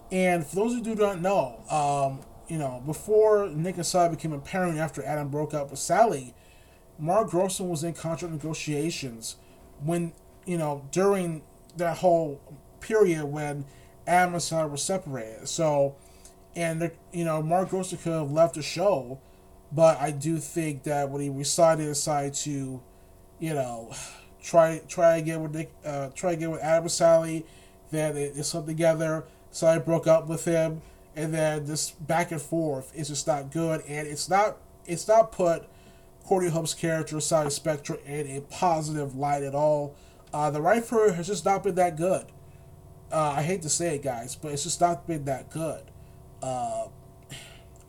And 0.10 0.48
for 0.48 0.56
those 0.56 0.74
who 0.74 0.82
do 0.82 0.96
not 0.96 1.20
know, 1.20 1.64
um, 1.70 2.22
you 2.48 2.60
know, 2.60 2.82
before 2.86 3.50
Nick 3.50 3.76
and 3.76 3.86
Sally 3.86 4.16
became 4.16 4.32
a 4.32 4.38
apparent 4.38 4.78
after 4.78 5.04
Adam 5.04 5.28
broke 5.28 5.54
up 5.54 5.70
with 5.70 5.80
Sally, 5.80 6.34
Mark 6.98 7.30
Grossman 7.30 7.68
was 7.68 7.84
in 7.84 7.94
contract 7.94 8.34
negotiations 8.34 9.36
when, 9.84 10.14
you 10.46 10.58
know, 10.58 10.86
during 10.92 11.44
that 11.78 11.98
whole 11.98 12.40
period 12.80 13.26
when 13.26 13.66
Adam 14.08 14.34
and 14.34 14.44
Sally 14.44 14.70
were 14.70 14.78
separated. 14.78 15.48
So, 15.48 15.96
and, 16.56 16.82
the- 16.82 16.92
you 17.12 17.24
know, 17.26 17.42
Mark 17.42 17.70
Grossman 17.70 18.02
could 18.02 18.14
have 18.14 18.32
left 18.32 18.56
the 18.56 18.62
show, 18.62 19.20
but 19.72 20.00
I 20.02 20.12
do 20.12 20.38
think 20.38 20.84
that 20.84 21.10
when 21.10 21.22
he 21.22 21.30
decided 21.30 21.86
decided 21.86 22.34
to, 22.36 22.82
you 23.40 23.54
know, 23.54 23.92
try 24.44 24.82
try 24.88 25.18
again 25.18 25.42
with 25.44 25.54
Nick, 25.56 25.72
uh, 25.86 26.10
try 26.14 26.32
again 26.34 26.52
with 26.52 26.62
Adam 26.62 26.84
and 26.84 26.92
Sally, 26.92 27.46
then 27.92 28.16
they, 28.16 28.30
they 28.30 28.42
slept 28.42 28.68
together. 28.68 29.26
Sally 29.52 29.80
broke 29.80 30.08
up 30.08 30.28
with 30.28 30.46
him, 30.46 30.82
and 31.16 31.34
then 31.34 31.66
this 31.66 31.92
back 31.92 32.32
and 32.32 32.42
forth 32.42 32.92
is 32.96 33.10
just 33.10 33.28
not 33.28 33.52
good, 33.52 33.82
and 33.88 34.08
it's 34.08 34.30
not 34.30 34.58
it's 34.86 35.08
not 35.08 35.32
put 35.32 35.68
Courtney 36.26 36.50
Hope's 36.50 36.74
character 36.74 37.20
Sally 37.20 37.50
Spectra 37.50 37.98
in 38.06 38.28
a 38.38 38.42
positive 38.42 39.16
light 39.16 39.44
at 39.44 39.56
all. 39.56 39.96
Uh, 40.34 40.50
the 40.50 40.82
for 40.86 41.12
has 41.12 41.28
just 41.28 41.46
not 41.46 41.64
been 41.64 41.76
that 41.76 41.98
good. 41.98 42.26
Uh, 43.12 43.34
I 43.38 43.44
hate 43.44 43.62
to 43.64 43.70
say 43.70 43.96
it, 43.96 44.04
guys, 44.04 44.36
but 44.36 44.54
it's 44.54 44.64
just 44.64 44.80
not 44.80 45.06
been 45.06 45.26
that 45.26 45.50
good. 45.50 45.84
Uh, 46.42 46.88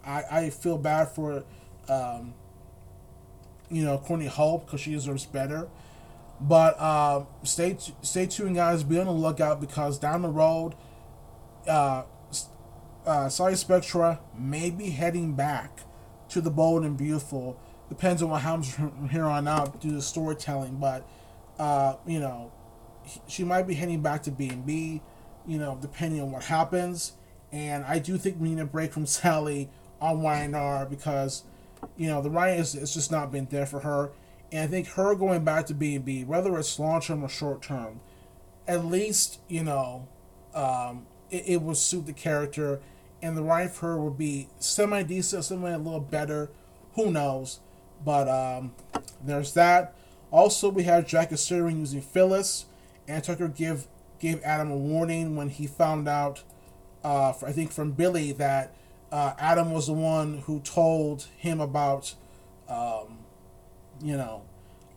I 0.05 0.23
I 0.31 0.51
feel 0.51 0.79
bad 0.79 1.09
for, 1.09 1.45
um, 1.89 2.35
you 3.71 3.85
know, 3.85 3.99
Courtney 3.99 4.27
Hope 4.27 4.67
because 4.67 4.81
she 4.81 4.93
deserves 4.93 5.25
better. 5.25 5.69
But 6.41 6.81
um, 6.83 7.29
stay 7.45 7.75
t- 7.75 7.95
stay 8.03 8.27
tuned, 8.27 8.57
guys. 8.57 8.83
Be 8.83 8.99
on 8.99 9.07
the 9.07 9.13
lookout 9.13 9.61
because 9.61 9.99
down 9.99 10.23
the 10.23 10.29
road, 10.29 10.75
uh, 11.69 12.03
uh, 13.07 13.29
Spectra 13.29 14.21
may 14.37 14.71
be 14.71 14.91
heading 14.91 15.35
back 15.35 15.81
to 16.31 16.41
the 16.41 16.51
bold 16.51 16.85
and 16.85 16.97
beautiful. 16.97 17.61
Depends 17.89 18.23
on 18.23 18.31
what 18.31 18.43
happens 18.43 18.75
from 18.75 19.09
here 19.11 19.27
on 19.27 19.47
out 19.47 19.81
due 19.81 19.93
to 19.93 20.03
storytelling, 20.03 20.77
but 20.77 21.07
uh, 21.59 21.97
you 22.07 22.21
know, 22.21 22.53
she 23.27 23.45
might 23.45 23.67
be 23.67 23.75
heading 23.75 24.01
back 24.01 24.23
to 24.25 24.31
B 24.31 24.49
and 24.49 24.65
B. 24.65 25.03
You 25.47 25.59
know, 25.59 25.77
depending 25.81 26.21
on 26.21 26.31
what 26.31 26.45
happens. 26.45 27.15
And 27.51 27.85
I 27.85 27.99
do 27.99 28.17
think 28.17 28.41
we 28.41 28.51
need 28.51 28.61
a 28.61 28.65
break 28.65 28.93
from 28.93 29.07
Sally 29.07 29.69
on 30.01 30.23
Y&R 30.23 30.87
because, 30.87 31.45
you 31.97 32.09
know, 32.09 32.23
the 32.23 32.31
writing 32.31 32.61
is 32.61 32.73
just 32.73 33.11
not 33.11 33.33
been 33.33 33.47
there 33.51 33.67
for 33.67 33.81
her. 33.81 34.13
And 34.53 34.63
I 34.63 34.67
think 34.67 34.89
her 34.89 35.15
going 35.15 35.45
back 35.45 35.67
to 35.67 35.75
B 35.75 35.97
and 35.97 36.05
B, 36.05 36.25
whether 36.25 36.57
it's 36.59 36.79
long 36.79 37.01
term 37.01 37.25
or 37.25 37.29
short 37.29 37.63
term, 37.63 38.01
at 38.69 38.85
least 38.85 39.41
you 39.49 39.63
know, 39.63 40.09
um, 40.55 41.07
it, 41.31 41.45
it 41.47 41.63
will 41.63 41.75
suit 41.75 42.07
the 42.07 42.13
character, 42.13 42.81
and 43.21 43.37
the 43.37 43.43
writing 43.43 43.71
for 43.71 43.87
her 43.87 43.99
would 43.99 44.19
be 44.19 44.49
semi 44.59 45.03
decent, 45.03 45.45
semi 45.45 45.71
a 45.71 45.79
little 45.79 46.01
better. 46.01 46.51
Who 46.95 47.11
knows? 47.11 47.61
But 48.05 48.29
um, 48.29 48.75
there's 49.25 49.55
that. 49.55 49.95
Also, 50.33 50.71
we 50.71 50.85
have 50.85 51.07
Jack 51.07 51.29
considering 51.29 51.79
using 51.79 52.01
Phyllis, 52.01 52.65
and 53.07 53.23
Tucker 53.23 53.49
give 53.49 53.87
gave 54.19 54.43
Adam 54.43 54.71
a 54.71 54.77
warning 54.77 55.37
when 55.37 55.51
he 55.51 55.67
found 55.67 56.09
out, 56.09 56.43
uh, 57.05 57.35
I 57.45 57.53
think 57.53 57.71
from 57.71 57.93
Billy 57.93 58.33
that 58.33 58.75
uh, 59.11 59.35
Adam 59.39 59.73
was 59.73 59.89
the 59.89 59.93
one 59.93 60.39
who 60.47 60.61
told 60.61 61.27
him 61.37 61.61
about, 61.61 62.15
um, 62.69 63.19
you 64.01 64.17
know, 64.17 64.43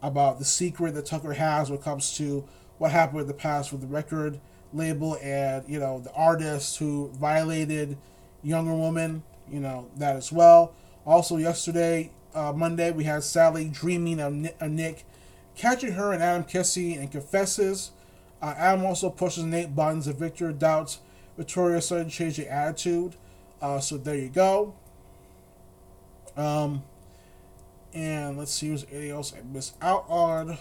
about 0.01 0.39
the 0.39 0.45
secret 0.45 0.93
that 0.93 1.05
Tucker 1.05 1.33
has 1.33 1.69
when 1.69 1.79
it 1.79 1.83
comes 1.83 2.15
to 2.17 2.47
what 2.77 2.91
happened 2.91 3.21
in 3.21 3.27
the 3.27 3.33
past 3.33 3.71
with 3.71 3.81
the 3.81 3.88
record 3.88 4.39
label 4.71 5.17
and 5.21 5.63
you 5.67 5.79
know 5.79 5.99
the 5.99 6.11
artist 6.13 6.77
who 6.77 7.09
violated 7.13 7.97
younger 8.41 8.73
woman, 8.73 9.23
you 9.51 9.59
know 9.59 9.89
that 9.97 10.15
as 10.15 10.31
well. 10.31 10.73
Also, 11.05 11.38
yesterday, 11.38 12.11
uh, 12.33 12.53
Monday, 12.55 12.91
we 12.91 13.03
had 13.03 13.23
Sally 13.23 13.67
dreaming 13.67 14.19
of 14.19 14.33
Nick 14.33 15.05
catching 15.56 15.93
her 15.93 16.12
and 16.12 16.22
Adam 16.22 16.43
kissing 16.43 16.93
and 16.97 17.12
confesses. 17.12 17.91
Uh, 18.41 18.53
Adam 18.58 18.86
also 18.86 19.10
pushes 19.10 19.43
Nate 19.43 19.76
buttons 19.76 20.08
and 20.08 20.18
Victor 20.18 20.51
doubts 20.51 20.99
Victoria 21.38 21.82
started 21.82 22.10
to 22.10 22.16
change 22.16 22.38
the 22.38 22.51
attitude. 22.51 23.16
Uh, 23.62 23.80
so 23.80 23.97
there 23.97 24.16
you 24.16 24.30
go. 24.30 24.74
Um, 26.38 26.84
and 27.93 28.38
let's 28.38 28.53
see, 28.53 28.72
was 28.72 28.86
anything 28.91 29.12
else 29.12 29.34
I 29.34 29.41
missed 29.41 29.76
out 29.82 30.06
on? 30.10 30.58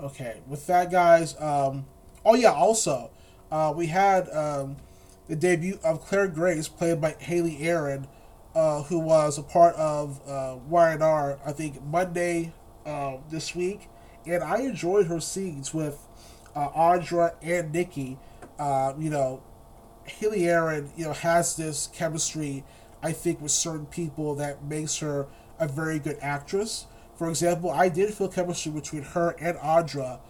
Okay, 0.00 0.40
with 0.48 0.66
that, 0.66 0.90
guys. 0.90 1.40
Um, 1.40 1.86
oh 2.24 2.34
yeah, 2.34 2.52
also, 2.52 3.10
uh, 3.50 3.72
we 3.74 3.86
had 3.86 4.28
um, 4.30 4.76
the 5.28 5.36
debut 5.36 5.78
of 5.84 6.04
Claire 6.04 6.28
Grace, 6.28 6.68
played 6.68 7.00
by 7.00 7.14
Hayley 7.18 7.58
Erin, 7.60 8.06
uh, 8.54 8.82
who 8.84 8.98
was 8.98 9.38
a 9.38 9.42
part 9.42 9.74
of 9.76 10.20
uh, 10.28 10.56
Y&R, 10.68 11.38
I 11.44 11.52
think 11.52 11.82
Monday 11.84 12.52
uh, 12.86 13.16
this 13.30 13.54
week, 13.54 13.88
and 14.26 14.42
I 14.42 14.58
enjoyed 14.58 15.06
her 15.06 15.20
scenes 15.20 15.74
with 15.74 16.06
uh, 16.54 16.68
Audra 16.70 17.34
and 17.42 17.72
Nikki. 17.72 18.18
Uh, 18.58 18.94
you 18.98 19.10
know, 19.10 19.42
Hayley 20.04 20.48
Erin, 20.48 20.90
you 20.96 21.06
know, 21.06 21.12
has 21.12 21.56
this 21.56 21.88
chemistry, 21.88 22.64
I 23.02 23.12
think, 23.12 23.40
with 23.40 23.50
certain 23.50 23.86
people 23.86 24.34
that 24.36 24.64
makes 24.64 24.98
her 24.98 25.26
a 25.58 25.66
very 25.66 25.98
good 25.98 26.18
actress. 26.20 26.86
For 27.16 27.28
example, 27.28 27.70
I 27.70 27.88
did 27.88 28.12
feel 28.14 28.28
chemistry 28.28 28.72
between 28.72 29.02
her 29.02 29.30
and 29.40 29.56
Audra, 29.58 30.20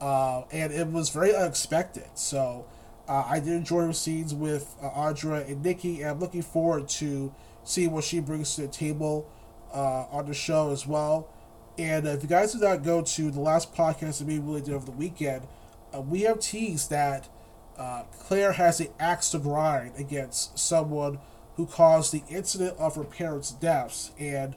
uh, 0.00 0.42
and 0.52 0.72
it 0.72 0.86
was 0.88 1.10
very 1.10 1.34
unexpected. 1.34 2.06
So 2.14 2.66
uh, 3.08 3.24
I 3.26 3.40
did 3.40 3.52
enjoy 3.52 3.86
her 3.86 3.92
scenes 3.92 4.34
with 4.34 4.74
uh, 4.82 4.90
Audra 4.90 5.46
and 5.48 5.62
Nikki, 5.62 6.02
and 6.02 6.12
I'm 6.12 6.20
looking 6.20 6.42
forward 6.42 6.88
to 6.90 7.34
seeing 7.64 7.90
what 7.90 8.04
she 8.04 8.20
brings 8.20 8.54
to 8.54 8.62
the 8.62 8.68
table 8.68 9.30
uh, 9.72 10.06
on 10.10 10.26
the 10.26 10.34
show 10.34 10.70
as 10.70 10.86
well. 10.86 11.28
And 11.76 12.06
if 12.06 12.22
you 12.22 12.28
guys 12.28 12.52
did 12.52 12.62
not 12.62 12.84
go 12.84 13.02
to 13.02 13.30
the 13.30 13.40
last 13.40 13.74
podcast 13.74 14.18
that 14.18 14.26
we 14.26 14.38
really 14.38 14.60
did 14.60 14.74
over 14.74 14.86
the 14.86 14.92
weekend, 14.92 15.46
uh, 15.94 16.00
we 16.00 16.22
have 16.22 16.38
teased 16.38 16.90
that 16.90 17.28
uh, 17.76 18.04
Claire 18.20 18.52
has 18.52 18.80
an 18.80 18.88
axe 19.00 19.30
to 19.30 19.38
grind 19.38 19.92
against 19.98 20.58
someone 20.58 21.18
who 21.56 21.66
caused 21.66 22.12
the 22.12 22.22
incident 22.28 22.76
of 22.78 22.94
her 22.96 23.04
parents' 23.04 23.50
deaths. 23.50 24.12
And 24.18 24.54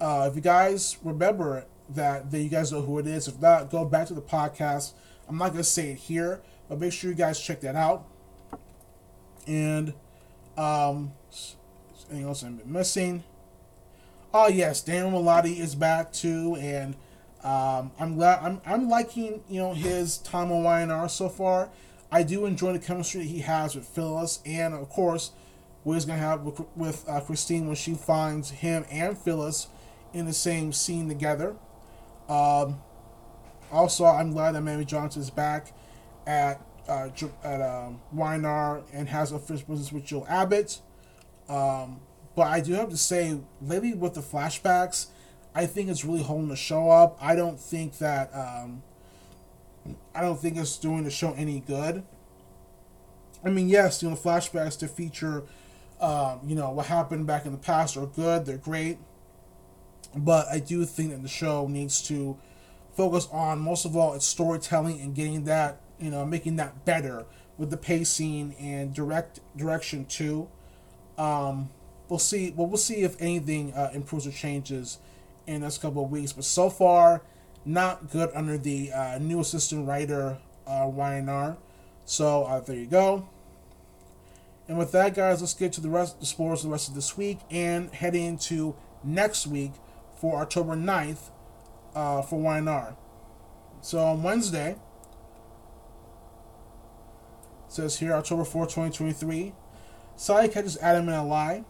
uh, 0.00 0.28
if 0.30 0.36
you 0.36 0.42
guys 0.42 0.96
remember 1.02 1.66
that, 1.90 2.30
then 2.30 2.42
you 2.42 2.48
guys 2.48 2.72
know 2.72 2.82
who 2.82 2.98
it 2.98 3.06
is. 3.06 3.28
If 3.28 3.40
not, 3.40 3.70
go 3.70 3.84
back 3.84 4.06
to 4.08 4.14
the 4.14 4.22
podcast. 4.22 4.92
I'm 5.28 5.38
not 5.38 5.48
going 5.48 5.58
to 5.58 5.64
say 5.64 5.90
it 5.90 5.98
here, 5.98 6.40
but 6.68 6.80
make 6.80 6.92
sure 6.92 7.10
you 7.10 7.16
guys 7.16 7.40
check 7.40 7.60
that 7.60 7.76
out. 7.76 8.06
And 9.46 9.94
um, 10.56 11.12
anything 12.10 12.26
else 12.26 12.42
I'm 12.42 12.60
missing? 12.64 13.24
Oh 14.32 14.48
yes, 14.48 14.82
Daniel 14.82 15.22
Romalotti 15.22 15.58
is 15.58 15.74
back 15.74 16.12
too, 16.12 16.56
and 16.56 16.94
um, 17.42 17.92
I'm 17.98 18.16
glad 18.16 18.40
I'm 18.42 18.60
I'm 18.66 18.88
liking 18.88 19.42
you 19.48 19.60
know 19.60 19.74
his 19.74 20.18
time 20.18 20.52
on 20.52 20.62
Y&R 20.64 21.08
so 21.08 21.28
far. 21.28 21.70
I 22.10 22.22
do 22.22 22.46
enjoy 22.46 22.72
the 22.72 22.78
chemistry 22.78 23.24
he 23.24 23.40
has 23.40 23.74
with 23.74 23.86
Phyllis, 23.86 24.40
and 24.44 24.74
of 24.74 24.88
course, 24.88 25.30
what 25.82 25.94
he's 25.94 26.04
gonna 26.04 26.18
have 26.18 26.42
with, 26.42 26.60
with 26.76 27.08
uh, 27.08 27.20
Christine 27.20 27.66
when 27.66 27.76
she 27.76 27.94
finds 27.94 28.50
him 28.50 28.84
and 28.90 29.16
Phyllis 29.16 29.68
in 30.12 30.26
the 30.26 30.32
same 30.32 30.72
scene 30.72 31.08
together. 31.08 31.56
Um, 32.28 32.80
also, 33.70 34.04
I'm 34.04 34.32
glad 34.32 34.52
that 34.52 34.62
Mamie 34.62 34.84
Johnson 34.84 35.22
is 35.22 35.30
back 35.30 35.72
at 36.26 36.62
uh, 36.88 37.08
at 37.44 37.60
um, 37.60 38.00
Y&R 38.12 38.82
and 38.92 39.08
has 39.08 39.32
a 39.32 39.38
first 39.38 39.68
business 39.68 39.92
with 39.92 40.04
Jill 40.04 40.26
Abbott. 40.28 40.80
Um, 41.48 42.00
but 42.34 42.46
I 42.46 42.60
do 42.60 42.74
have 42.74 42.90
to 42.90 42.96
say, 42.96 43.38
lately 43.60 43.94
with 43.94 44.14
the 44.14 44.20
flashbacks, 44.20 45.06
I 45.54 45.66
think 45.66 45.88
it's 45.88 46.04
really 46.04 46.22
holding 46.22 46.48
the 46.48 46.56
show 46.56 46.90
up. 46.90 47.18
I 47.20 47.34
don't 47.34 47.58
think 47.58 47.98
that 47.98 48.30
um, 48.34 48.82
I 50.14 50.20
don't 50.20 50.38
think 50.38 50.56
it's 50.56 50.76
doing 50.76 51.04
the 51.04 51.10
show 51.10 51.34
any 51.36 51.60
good. 51.60 52.04
I 53.44 53.50
mean, 53.50 53.68
yes, 53.68 54.02
you 54.02 54.10
know, 54.10 54.16
flashbacks 54.16 54.78
to 54.80 54.88
feature, 54.88 55.44
um, 56.00 56.40
you 56.44 56.54
know, 56.54 56.70
what 56.70 56.86
happened 56.86 57.26
back 57.26 57.46
in 57.46 57.52
the 57.52 57.58
past 57.58 57.96
are 57.96 58.06
good. 58.06 58.46
They're 58.46 58.56
great, 58.56 58.98
but 60.14 60.46
I 60.48 60.58
do 60.60 60.84
think 60.84 61.10
that 61.10 61.22
the 61.22 61.28
show 61.28 61.66
needs 61.66 62.02
to 62.08 62.36
focus 62.96 63.28
on 63.32 63.60
most 63.60 63.84
of 63.84 63.96
all 63.96 64.14
its 64.14 64.26
storytelling 64.26 65.00
and 65.00 65.14
getting 65.14 65.44
that, 65.44 65.80
you 66.00 66.10
know, 66.10 66.24
making 66.24 66.56
that 66.56 66.84
better 66.84 67.26
with 67.56 67.70
the 67.70 67.76
pacing 67.76 68.54
and 68.60 68.94
direct 68.94 69.40
direction 69.56 70.04
too. 70.04 70.48
Um, 71.18 71.70
we'll 72.08 72.18
see. 72.18 72.52
Well, 72.56 72.66
we'll 72.66 72.78
see 72.78 73.02
if 73.02 73.20
anything 73.20 73.74
uh, 73.74 73.90
improves 73.92 74.26
or 74.26 74.30
changes 74.30 74.98
in 75.46 75.54
the 75.54 75.60
next 75.60 75.78
couple 75.78 76.04
of 76.04 76.10
weeks. 76.10 76.32
But 76.32 76.44
so 76.44 76.70
far, 76.70 77.22
not 77.64 78.10
good 78.10 78.30
under 78.34 78.56
the 78.56 78.92
uh, 78.92 79.18
new 79.18 79.40
assistant 79.40 79.86
writer 79.86 80.38
uh, 80.66 80.88
Y&R. 80.90 81.56
So 82.04 82.44
uh, 82.44 82.60
there 82.60 82.76
you 82.76 82.86
go. 82.86 83.28
And 84.68 84.78
with 84.78 84.92
that, 84.92 85.14
guys, 85.14 85.40
let's 85.40 85.54
get 85.54 85.72
to 85.74 85.80
the 85.80 85.88
rest 85.88 86.20
the 86.20 86.26
sports 86.26 86.62
the 86.62 86.68
rest 86.68 86.88
of 86.88 86.94
this 86.94 87.16
week 87.16 87.38
and 87.50 87.92
heading 87.92 88.24
into 88.24 88.76
next 89.02 89.46
week 89.46 89.72
for 90.20 90.40
October 90.40 90.76
9th 90.76 91.30
uh, 91.94 92.22
for 92.22 92.38
Y&R. 92.38 92.96
So 93.80 93.98
on 93.98 94.22
Wednesday, 94.22 94.76
says 97.68 97.98
here 97.98 98.12
October 98.12 98.44
4, 98.44 98.64
2023, 98.64 99.52
Sally 100.18 100.48
catches 100.48 100.76
Adam 100.78 101.08
in 101.08 101.14
a 101.14 101.24
lie. 101.24 101.64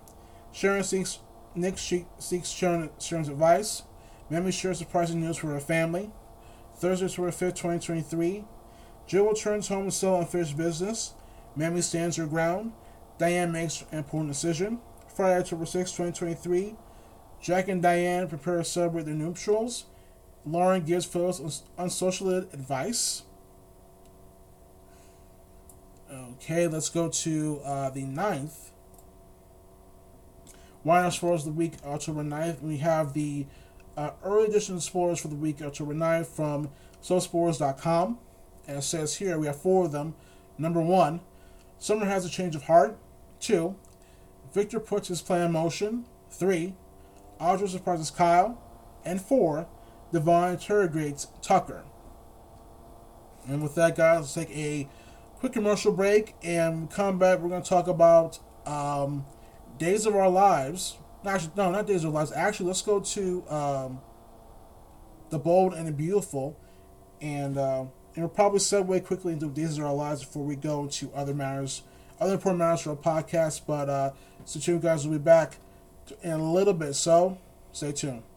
Sharon 0.52 0.82
seeks 0.82 1.18
Nick 1.54 1.76
seeks 1.76 2.48
Sharon, 2.48 2.88
Sharon's 2.98 3.28
advice. 3.28 3.82
Mamie 4.30 4.52
shares 4.52 4.78
surprising 4.78 5.20
news 5.20 5.36
for 5.36 5.48
her 5.48 5.60
family. 5.60 6.10
Thursday, 6.74 7.06
October 7.06 7.30
5th, 7.30 7.56
2023. 7.56 8.44
Jill 9.06 9.28
returns 9.28 9.68
home 9.68 9.84
to 9.84 9.90
sell 9.90 10.16
unfinished 10.16 10.56
business. 10.56 11.12
Mamie 11.56 11.82
stands 11.82 12.16
her 12.16 12.26
ground. 12.26 12.72
Diane 13.18 13.52
makes 13.52 13.84
an 13.92 13.98
important 13.98 14.32
decision. 14.32 14.80
Friday, 15.14 15.40
October 15.40 15.66
6th, 15.66 15.96
2023. 15.96 16.74
Jack 17.42 17.68
and 17.68 17.82
Diane 17.82 18.28
prepare 18.28 18.58
to 18.58 18.64
celebrate 18.64 19.04
their 19.04 19.14
nuptials. 19.14 19.84
Lauren 20.46 20.84
gives 20.84 21.04
Phyllis 21.04 21.64
unsolicited 21.76 22.48
advice. 22.54 23.24
Okay, 26.10 26.66
let's 26.66 26.88
go 26.88 27.08
to 27.10 27.60
uh, 27.64 27.90
the 27.90 28.04
9th. 28.04 28.70
Why 30.82 31.02
not 31.02 31.12
Spoilers 31.12 31.46
of 31.46 31.52
the 31.54 31.58
Week, 31.58 31.74
October 31.84 32.22
9th. 32.22 32.62
We 32.62 32.78
have 32.78 33.12
the 33.12 33.46
uh, 33.94 34.12
early 34.24 34.46
edition 34.46 34.80
spoilers 34.80 35.20
for 35.20 35.28
the 35.28 35.34
week, 35.34 35.60
October 35.60 35.92
9th, 35.92 36.26
from 36.26 36.70
SoSpoilers.com. 37.02 38.18
And 38.66 38.78
it 38.78 38.82
says 38.82 39.16
here 39.16 39.38
we 39.38 39.48
have 39.48 39.60
four 39.60 39.86
of 39.86 39.92
them. 39.92 40.14
Number 40.56 40.80
one, 40.80 41.20
Summer 41.78 42.06
has 42.06 42.24
a 42.24 42.30
change 42.30 42.54
of 42.54 42.64
heart. 42.64 42.96
Two, 43.38 43.76
Victor 44.54 44.80
puts 44.80 45.08
his 45.08 45.20
plan 45.20 45.46
in 45.46 45.52
motion. 45.52 46.06
Three, 46.30 46.74
Audra 47.40 47.68
surprises 47.68 48.10
Kyle. 48.10 48.62
And 49.04 49.20
four, 49.20 49.66
Devon 50.12 50.52
interrogates 50.52 51.26
Tucker. 51.42 51.84
And 53.46 53.62
with 53.62 53.74
that, 53.74 53.96
guys, 53.96 54.20
let's 54.20 54.34
take 54.34 54.56
a 54.56 54.88
quick 55.38 55.52
commercial 55.52 55.92
break 55.92 56.34
and 56.42 56.90
come 56.90 57.18
back. 57.18 57.38
We're 57.38 57.48
going 57.48 57.62
to 57.62 57.68
talk 57.68 57.86
about 57.86 58.38
um, 58.66 59.24
Days 59.78 60.04
of 60.06 60.16
Our 60.16 60.28
Lives. 60.28 60.98
Actually, 61.24 61.52
no, 61.56 61.70
not 61.70 61.86
Days 61.86 62.04
of 62.04 62.14
Our 62.14 62.22
Lives. 62.22 62.32
Actually, 62.32 62.66
let's 62.66 62.82
go 62.82 63.00
to 63.00 63.44
um, 63.48 64.00
The 65.30 65.38
Bold 65.38 65.74
and 65.74 65.86
the 65.86 65.92
Beautiful. 65.92 66.58
And, 67.20 67.56
uh, 67.56 67.80
and 67.80 67.90
we'll 68.16 68.28
probably 68.28 68.58
segue 68.58 69.04
quickly 69.04 69.32
into 69.32 69.48
Days 69.48 69.78
of 69.78 69.84
Our 69.84 69.94
Lives 69.94 70.24
before 70.24 70.44
we 70.44 70.56
go 70.56 70.86
to 70.86 71.12
other 71.14 71.34
matters, 71.34 71.82
other 72.20 72.34
important 72.34 72.58
matters 72.58 72.80
for 72.80 72.90
our 72.90 72.96
podcast. 72.96 73.62
But 73.66 73.88
uh, 73.88 74.10
so 74.44 74.72
you 74.72 74.78
guys 74.80 75.06
will 75.06 75.18
be 75.18 75.22
back 75.22 75.58
in 76.22 76.32
a 76.32 76.52
little 76.52 76.74
bit. 76.74 76.94
So 76.94 77.38
stay 77.72 77.92
tuned. 77.92 78.27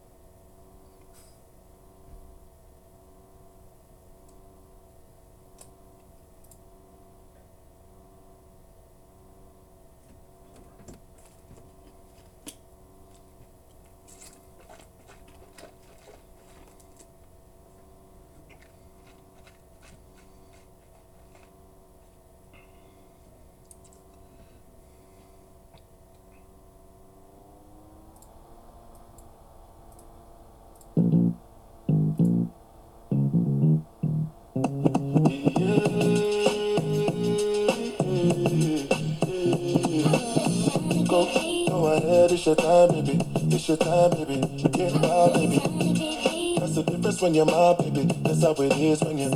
You're 47.44 47.54
my 47.54 47.74
baby. 47.78 48.04
That's 48.22 48.42
how 48.42 48.52
it 48.52 48.72
is 48.78 49.02
when 49.02 49.18
you. 49.18 49.30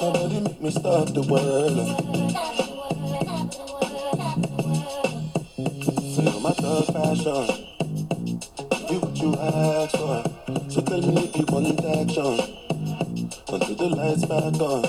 Nobody 0.00 0.40
make 0.40 0.60
me 0.60 0.70
stop 0.70 1.08
the 1.14 1.22
world. 1.22 1.76
Feel 6.14 6.40
my 6.40 6.52
thug 6.52 6.86
passion. 6.94 7.46
You 8.90 8.98
what 9.00 9.16
you 9.16 9.34
ask 9.36 9.96
for. 9.96 10.24
So 10.70 10.80
tell 10.82 11.00
me 11.00 11.24
if 11.24 11.36
you 11.36 11.44
want 11.48 11.80
action. 11.80 12.36
Until 13.48 13.76
the 13.76 13.88
lights 13.96 14.24
back 14.26 14.60
on. 14.60 14.84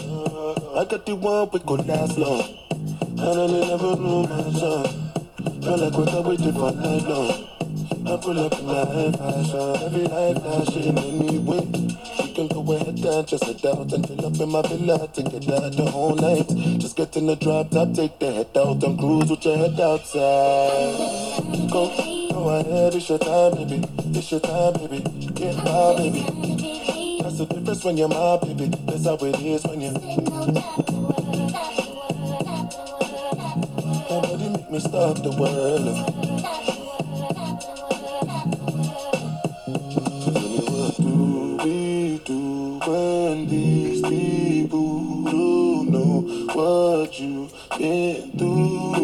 I 0.78 0.86
got 0.86 1.06
the 1.06 1.16
one 1.16 1.50
we 1.54 1.60
could 1.60 1.88
last 1.88 2.18
long. 2.18 2.44
And 2.72 3.22
I 3.22 3.48
never 3.68 3.96
knew 3.96 4.24
my 4.24 4.52
son. 4.52 4.86
Felt 5.62 5.96
like 5.96 6.14
I 6.14 6.20
waited 6.20 6.54
for 6.54 6.72
night 6.72 7.04
long. 7.04 7.57
I 8.08 8.16
pull 8.16 8.40
up 8.40 8.58
in 8.58 8.66
my 8.66 8.86
fashion. 9.12 9.76
Every 9.84 10.08
night 10.08 10.42
flashing 10.42 10.98
anyway. 10.98 11.60
She 12.16 12.34
can 12.34 12.48
go 12.48 12.62
ahead 12.72 12.88
and 12.88 13.28
just 13.28 13.44
head 13.44 13.66
out 13.66 13.92
and 13.92 14.08
fill 14.08 14.26
up 14.26 14.40
in 14.40 14.50
my 14.50 14.62
villa 14.62 15.08
to 15.10 15.24
get 15.24 15.52
out 15.52 15.76
the 15.76 15.92
whole 15.92 16.16
night. 16.16 16.48
Just 16.80 16.96
get 16.96 17.18
in 17.18 17.28
the 17.28 17.36
drop 17.36 17.70
top, 17.70 17.94
take 17.94 18.18
the 18.20 18.32
head 18.32 18.56
out 18.56 18.82
and 18.82 18.98
cruise 18.98 19.30
with 19.30 19.44
your 19.44 19.58
head 19.58 19.78
outside. 19.82 20.96
Go, 21.70 21.92
go 22.32 22.50
ahead, 22.50 22.96
it's 22.96 23.10
your 23.10 23.20
time, 23.20 23.56
baby. 23.56 23.84
It's 24.18 24.32
your 24.32 24.40
time, 24.40 24.74
baby. 24.74 25.04
Get 25.36 25.56
my 25.58 25.96
baby. 25.98 26.24
That's 27.22 27.40
the 27.40 27.46
difference 27.46 27.84
when 27.84 27.98
you're 27.98 28.08
my 28.08 28.40
baby. 28.42 28.68
That's 28.88 29.04
how 29.04 29.18
it 29.20 29.36
is 29.42 29.66
when 29.66 29.82
you're. 29.82 29.92
Nobody 34.10 34.50
make 34.50 34.72
me 34.72 34.80
stop 34.80 35.22
the 35.22 35.36
world. 35.38 36.27
You've 47.80 48.34
through? 48.38 48.96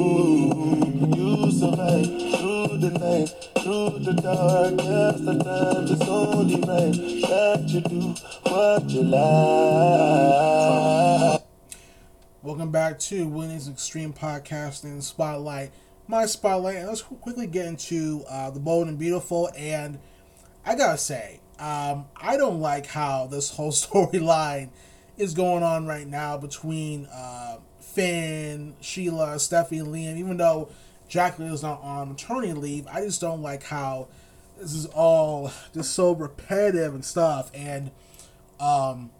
You 1.15 1.51
survive 1.51 2.05
through 2.05 2.77
the 2.79 2.89
night, 2.99 3.29
through 3.59 3.99
the 3.99 4.13
darkest 4.13 5.27
of 5.27 5.43
times. 5.43 5.91
It's 5.91 6.01
only 6.09 6.55
right 6.55 6.93
that 7.29 7.69
you 7.69 7.81
do 7.81 8.15
what 8.49 8.89
you 8.89 9.03
like. 9.03 9.21
Welcome 12.41 12.71
back 12.71 12.97
to 12.99 13.27
Winning's 13.27 13.69
Extreme 13.69 14.13
Podcasting 14.13 15.03
Spotlight. 15.03 15.71
My 16.07 16.25
spotlight, 16.25 16.77
and 16.77 16.87
let's 16.87 17.03
quickly 17.03 17.45
get 17.47 17.67
into 17.67 18.23
uh, 18.29 18.49
the 18.49 18.59
bold 18.59 18.87
and 18.87 18.97
beautiful. 18.97 19.51
And 19.55 19.99
I 20.65 20.73
gotta 20.75 20.97
say, 20.97 21.41
um, 21.59 22.05
I 22.15 22.37
don't 22.37 22.59
like 22.59 22.87
how 22.87 23.27
this 23.27 23.51
whole 23.51 23.71
storyline 23.73 24.69
is 25.15 25.35
going 25.35 25.61
on 25.61 25.85
right 25.85 26.07
now 26.07 26.37
between 26.37 27.05
uh, 27.13 27.57
Finn, 27.93 28.75
Sheila, 28.81 29.35
Steffy, 29.35 29.81
Liam. 29.81 30.17
Even 30.17 30.37
though 30.37 30.69
Jacqueline 31.07 31.51
is 31.51 31.63
not 31.63 31.81
on 31.81 32.09
maternity 32.09 32.53
leave, 32.53 32.87
I 32.87 33.01
just 33.01 33.21
don't 33.21 33.41
like 33.41 33.63
how 33.63 34.07
this 34.59 34.73
is 34.73 34.85
all 34.87 35.51
just 35.73 35.93
so 35.93 36.13
repetitive 36.13 36.93
and 36.93 37.05
stuff. 37.05 37.51
And 37.53 37.91
um, 38.59 39.11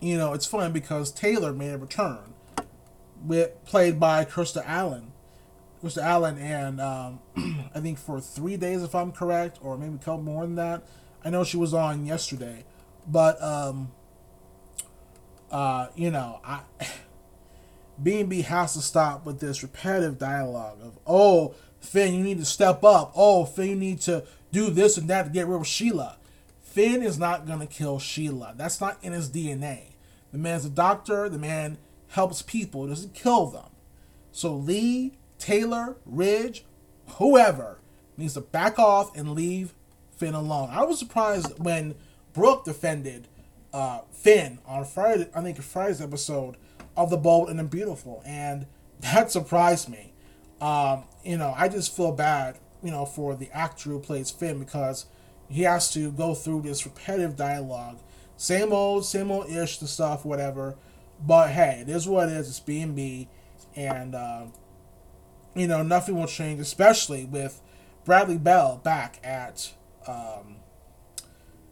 you 0.00 0.16
know, 0.16 0.32
it's 0.32 0.46
fun 0.46 0.72
because 0.72 1.10
Taylor 1.10 1.52
made 1.52 1.72
a 1.72 1.78
return, 1.78 2.34
with 3.22 3.62
played 3.64 4.00
by 4.00 4.24
Krista 4.24 4.62
Allen, 4.66 5.12
Krista 5.82 6.02
Allen, 6.02 6.38
and 6.38 6.80
um, 6.80 7.20
I 7.74 7.80
think 7.80 7.98
for 7.98 8.20
three 8.20 8.56
days, 8.56 8.82
if 8.82 8.94
I'm 8.94 9.12
correct, 9.12 9.58
or 9.62 9.76
maybe 9.76 9.94
a 9.94 9.98
couple 9.98 10.22
more 10.22 10.42
than 10.42 10.54
that. 10.56 10.82
I 11.22 11.28
know 11.28 11.44
she 11.44 11.58
was 11.58 11.74
on 11.74 12.06
yesterday, 12.06 12.64
but 13.06 13.40
um, 13.42 13.92
uh, 15.50 15.88
you 15.94 16.10
know, 16.10 16.40
I 16.44 16.60
B 18.02 18.20
and 18.20 18.28
B 18.28 18.42
has 18.42 18.74
to 18.74 18.80
stop 18.80 19.26
with 19.26 19.40
this 19.40 19.62
repetitive 19.62 20.18
dialogue 20.18 20.78
of 20.82 20.98
oh 21.06 21.54
Finn, 21.80 22.14
you 22.14 22.22
need 22.22 22.38
to 22.38 22.44
step 22.44 22.84
up. 22.84 23.12
Oh 23.14 23.44
Finn, 23.44 23.68
you 23.68 23.76
need 23.76 24.00
to 24.02 24.24
do 24.52 24.70
this 24.70 24.96
and 24.96 25.08
that 25.08 25.24
to 25.24 25.30
get 25.30 25.46
rid 25.46 25.60
of 25.60 25.66
Sheila. 25.66 26.16
Finn 26.62 27.02
is 27.02 27.18
not 27.18 27.46
gonna 27.46 27.66
kill 27.66 27.98
Sheila. 27.98 28.54
That's 28.56 28.80
not 28.80 28.98
in 29.02 29.12
his 29.12 29.30
DNA. 29.30 29.94
The 30.32 30.38
man's 30.38 30.64
a 30.64 30.70
doctor. 30.70 31.28
The 31.28 31.38
man 31.38 31.78
helps 32.08 32.42
people. 32.42 32.86
Doesn't 32.86 33.14
kill 33.14 33.46
them. 33.46 33.70
So 34.32 34.54
Lee, 34.54 35.14
Taylor, 35.38 35.96
Ridge, 36.06 36.64
whoever 37.14 37.78
needs 38.16 38.34
to 38.34 38.40
back 38.40 38.78
off 38.78 39.16
and 39.16 39.32
leave 39.32 39.74
Finn 40.16 40.34
alone. 40.34 40.68
I 40.70 40.84
was 40.84 40.98
surprised 40.98 41.58
when 41.58 41.94
Brooke 42.32 42.64
defended 42.64 43.26
uh, 43.72 44.00
Finn 44.12 44.58
on 44.66 44.84
Friday. 44.84 45.28
I 45.34 45.40
think 45.40 45.60
Friday's 45.60 46.00
episode 46.00 46.56
of 47.00 47.08
the 47.08 47.16
Bold 47.16 47.48
and 47.48 47.58
the 47.58 47.64
Beautiful, 47.64 48.22
and 48.26 48.66
that 49.00 49.30
surprised 49.32 49.88
me. 49.88 50.12
Um, 50.60 51.04
you 51.24 51.38
know, 51.38 51.54
I 51.56 51.68
just 51.68 51.96
feel 51.96 52.12
bad, 52.12 52.58
you 52.82 52.90
know, 52.90 53.06
for 53.06 53.34
the 53.34 53.50
actor 53.52 53.90
who 53.90 53.98
plays 53.98 54.30
Finn 54.30 54.58
because 54.58 55.06
he 55.48 55.62
has 55.62 55.90
to 55.94 56.12
go 56.12 56.34
through 56.34 56.62
this 56.62 56.84
repetitive 56.84 57.36
dialogue, 57.36 58.00
same 58.36 58.72
old, 58.72 59.06
same 59.06 59.30
old 59.30 59.48
ish, 59.48 59.78
the 59.78 59.88
stuff, 59.88 60.26
whatever. 60.26 60.76
But 61.26 61.50
hey, 61.50 61.78
it 61.80 61.88
is 61.88 62.06
what 62.06 62.28
it 62.28 62.32
is. 62.32 62.48
It's 62.48 62.60
B 62.60 62.82
and 62.82 62.94
B, 62.94 63.28
and 63.74 64.14
uh, 64.14 64.44
you 65.54 65.66
know 65.66 65.82
nothing 65.82 66.16
will 66.16 66.26
change, 66.26 66.60
especially 66.60 67.24
with 67.24 67.62
Bradley 68.04 68.38
Bell 68.38 68.78
back 68.84 69.20
at 69.24 69.72
um, 70.06 70.56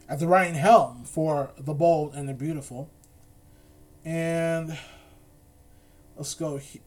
at 0.08 0.20
the 0.20 0.26
right 0.26 0.54
helm 0.54 1.04
for 1.04 1.50
the 1.58 1.74
bold 1.74 2.14
and 2.14 2.26
the 2.26 2.34
beautiful. 2.34 2.90
And 4.04 4.78
let's 6.18 6.34
go 6.34 6.58
he- 6.58 6.82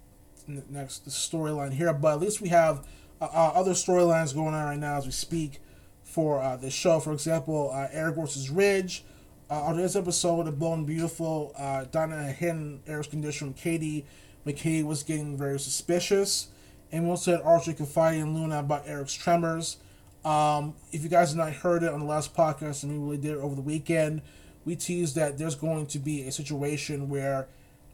next 0.48 1.00
the 1.06 1.12
storyline 1.12 1.74
here. 1.74 1.94
But 1.94 2.14
at 2.14 2.20
least 2.20 2.42
we 2.42 2.50
have 2.50 2.86
uh, 3.20 3.26
uh, 3.26 3.52
other 3.56 3.72
storylines 3.72 4.34
going 4.34 4.54
on 4.54 4.66
right 4.66 4.80
now 4.80 4.98
as 4.98 5.06
we 5.06 5.12
speak 5.12 5.60
for 6.04 6.42
uh, 6.42 6.58
this 6.58 6.74
show. 6.74 7.00
For 7.00 7.14
example, 7.14 7.72
uh, 7.74 7.88
Eric 7.92 8.16
versus 8.16 8.50
Ridge. 8.50 9.04
Uh, 9.50 9.64
on 9.64 9.76
this 9.76 9.98
episode 9.98 10.48
of 10.48 10.62
and 10.62 10.88
Beautiful, 10.88 11.54
uh, 11.58 11.84
Donna 11.92 12.24
hidden 12.24 12.82
Eric's 12.88 13.10
condition 13.10 13.48
from 13.48 13.54
Katie. 13.54 14.06
McKay 14.46 14.84
was 14.84 15.04
getting 15.04 15.38
very 15.38 15.60
suspicious. 15.60 16.48
And 16.92 17.06
we 17.06 17.10
also 17.10 17.32
had 17.32 17.42
RJ 17.42 17.78
confiding 17.78 18.22
in 18.22 18.34
Luna 18.34 18.60
about 18.60 18.88
Eric's 18.88 19.14
tremors. 19.14 19.78
Um, 20.24 20.76
if 20.92 21.04
you 21.04 21.10
guys 21.10 21.30
have 21.30 21.38
not 21.38 21.52
heard 21.52 21.84
it 21.84 21.92
on 21.92 22.00
the 22.00 22.06
last 22.06 22.34
podcast, 22.36 22.84
and 22.84 22.92
we 22.92 22.98
really 22.98 23.18
did 23.22 23.32
it 23.32 23.40
over 23.40 23.56
the 23.56 23.62
weekend, 23.62 24.22
we 24.66 24.76
teased 24.76 25.16
that 25.16 25.38
there's 25.38 25.56
going 25.56 25.86
to 25.88 26.00
be 26.00 26.28
a 26.28 26.32
situation 26.32 27.10
where 27.10 27.48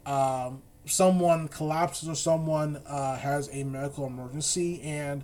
um, 0.06 0.62
someone 0.88 1.48
collapses 1.48 2.10
or 2.10 2.16
someone 2.16 2.82
uh, 2.88 3.18
has 3.18 3.50
a 3.52 3.64
medical 3.64 4.06
emergency, 4.06 4.82
and 4.82 5.24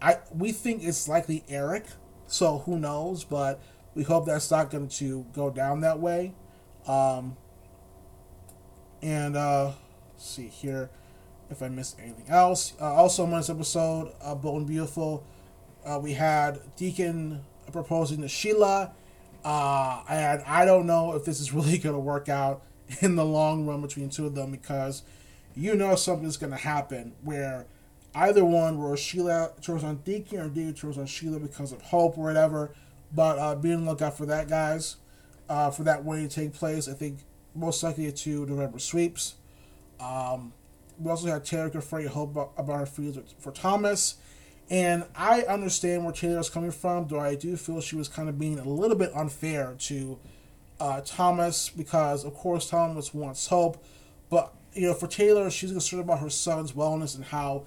I 0.00 0.18
we 0.34 0.52
think 0.52 0.82
it's 0.82 1.08
likely 1.08 1.44
Eric. 1.48 1.86
So 2.26 2.58
who 2.58 2.78
knows? 2.78 3.24
But 3.24 3.60
we 3.94 4.02
hope 4.02 4.26
that's 4.26 4.50
not 4.50 4.70
going 4.70 4.88
to 4.88 5.26
go 5.32 5.50
down 5.50 5.80
that 5.80 6.00
way. 6.00 6.34
Um, 6.86 7.36
and 9.02 9.36
uh, 9.36 9.72
see 10.16 10.48
here 10.48 10.90
if 11.50 11.62
I 11.62 11.68
missed 11.68 11.98
anything 12.00 12.28
else. 12.28 12.74
Uh, 12.80 12.92
also, 12.92 13.24
on 13.24 13.30
this 13.30 13.50
episode, 13.50 14.12
uh, 14.20 14.34
Bold 14.34 14.58
and 14.58 14.66
Beautiful, 14.66 15.24
uh, 15.84 15.98
we 16.02 16.12
had 16.12 16.60
Deacon 16.76 17.44
proposing 17.72 18.20
to 18.22 18.28
Sheila. 18.28 18.92
Uh, 19.44 20.02
and 20.08 20.42
I 20.42 20.64
don't 20.64 20.86
know 20.86 21.14
if 21.14 21.24
this 21.24 21.40
is 21.40 21.52
really 21.54 21.78
going 21.78 21.94
to 21.94 22.00
work 22.00 22.28
out 22.28 22.62
in 23.00 23.16
the 23.16 23.24
long 23.24 23.66
run 23.66 23.82
between 23.82 24.10
two 24.10 24.26
of 24.26 24.34
them 24.34 24.50
because 24.50 25.02
you 25.54 25.74
know 25.74 25.94
something's 25.94 26.36
going 26.36 26.52
to 26.52 26.58
happen 26.58 27.12
where 27.22 27.66
either 28.14 28.44
one, 28.44 28.82
where 28.82 28.96
Sheila 28.96 29.52
turns 29.60 29.84
on 29.84 29.96
Deacon 29.96 30.40
or 30.40 30.48
Deacon 30.48 30.74
turns 30.74 30.98
on 30.98 31.06
Sheila 31.06 31.38
because 31.38 31.72
of 31.72 31.82
hope 31.82 32.16
or 32.18 32.24
whatever. 32.24 32.72
But 33.12 33.38
uh, 33.38 33.54
be 33.54 33.72
on 33.72 33.84
the 33.84 33.90
lookout 33.90 34.16
for 34.16 34.26
that, 34.26 34.48
guys. 34.48 34.96
Uh, 35.48 35.70
for 35.70 35.84
that 35.84 36.04
wedding 36.04 36.28
to 36.28 36.34
take 36.34 36.54
place, 36.54 36.88
I 36.88 36.92
think 36.92 37.20
most 37.54 37.82
likely 37.82 38.10
two 38.10 38.46
November 38.46 38.78
sweeps. 38.78 39.36
Um, 40.00 40.52
we 40.98 41.10
also 41.10 41.28
had 41.28 41.44
Taylor 41.44 41.70
confronting 41.70 42.10
Hope 42.10 42.32
about, 42.32 42.52
about 42.56 42.80
her 42.80 42.86
feelings 42.86 43.34
for 43.38 43.52
Thomas. 43.52 44.16
And 44.68 45.04
I 45.14 45.42
understand 45.42 46.04
where 46.04 46.12
Taylor's 46.12 46.50
coming 46.50 46.72
from, 46.72 47.06
though 47.06 47.20
I 47.20 47.36
do 47.36 47.56
feel 47.56 47.80
she 47.80 47.94
was 47.94 48.08
kind 48.08 48.28
of 48.28 48.38
being 48.38 48.58
a 48.58 48.68
little 48.68 48.96
bit 48.96 49.12
unfair 49.14 49.76
to 49.78 50.18
uh, 50.80 51.00
Thomas 51.04 51.70
because, 51.70 52.24
of 52.24 52.34
course, 52.34 52.68
Thomas 52.68 53.14
wants 53.14 53.46
Hope. 53.46 53.82
But, 54.30 54.54
you 54.74 54.88
know, 54.88 54.94
for 54.94 55.06
Taylor, 55.06 55.50
she's 55.50 55.72
concerned 55.72 56.02
about 56.02 56.20
her 56.20 56.30
son's 56.30 56.72
wellness 56.72 57.14
and 57.16 57.24
how 57.24 57.64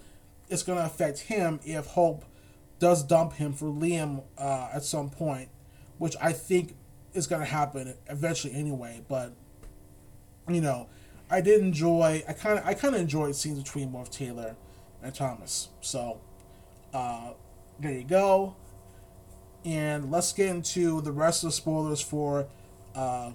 it's 0.50 0.64
going 0.64 0.80
to 0.80 0.86
affect 0.86 1.20
him 1.20 1.60
if 1.64 1.86
Hope 1.88 2.26
does 2.80 3.04
dump 3.04 3.34
him 3.34 3.54
for 3.54 3.66
Liam 3.66 4.24
uh, 4.38 4.70
at 4.74 4.84
some 4.84 5.10
point, 5.10 5.50
which 5.98 6.16
I 6.22 6.34
think 6.34 6.76
is 7.14 7.28
going 7.28 7.42
to 7.42 7.48
happen 7.48 7.94
eventually 8.08 8.54
anyway. 8.54 9.02
But, 9.08 9.34
you 10.48 10.62
know, 10.62 10.88
I 11.30 11.42
did 11.42 11.62
enjoy. 11.62 12.24
I 12.28 12.34
kind 12.34 12.60
of 12.60 12.66
I 12.66 12.74
kind 12.74 12.96
of 12.96 13.02
enjoyed 13.02 13.36
scenes 13.36 13.62
between 13.62 13.92
both 13.92 14.12
Taylor 14.12 14.56
and 15.04 15.14
Thomas. 15.14 15.70
So 15.82 16.20
uh, 16.94 17.32
there 17.80 17.94
you 17.94 18.04
go. 18.04 18.56
And 19.66 20.10
let's 20.10 20.32
get 20.32 20.50
into 20.50 21.02
the 21.02 21.12
rest 21.12 21.44
of 21.44 21.50
the 21.50 21.52
spoilers 21.52 22.02
for 22.02 22.48
uh, 22.96 23.32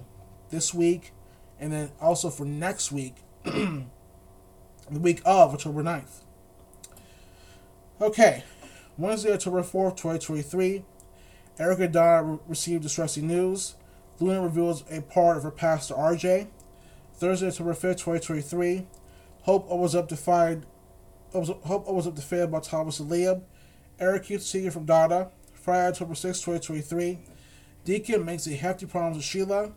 this 0.49 0.73
week, 0.73 1.13
and 1.59 1.71
then 1.71 1.91
also 1.99 2.29
for 2.29 2.45
next 2.45 2.91
week, 2.91 3.15
the 3.43 3.85
week 4.91 5.21
of 5.25 5.53
October 5.53 5.83
9th. 5.83 6.23
Okay, 8.01 8.43
Wednesday, 8.97 9.33
October 9.33 9.61
4th, 9.61 9.97
2023. 9.97 10.83
Erica 11.57 11.87
Donna 11.87 12.23
re- 12.23 12.39
received 12.47 12.83
distressing 12.83 13.27
news. 13.27 13.75
Luna 14.19 14.41
reveals 14.41 14.83
a 14.89 15.01
part 15.01 15.37
of 15.37 15.43
her 15.43 15.51
past 15.51 15.89
to 15.89 15.93
RJ. 15.93 16.47
Thursday, 17.13 17.47
October 17.47 17.73
5th, 17.73 17.97
2023. 17.97 18.87
Hope 19.43 19.65
always 19.69 19.95
up 19.95 20.09
to 20.09 20.17
find. 20.17 20.65
Hope 21.33 21.87
always 21.87 22.07
up 22.07 22.15
to 22.15 22.21
fan 22.21 22.43
about 22.43 22.63
Thomas 22.63 22.99
and 22.99 23.09
Liam. 23.09 23.43
Eric 23.99 24.23
keeps 24.23 24.45
singing 24.45 24.71
from 24.71 24.85
Donna. 24.85 25.29
Friday, 25.53 25.87
October 25.87 26.15
6, 26.15 26.39
2023. 26.39 27.19
Deacon 27.85 28.25
makes 28.25 28.47
a 28.47 28.55
hefty 28.55 28.87
promise 28.87 29.17
to 29.17 29.23
Sheila. 29.23 29.71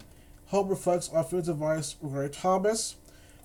Hope 0.47 0.71
reflects 0.71 1.11
on 1.11 1.25
Fields' 1.25 1.49
advice 1.49 1.95
regarding 2.01 2.33
Thomas. 2.33 2.97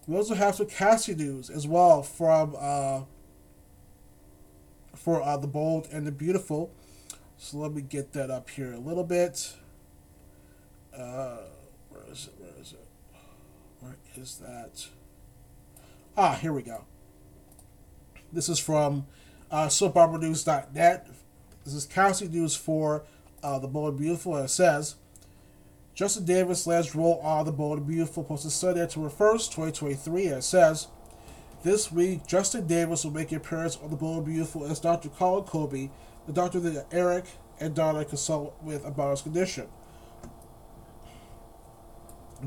We 0.07 0.15
also 0.15 0.35
have 0.35 0.55
some 0.55 0.67
Cassie 0.67 1.15
news 1.15 1.49
as 1.49 1.67
well 1.67 2.01
from 2.01 2.55
uh, 2.57 3.01
for 4.95 5.21
uh, 5.21 5.35
the 5.35 5.47
bold 5.47 5.89
and 5.91 6.07
the 6.07 6.11
beautiful. 6.11 6.71
So 7.37 7.57
let 7.57 7.73
me 7.73 7.81
get 7.81 8.13
that 8.13 8.31
up 8.31 8.49
here 8.49 8.71
a 8.71 8.79
little 8.79 9.03
bit. 9.03 9.53
Uh, 10.95 11.39
where 11.89 12.03
is 12.09 12.29
it? 12.29 12.33
Where 12.39 12.61
is 12.61 12.71
it? 12.71 12.87
Where 13.81 13.97
is 14.15 14.37
that? 14.37 14.87
Ah, 16.15 16.35
here 16.35 16.53
we 16.53 16.61
go. 16.61 16.85
This 18.31 18.47
is 18.47 18.59
from 18.59 19.07
uh, 19.51 19.67
soapoperanews.net. 19.67 21.07
This 21.65 21.73
is 21.73 21.85
Cassie 21.85 22.29
news 22.29 22.55
for 22.55 23.03
uh, 23.43 23.59
the 23.59 23.67
Bold 23.67 23.97
Beautiful, 23.97 24.35
and 24.35 24.45
it 24.45 24.49
says 24.49 24.95
Justin 25.93 26.25
Davis 26.25 26.65
last 26.65 26.95
role 26.95 27.19
on 27.19 27.45
the 27.45 27.51
Bold 27.51 27.85
Beautiful 27.85 28.23
posted 28.23 28.51
Sunday, 28.51 28.81
October 28.81 29.09
1st, 29.09 29.51
2023, 29.51 30.27
and 30.27 30.37
it 30.37 30.43
says 30.43 30.87
This 31.63 31.91
week, 31.91 32.25
Justin 32.25 32.65
Davis 32.65 33.03
will 33.03 33.11
make 33.11 33.31
an 33.31 33.37
appearance 33.37 33.77
on 33.77 33.89
the 33.89 33.95
Bold 33.95 34.25
Beautiful 34.25 34.65
as 34.65 34.79
Dr. 34.79 35.09
Colin 35.09 35.43
Colby, 35.43 35.91
the 36.25 36.33
doctor 36.33 36.59
that 36.61 36.87
Eric 36.91 37.25
and 37.59 37.75
Donna 37.75 38.05
consult 38.05 38.55
with 38.63 38.85
about 38.85 39.11
his 39.11 39.21
condition. 39.21 39.67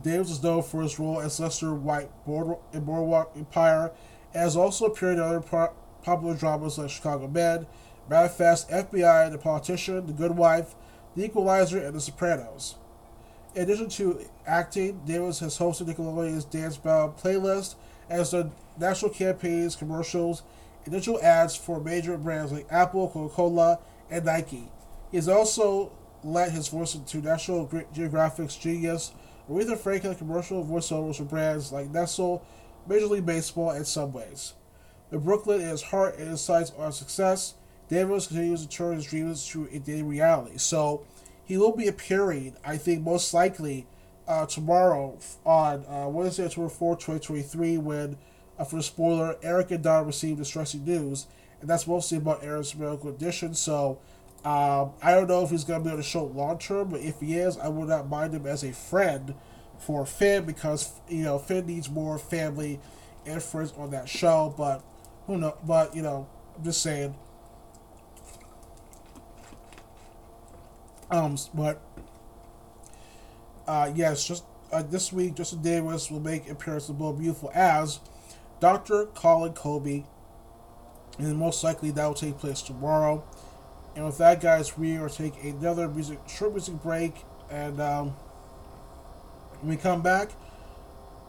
Davis 0.03 0.31
is 0.31 0.43
known 0.43 0.63
for 0.63 0.83
his 0.83 0.99
role 0.99 1.21
as 1.21 1.41
Lester 1.41 1.73
White 1.73 2.11
in 2.27 2.85
Boardwalk 2.85 3.33
Empire, 3.37 3.93
and 4.35 4.43
has 4.43 4.57
also 4.57 4.87
appeared 4.87 5.15
in 5.15 5.21
other 5.21 5.41
popular 6.03 6.35
dramas 6.35 6.79
like 6.79 6.91
Chicago 6.91 7.29
Med, 7.29 7.67
Manifest, 8.09 8.69
FBI, 8.71 9.31
The 9.31 9.39
Politician, 9.39 10.07
The 10.07 10.13
Good 10.13 10.37
Wife, 10.37 10.75
The 11.17 11.25
Equalizer, 11.25 11.79
and 11.79 11.95
The 11.95 12.01
Sopranos. 12.01 12.77
In 13.55 13.62
addition 13.62 13.89
to 13.89 14.21
acting, 14.47 15.01
Davis 15.07 15.41
has 15.41 15.59
hosted 15.59 15.87
Nickelodeon's 15.87 16.45
Dance 16.45 16.77
Battle 16.77 17.17
playlist 17.19 17.75
as 18.11 18.31
the 18.31 18.51
national 18.79 19.11
campaigns, 19.11 19.75
commercials, 19.75 20.43
and 20.85 20.93
digital 20.93 21.21
ads 21.23 21.57
for 21.57 21.81
major 21.81 22.17
brands 22.19 22.53
like 22.53 22.67
Apple, 22.71 23.09
Coca-Cola, 23.09 23.79
and 24.11 24.27
Nike. 24.27 24.71
He 25.11 25.17
has 25.17 25.29
also 25.29 25.91
lent 26.23 26.53
his 26.53 26.69
voice 26.69 26.95
into 26.95 27.19
National 27.19 27.71
Geographic's 27.95 28.57
Genius, 28.57 29.12
Aretha 29.51 29.79
Franklin 29.79 30.14
commercial 30.17 30.64
voiceovers 30.64 31.17
for 31.17 31.25
brands 31.25 31.73
like 31.73 31.91
Nestle, 31.91 32.45
Major 32.87 33.07
League 33.07 33.27
Baseball, 33.27 33.71
and 33.71 33.87
Subways. 33.87 34.53
The 35.11 35.19
Brooklyn 35.19 35.61
his 35.61 35.83
heart 35.83 36.19
and 36.19 36.29
his 36.29 36.41
sights 36.41 36.73
on 36.77 36.93
success, 36.93 37.55
Davis 37.89 38.26
continues 38.26 38.62
to 38.62 38.68
turn 38.68 38.97
his 38.97 39.05
dreams 39.05 39.55
into 39.70 40.05
reality. 40.05 40.59
So 40.59 41.05
he 41.45 41.57
will 41.57 41.74
be 41.74 41.87
appearing, 41.87 42.57
I 42.64 42.76
think, 42.76 43.03
most 43.03 43.32
likely 43.32 43.87
uh, 44.26 44.47
tomorrow 44.47 45.18
on 45.45 45.84
uh, 45.87 46.09
Wednesday, 46.09 46.47
October 46.47 46.68
4, 46.68 46.97
2023, 46.97 47.78
when, 47.78 48.16
uh, 48.59 48.64
for 48.64 48.76
the 48.76 48.82
spoiler, 48.82 49.37
Eric 49.43 49.70
and 49.70 49.84
Don 49.84 50.07
received 50.07 50.39
distressing 50.39 50.84
news. 50.84 51.26
And 51.61 51.70
that's 51.70 51.87
mostly 51.87 52.18
about 52.18 52.43
Eric's 52.43 52.74
medical 52.74 53.12
condition. 53.12 53.55
So 53.55 53.99
um, 54.45 54.93
I 55.03 55.12
don't 55.12 55.28
know 55.28 55.45
if 55.45 55.51
he's 55.51 55.64
going 55.64 55.80
to 55.80 55.84
be 55.84 55.91
on 55.91 55.97
the 55.97 56.03
show 56.03 56.24
long 56.24 56.59
term, 56.59 56.91
but 56.91 57.01
if 57.01 57.20
he 57.20 57.37
is, 57.37 57.57
I 57.59 57.68
would 57.68 57.89
not 57.89 58.09
mind 58.09 58.34
him 58.34 58.47
as 58.47 58.64
a 58.64 58.72
friend 58.72 59.34
for 59.78 60.05
Finn 60.05 60.45
because, 60.45 61.01
you 61.09 61.22
know, 61.22 61.39
Finn 61.39 61.66
needs 61.66 61.89
more 61.89 62.18
family 62.18 62.80
and 63.24 63.43
friends 63.43 63.72
on 63.76 63.91
that 63.91 64.09
show. 64.09 64.53
But 64.57 64.84
who 65.26 65.39
knows? 65.39 65.57
But, 65.64 65.95
you 65.95 66.03
know, 66.03 66.28
I'm 66.57 66.64
just 66.64 66.82
saying 66.82 67.14
Um, 71.11 71.37
but 71.55 71.81
uh, 73.67 73.93
yes, 73.95 74.27
just 74.27 74.45
uh, 74.73 74.83
this 74.83 75.13
week, 75.13 75.35
Justin 75.35 75.63
Davis 75.63 76.11
will 76.11 76.21
make 76.21 76.49
appearance 76.49 76.89
in 76.89 76.97
Bold 76.97 77.19
Beautiful 77.19 77.51
as 77.55 78.01
Dr. 78.61 79.07
Colin 79.15 79.53
Kobe, 79.53 80.05
and 81.19 81.37
most 81.37 81.63
likely 81.63 81.91
that 81.93 82.07
will 82.07 82.15
take 82.15 82.39
place 82.39 82.63
tomorrow. 82.63 83.25
And 83.95 84.05
with 84.05 84.19
that, 84.19 84.41
guys, 84.41 84.77
we 84.77 84.97
are 84.97 85.09
taking 85.09 85.57
another 85.57 85.89
music 85.89 86.19
short 86.29 86.53
music 86.53 86.83
break, 86.83 87.25
and 87.51 87.81
um, 87.81 88.09
when 89.61 89.71
we 89.71 89.77
come 89.77 90.03
back, 90.03 90.31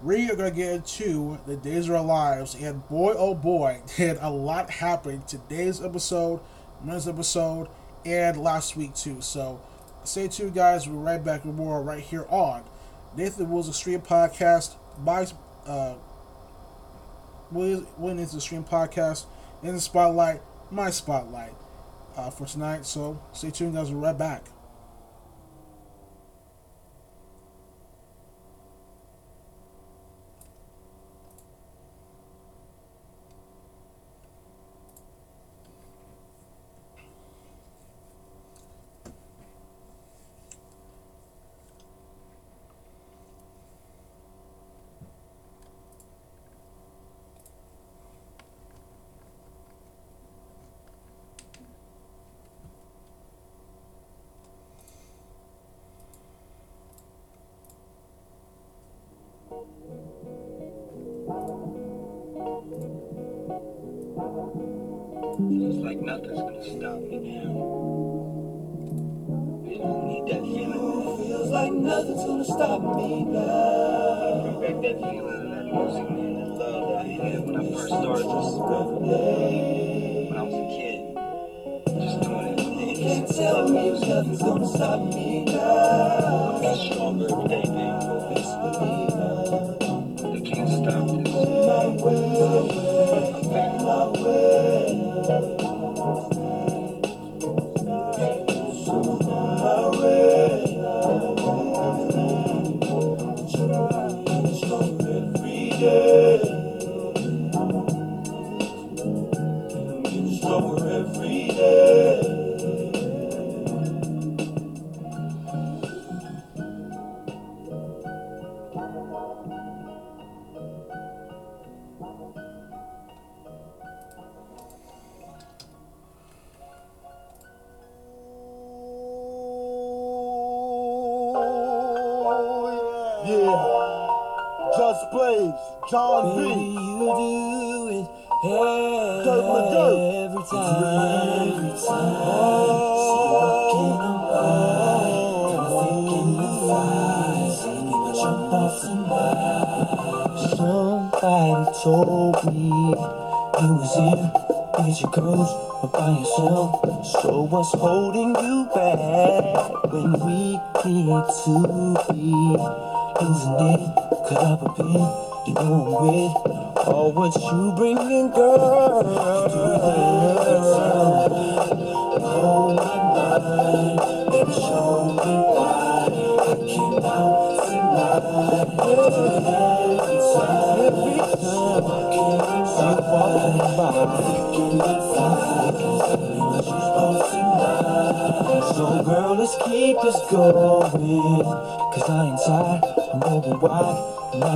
we 0.01 0.30
are 0.30 0.36
going 0.36 0.51
to 0.51 0.55
get 0.55 0.73
into 0.73 1.39
the 1.47 1.55
days 1.55 1.89
of 1.89 1.95
our 1.95 2.03
lives. 2.03 2.55
And 2.55 2.88
boy, 2.88 3.13
oh 3.17 3.34
boy, 3.34 3.82
did 3.97 4.17
a 4.19 4.30
lot 4.30 4.69
happen 4.69 5.21
today's 5.23 5.82
episode, 5.82 6.41
Monday's 6.84 7.07
episode, 7.07 7.67
and 8.07 8.37
last 8.37 8.75
week 8.75 8.95
too. 8.95 9.21
So 9.21 9.61
stay 10.03 10.27
tuned, 10.27 10.53
guys. 10.53 10.87
We're 10.87 10.99
right 10.99 11.23
back 11.23 11.45
with 11.45 11.55
more 11.55 11.81
right 11.81 12.03
here 12.03 12.25
on 12.29 12.63
Nathan 13.15 13.49
Wills 13.49 13.67
Extreme 13.67 14.01
Podcast. 14.01 14.75
My 15.03 15.27
uh, 15.65 15.95
Williams 17.51 18.35
Extreme 18.35 18.63
Podcast 18.65 19.25
in 19.63 19.75
the 19.75 19.81
spotlight, 19.81 20.41
my 20.71 20.89
spotlight 20.89 21.53
uh, 22.15 22.29
for 22.29 22.45
tonight. 22.45 22.85
So 22.85 23.21
stay 23.33 23.51
tuned, 23.51 23.75
guys. 23.75 23.91
We're 23.91 23.99
right 23.99 24.17
back. 24.17 24.45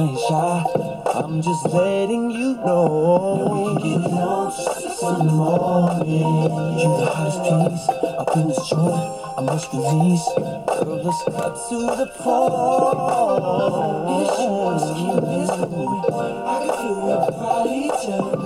Ain't 0.01 0.19
shy. 0.19 0.63
I'm 1.13 1.41
just 1.41 1.65
letting 1.67 2.31
you 2.31 2.55
know. 2.55 3.75
we 3.75 3.81
can 3.81 4.01
get 4.01 4.09
it 4.09 4.51
six 4.53 5.01
in 5.03 5.25
the 5.27 5.33
morning. 5.33 6.21
You're 6.79 6.97
the 6.97 7.05
hottest 7.05 7.41
piece 7.43 7.87
up 7.89 8.35
in 8.37 8.47
this 8.47 8.69
joint. 8.69 9.21
I 9.37 9.41
must 9.41 9.71
release. 9.73 10.25
Girl, 10.35 11.01
let's 11.03 11.23
cut 11.25 11.53
to 11.69 11.77
the 11.99 12.07
point. 12.17 13.01
Wants 14.51 14.85
to 14.85 14.93
keep 14.93 15.17
going, 16.11 16.37
I 16.43 16.59
can 16.59 16.73
feel 16.77 16.99
your 17.07 17.31
body 17.31 17.81
telling 18.01 18.40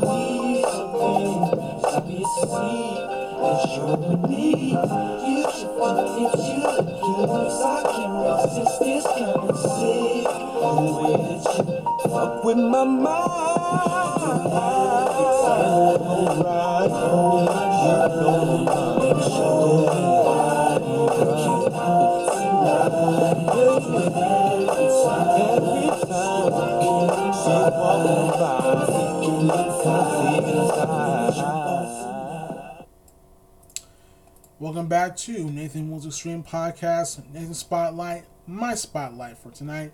Welcome 34.85 35.09
back 35.09 35.17
to 35.17 35.49
Nathan 35.49 35.89
Will's 35.89 36.05
Extreme 36.05 36.43
Podcast, 36.43 37.27
Nathan 37.33 37.55
Spotlight, 37.55 38.25
my 38.45 38.75
spotlight 38.75 39.35
for 39.35 39.49
tonight. 39.49 39.91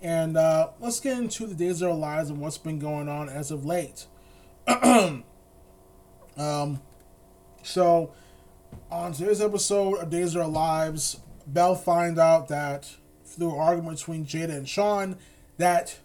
And 0.00 0.38
uh, 0.38 0.70
let's 0.80 1.00
get 1.00 1.18
into 1.18 1.46
the 1.46 1.54
days 1.54 1.82
of 1.82 1.90
our 1.90 1.94
lives 1.94 2.30
and 2.30 2.40
what's 2.40 2.56
been 2.56 2.78
going 2.78 3.10
on 3.10 3.28
as 3.28 3.50
of 3.50 3.66
late. 3.66 4.06
um, 4.66 5.24
so, 7.62 8.14
on 8.90 9.12
today's 9.12 9.42
episode 9.42 9.98
of 9.98 10.08
Days 10.08 10.34
of 10.34 10.40
Our 10.40 10.48
Lives, 10.48 11.20
Belle 11.46 11.74
find 11.74 12.18
out 12.18 12.48
that 12.48 12.90
through 13.26 13.52
an 13.52 13.60
argument 13.60 13.98
between 13.98 14.24
Jada 14.24 14.56
and 14.56 14.66
Shawn, 14.66 15.18
that 15.58 15.98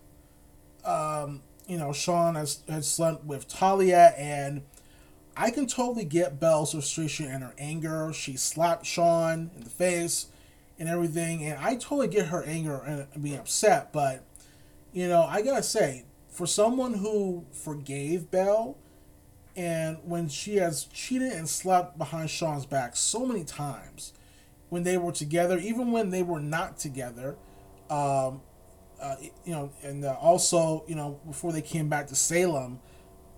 um, 0.83 1.43
you 1.65 1.77
know 1.77 1.93
Shawn 1.93 2.35
has 2.35 2.59
has 2.67 2.91
slept 2.91 3.23
with 3.23 3.47
Talia, 3.47 4.13
and 4.17 4.63
I 5.37 5.51
can 5.51 5.67
totally 5.67 6.03
get 6.03 6.39
Belle's 6.39 6.71
frustration 6.71 7.27
and 7.27 7.43
her 7.43 7.53
anger. 7.59 8.11
She 8.11 8.35
slapped 8.35 8.87
Shawn 8.87 9.51
in 9.55 9.63
the 9.63 9.69
face 9.69 10.27
and 10.79 10.89
everything, 10.89 11.45
and 11.45 11.59
I 11.59 11.75
totally 11.75 12.07
get 12.07 12.27
her 12.27 12.43
anger 12.43 12.81
and 13.13 13.23
being 13.23 13.37
upset. 13.37 13.93
But 13.93 14.23
you 14.91 15.07
know, 15.07 15.21
I 15.23 15.43
gotta 15.43 15.61
say, 15.61 16.05
for 16.29 16.47
someone 16.47 16.95
who 16.95 17.45
forgave 17.51 18.31
Belle, 18.31 18.77
and 19.55 19.97
when 20.03 20.27
she 20.27 20.55
has 20.55 20.85
cheated 20.85 21.31
and 21.31 21.47
slept 21.47 21.99
behind 21.99 22.31
Shawn's 22.31 22.65
back 22.65 22.95
so 22.95 23.25
many 23.25 23.43
times, 23.43 24.13
when 24.69 24.83
they 24.83 24.97
were 24.97 25.11
together, 25.11 25.59
even 25.59 25.91
when 25.91 26.09
they 26.09 26.23
were 26.23 26.39
not 26.39 26.79
together, 26.79 27.35
um, 27.91 28.41
uh, 28.99 29.15
you 29.45 29.51
know, 29.53 29.71
and 29.83 30.03
uh, 30.03 30.13
also 30.19 30.83
you 30.87 30.95
know 30.95 31.19
before 31.27 31.51
they 31.51 31.61
came 31.61 31.89
back 31.89 32.07
to 32.07 32.15
Salem, 32.15 32.79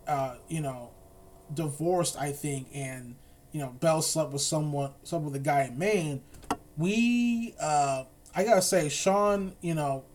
uh, 0.08 0.36
you 0.48 0.62
know, 0.62 0.92
divorced 1.54 2.18
I 2.18 2.32
think, 2.32 2.68
and 2.74 3.16
you 3.52 3.60
know 3.60 3.76
Belle 3.80 4.02
slept 4.02 4.32
with 4.32 4.42
someone, 4.42 4.92
slept 5.04 5.26
with 5.26 5.36
a 5.36 5.40
guy 5.40 5.64
in 5.64 5.78
Maine. 5.78 6.22
We, 6.78 7.56
uh, 7.62 8.06
I 8.34 8.44
gotta 8.44 8.62
say, 8.62 8.88
Shawn, 8.90 9.56
you 9.62 9.76
know, 9.76 10.06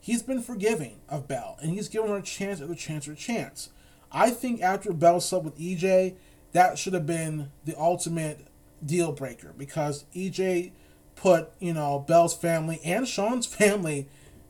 he's 0.00 0.22
been 0.22 0.42
forgiving 0.42 1.00
of 1.08 1.28
Belle, 1.28 1.56
and 1.62 1.70
he's 1.70 1.88
given 1.88 2.10
her 2.10 2.18
a 2.18 2.22
chance 2.22 2.60
after 2.60 2.74
chance 2.74 3.08
after 3.08 3.14
chance. 3.14 3.70
I 4.12 4.30
think 4.30 4.60
after 4.60 4.92
Bell 4.92 5.20
slept 5.20 5.44
with 5.44 5.58
EJ, 5.58 6.16
that 6.52 6.78
should 6.78 6.94
have 6.94 7.06
been 7.06 7.50
the 7.64 7.78
ultimate 7.78 8.46
deal 8.84 9.12
breaker 9.12 9.54
because 9.56 10.04
EJ 10.14 10.72
put 11.14 11.50
you 11.60 11.72
know 11.72 12.04
Belle's 12.06 12.36
family 12.36 12.80
and 12.84 13.06
Shawn's 13.06 13.46
family, 13.54 14.08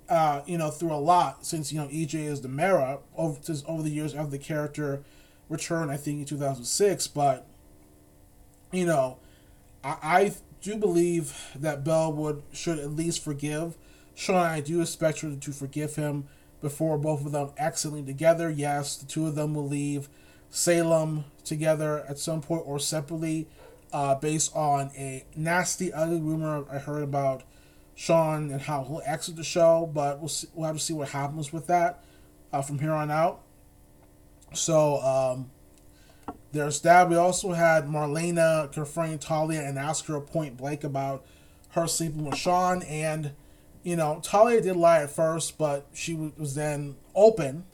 uh, 0.08 0.42
you 0.46 0.58
know, 0.58 0.70
through 0.70 0.92
a 0.92 0.96
lot 0.96 1.44
since 1.44 1.72
you 1.72 1.78
know 1.78 1.88
EJ 1.88 2.14
is 2.14 2.40
the 2.40 2.48
Mara 2.48 3.00
over 3.16 3.38
over 3.66 3.82
the 3.82 3.90
years 3.90 4.14
of 4.14 4.30
the 4.30 4.38
character 4.38 5.02
returned, 5.50 5.90
I 5.90 5.98
think 5.98 6.20
in 6.20 6.24
two 6.24 6.38
thousand 6.38 6.64
six. 6.64 7.06
But 7.06 7.46
you 8.72 8.86
know, 8.86 9.18
I, 9.84 9.96
I 10.02 10.34
do 10.62 10.76
believe 10.76 11.36
that 11.54 11.84
Belle 11.84 12.12
would 12.12 12.42
should 12.52 12.78
at 12.78 12.92
least 12.92 13.22
forgive 13.22 13.76
Shawn. 14.14 14.46
I 14.46 14.60
do 14.60 14.80
expect 14.80 15.20
her 15.20 15.34
to 15.34 15.52
forgive 15.52 15.96
him 15.96 16.28
before 16.62 16.98
both 16.98 17.24
of 17.24 17.32
them 17.32 17.50
exiting 17.56 18.06
together. 18.06 18.48
Yes, 18.50 18.96
the 18.96 19.06
two 19.06 19.26
of 19.26 19.34
them 19.34 19.54
will 19.54 19.66
leave 19.66 20.08
Salem 20.50 21.24
together 21.44 22.04
at 22.08 22.18
some 22.18 22.42
point 22.42 22.62
or 22.66 22.78
separately, 22.78 23.48
uh, 23.92 24.14
based 24.14 24.54
on 24.54 24.90
a 24.96 25.24
nasty, 25.34 25.92
ugly 25.92 26.20
rumor 26.20 26.64
I 26.70 26.78
heard 26.78 27.02
about 27.02 27.42
Shawn 27.94 28.50
and 28.50 28.60
how 28.60 28.84
he'll 28.84 29.02
exit 29.06 29.36
the 29.36 29.44
show. 29.44 29.90
But 29.92 30.18
we'll 30.18 30.28
see, 30.28 30.48
we'll 30.54 30.66
have 30.66 30.76
to 30.76 30.82
see 30.82 30.92
what 30.92 31.08
happens 31.08 31.52
with 31.52 31.66
that 31.68 32.04
uh, 32.52 32.62
from 32.62 32.78
here 32.78 32.92
on 32.92 33.10
out. 33.10 33.40
So 34.52 35.00
um, 35.00 35.50
there's 36.52 36.80
that. 36.82 37.08
We 37.08 37.16
also 37.16 37.52
had 37.52 37.86
Marlena 37.86 38.72
confronting 38.72 39.18
Talia 39.18 39.60
and 39.60 39.78
ask 39.78 40.06
her 40.06 40.20
point 40.20 40.56
blank 40.56 40.84
about 40.84 41.24
her 41.70 41.86
sleeping 41.86 42.24
with 42.24 42.36
Shawn. 42.36 42.82
And, 42.82 43.32
you 43.82 43.96
know, 43.96 44.20
Talia 44.22 44.60
did 44.60 44.76
lie 44.76 45.02
at 45.02 45.10
first, 45.10 45.58
but 45.58 45.86
she 45.92 46.14
was 46.14 46.54
then 46.54 46.96
open 47.14 47.64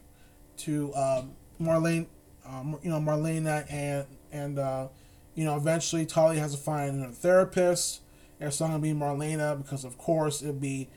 to 0.59 0.94
um, 0.94 1.32
Marlene, 1.61 2.07
um, 2.47 2.78
you 2.82 2.90
know, 2.90 3.01
Marlena 3.01 3.70
and, 3.70 4.07
and 4.32 4.59
uh, 4.59 4.89
you 5.35 5.44
know, 5.44 5.57
eventually 5.57 6.07
Talia 6.07 6.40
has 6.40 6.53
to 6.53 6.59
find 6.59 7.05
a 7.05 7.09
therapist. 7.09 8.01
It's 8.40 8.61
not 8.61 8.69
going 8.69 8.82
to 8.82 8.82
be 8.82 8.93
Marlena 8.93 9.57
because, 9.57 9.85
of 9.85 9.97
course, 9.97 10.43
it'd 10.43 10.61
be, 10.61 10.89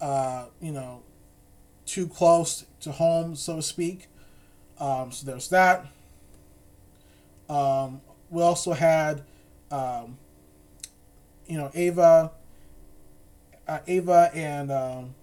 uh, 0.00 0.46
you 0.60 0.72
know, 0.72 1.02
too 1.86 2.08
close 2.08 2.64
to 2.80 2.92
home, 2.92 3.36
so 3.36 3.56
to 3.56 3.62
speak. 3.62 4.08
Um, 4.80 5.12
so 5.12 5.26
there's 5.26 5.48
that. 5.48 5.86
Um, 7.48 8.00
we 8.30 8.42
also 8.42 8.72
had, 8.72 9.22
um, 9.70 10.18
you 11.46 11.56
know, 11.56 11.70
Ava, 11.74 12.32
uh, 13.66 13.78
Ava 13.86 14.30
and, 14.34 14.70
um, 14.70 15.14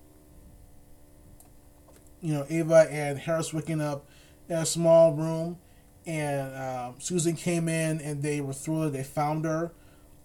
you 2.22 2.34
know, 2.34 2.46
Ava 2.50 2.88
and 2.90 3.20
Harris 3.20 3.54
waking 3.54 3.82
up 3.82 4.06
in 4.50 4.58
a 4.58 4.66
small 4.66 5.14
room, 5.14 5.58
and 6.06 6.56
um, 6.56 6.96
Susan 7.00 7.36
came 7.36 7.68
in 7.68 8.00
and 8.02 8.22
they 8.22 8.42
were 8.42 8.54
thrilled. 8.54 8.94
They 8.94 9.04
found 9.04 9.46
her. 9.46 9.72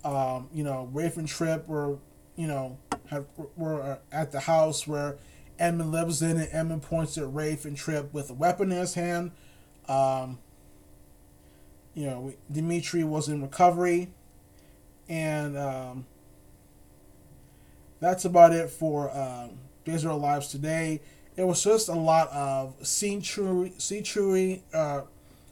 Um, 0.04 0.48
you 0.52 0.64
know, 0.64 0.88
Rafe 0.92 1.18
and 1.18 1.28
Tripp 1.28 1.68
were, 1.68 1.98
you 2.36 2.46
know, 2.46 2.78
have, 3.10 3.26
were 3.56 3.98
at 4.10 4.32
the 4.32 4.40
house 4.40 4.86
where 4.86 5.16
Edmund 5.60 5.92
lives 5.92 6.22
in, 6.22 6.38
and 6.38 6.48
Edmund 6.50 6.82
points 6.82 7.16
at 7.18 7.32
Rafe 7.32 7.64
and 7.64 7.76
Tripp 7.76 8.12
with 8.12 8.30
a 8.30 8.34
weapon 8.34 8.72
in 8.72 8.78
his 8.78 8.94
hand. 8.94 9.32
Um, 9.88 10.38
you 11.94 12.06
know, 12.06 12.32
Dimitri 12.50 13.04
was 13.04 13.28
in 13.28 13.42
recovery, 13.42 14.08
and 15.08 15.58
um, 15.58 16.06
that's 18.00 18.24
about 18.24 18.52
it 18.52 18.70
for 18.70 19.10
um, 19.16 19.50
Days 19.84 20.04
of 20.04 20.12
Our 20.12 20.18
Lives 20.18 20.48
today. 20.48 21.00
It 21.36 21.44
was 21.44 21.62
just 21.62 21.88
a 21.88 21.94
lot 21.94 22.28
of 22.28 22.74
scene 22.86 23.20
chewing, 23.20 23.78
scene 23.78 24.02
chewing, 24.02 24.62
uh, 24.72 25.02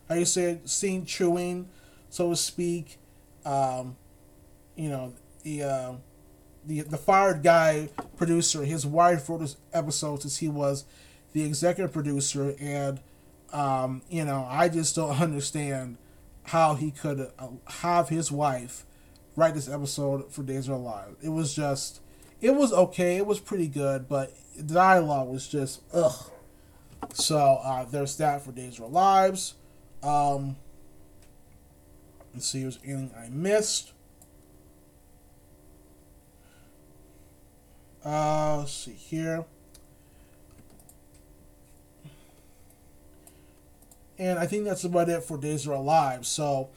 how 0.09 0.15
you 0.15 0.25
say 0.25 0.61
scene 0.65 1.05
chewing, 1.05 1.69
so 2.09 2.31
to 2.31 2.37
speak. 2.37 2.99
Um, 3.45 3.97
you 4.75 4.89
know, 4.89 5.13
the 5.43 5.63
uh, 5.63 5.93
the 6.69 6.83
the 6.83 6.99
fired 6.99 7.43
guy 7.43 7.89
producer, 8.17 8.65
his 8.65 8.87
wife 8.87 9.29
wrote 9.29 9.41
this 9.41 9.57
episode 9.73 10.23
since 10.23 10.37
he 10.37 10.49
was 10.49 10.85
the 11.33 11.43
executive 11.45 11.93
producer, 11.93 12.55
and 12.61 13.01
Um, 13.51 14.03
you 14.11 14.27
know, 14.27 14.47
I 14.47 14.69
just 14.69 14.95
don't 14.95 15.19
understand 15.19 15.97
how 16.53 16.75
he 16.75 16.91
could 16.91 17.33
uh, 17.39 17.49
have 17.83 18.11
his 18.11 18.31
wife 18.31 18.85
write 19.37 19.55
this 19.55 19.71
episode 19.71 20.31
for 20.31 20.43
Days 20.43 20.69
of 20.69 20.75
Our 20.75 20.81
Lives. 20.81 21.17
It 21.23 21.31
was 21.31 21.55
just, 21.55 22.01
it 22.43 22.55
was 22.55 22.75
okay. 22.75 23.17
It 23.17 23.25
was 23.25 23.41
pretty 23.41 23.69
good, 23.69 24.07
but 24.07 24.35
the 24.55 24.75
dialogue 24.75 25.29
was 25.29 25.49
just 25.49 25.81
ugh. 25.95 26.31
So 27.15 27.39
uh, 27.65 27.87
there's 27.87 28.17
that 28.19 28.45
for 28.45 28.53
Days 28.53 28.79
of 28.79 28.85
Our 28.85 28.91
Lives. 28.91 29.55
Um, 30.03 30.57
let's 32.35 32.47
see, 32.49 32.65
if 32.65 32.65
there's 32.65 32.79
anything 32.85 33.15
I 33.17 33.31
missed. 33.31 33.93
Uh, 38.09 38.57
let's 38.61 38.73
see 38.73 38.93
here. 38.93 39.45
And 44.19 44.39
I 44.39 44.47
think 44.47 44.65
that's 44.65 44.85
about 44.85 45.11
it 45.11 45.23
for 45.25 45.37
Days 45.37 45.67
of 45.67 45.73
Our 45.73 45.83
Lives. 45.83 46.27
So, 46.27 46.71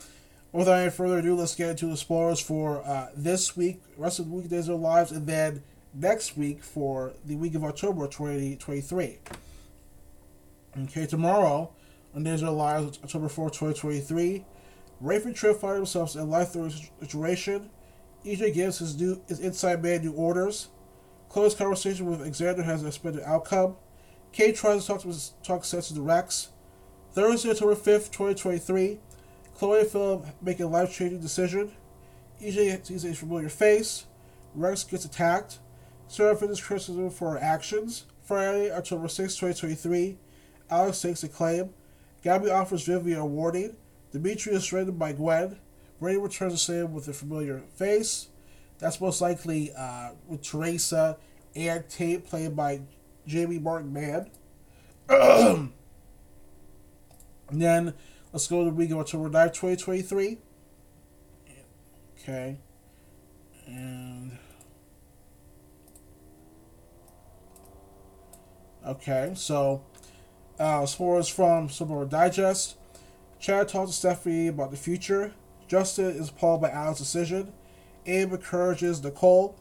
without 0.51 0.79
any 0.79 0.91
further 0.91 1.19
ado, 1.19 1.35
let's 1.35 1.55
get 1.55 1.69
into 1.69 1.85
the 1.85 1.95
spoilers 1.95 2.41
for 2.41 2.85
uh, 2.85 3.11
this 3.15 3.55
week, 3.55 3.81
rest 3.95 4.19
of 4.19 4.25
the 4.25 4.31
week, 4.35 4.49
Days 4.49 4.67
of 4.67 4.75
Our 4.75 4.81
Lives, 4.81 5.13
and 5.13 5.25
then 5.25 5.63
next 5.93 6.35
week 6.35 6.61
for 6.61 7.13
the 7.23 7.35
week 7.35 7.55
of 7.55 7.63
October 7.63 8.07
2023. 8.07 9.19
Okay, 10.83 11.05
tomorrow 11.05 11.71
on 12.13 12.23
Days 12.23 12.41
of 12.41 12.49
Our 12.49 12.55
Lives, 12.55 12.99
October 13.05 13.29
4, 13.29 13.49
2023, 13.51 14.43
Rafe 14.99 15.25
and 15.25 15.35
Tripp 15.35 15.61
find 15.61 15.77
themselves 15.77 16.17
in 16.17 16.23
a 16.23 16.25
life-threatening 16.25 16.89
situation. 16.99 17.69
EJ 18.25 18.53
gives 18.53 18.79
his 18.79 18.99
new 18.99 19.21
his 19.29 19.39
inside 19.39 19.81
man 19.81 20.01
new 20.01 20.11
orders. 20.11 20.67
Chloe's 21.31 21.55
conversation 21.55 22.07
with 22.07 22.19
Xander 22.33 22.65
has 22.65 22.81
an 22.81 22.89
expected 22.89 23.23
outcome. 23.23 23.77
Kate 24.33 24.53
tries 24.53 24.81
to 24.81 24.87
talk 24.87 25.01
to 25.03 25.43
talk 25.43 25.63
sense 25.63 25.89
to 25.89 26.01
Rex. 26.01 26.49
Thursday, 27.13 27.51
October 27.51 27.73
5th, 27.73 28.11
2023. 28.11 28.99
Chloe 29.55 29.79
and 29.79 29.87
Philip 29.87 30.25
make 30.41 30.59
a 30.59 30.67
life 30.67 30.93
changing 30.93 31.21
decision. 31.21 31.71
EJ 32.41 32.85
sees 32.85 33.05
a 33.05 33.13
familiar 33.13 33.47
face. 33.47 34.07
Rex 34.53 34.83
gets 34.83 35.05
attacked. 35.05 35.59
Sarah 36.09 36.35
faces 36.35 36.59
criticism 36.59 37.09
for 37.09 37.31
her 37.31 37.39
actions. 37.39 38.07
Friday, 38.23 38.69
October 38.69 39.07
6th, 39.07 39.39
2023. 39.39 40.17
Alex 40.69 41.01
takes 41.01 41.23
a 41.23 41.29
claim. 41.29 41.69
Gabby 42.23 42.49
offers 42.49 42.83
Vivian 42.83 43.19
a 43.19 43.25
warning. 43.25 43.77
Dimitri 44.11 44.51
is 44.51 44.65
surrendered 44.65 44.99
by 44.99 45.13
Gwen. 45.13 45.59
Ray 46.01 46.17
returns 46.17 46.53
to 46.53 46.59
Sam 46.59 46.93
with 46.93 47.07
a 47.07 47.13
familiar 47.13 47.63
face. 47.73 48.27
That's 48.81 48.99
most 48.99 49.21
likely 49.21 49.71
uh, 49.77 50.09
with 50.27 50.41
Theresa 50.41 51.17
and 51.55 51.87
Tate, 51.87 52.25
played 52.25 52.55
by 52.55 52.81
Jamie 53.27 53.59
Martin 53.59 53.93
Mann. 53.93 54.31
and 55.07 55.71
then 57.61 57.93
let's 58.33 58.47
go 58.47 58.65
to 58.65 58.71
week 58.71 58.89
of 58.89 58.97
October 58.97 59.29
9, 59.29 59.47
2023. 59.49 60.39
Okay. 62.19 62.57
And. 63.67 64.37
Okay, 68.85 69.33
so 69.35 69.83
uh, 70.59 70.81
as 70.81 70.95
far 70.95 71.19
as 71.19 71.29
from 71.29 71.69
Suburban 71.69 72.09
Digest, 72.09 72.77
Chad 73.39 73.69
talks 73.69 73.91
to 73.91 73.95
Stephanie 73.95 74.47
about 74.47 74.71
the 74.71 74.77
future. 74.77 75.33
Justin 75.67 76.07
is 76.07 76.29
appalled 76.29 76.61
by 76.61 76.71
Al's 76.71 76.97
decision. 76.97 77.53
Abe 78.05 78.33
encourages 78.33 79.03
Nicole. 79.03 79.55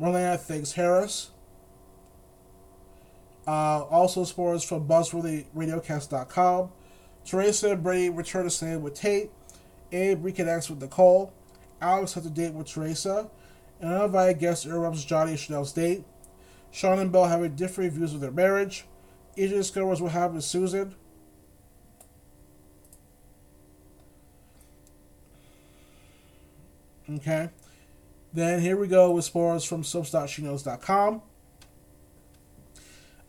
Marlena 0.00 0.38
thanks 0.38 0.72
Harris. 0.72 1.30
Uh, 3.46 3.82
also, 3.84 4.22
as 4.22 4.64
from 4.64 4.88
BuzzworthyRadiocast.com, 4.88 6.70
Theresa 7.24 7.72
and 7.72 7.82
Brady 7.82 8.10
return 8.10 8.44
to 8.44 8.50
stay 8.50 8.76
with 8.76 8.94
Tate. 8.94 9.30
Abe 9.92 10.24
reconnects 10.24 10.70
with 10.70 10.80
Nicole. 10.80 11.32
Alex 11.80 12.14
has 12.14 12.26
a 12.26 12.30
date 12.30 12.54
with 12.54 12.68
Theresa. 12.68 13.30
And 13.80 13.92
uninvited 13.92 14.38
guest 14.38 14.64
interrupts 14.64 15.04
Johnny 15.04 15.32
and 15.32 15.40
Chanel's 15.40 15.72
date. 15.72 16.04
Shawn 16.70 16.98
and 16.98 17.12
Belle 17.12 17.26
have 17.26 17.42
a 17.42 17.48
different 17.48 17.92
views 17.92 18.14
of 18.14 18.20
their 18.20 18.30
marriage. 18.30 18.86
EJ 19.36 19.50
discovers 19.50 20.00
what 20.00 20.12
happened 20.12 20.40
to 20.40 20.46
Susan. 20.46 20.94
Okay. 27.08 27.50
Then 28.34 28.60
here 28.60 28.76
we 28.76 28.88
go 28.88 29.12
with 29.12 29.24
spoilers 29.24 29.64
from 29.64 29.84
soaps.sheknows.com. 29.84 31.22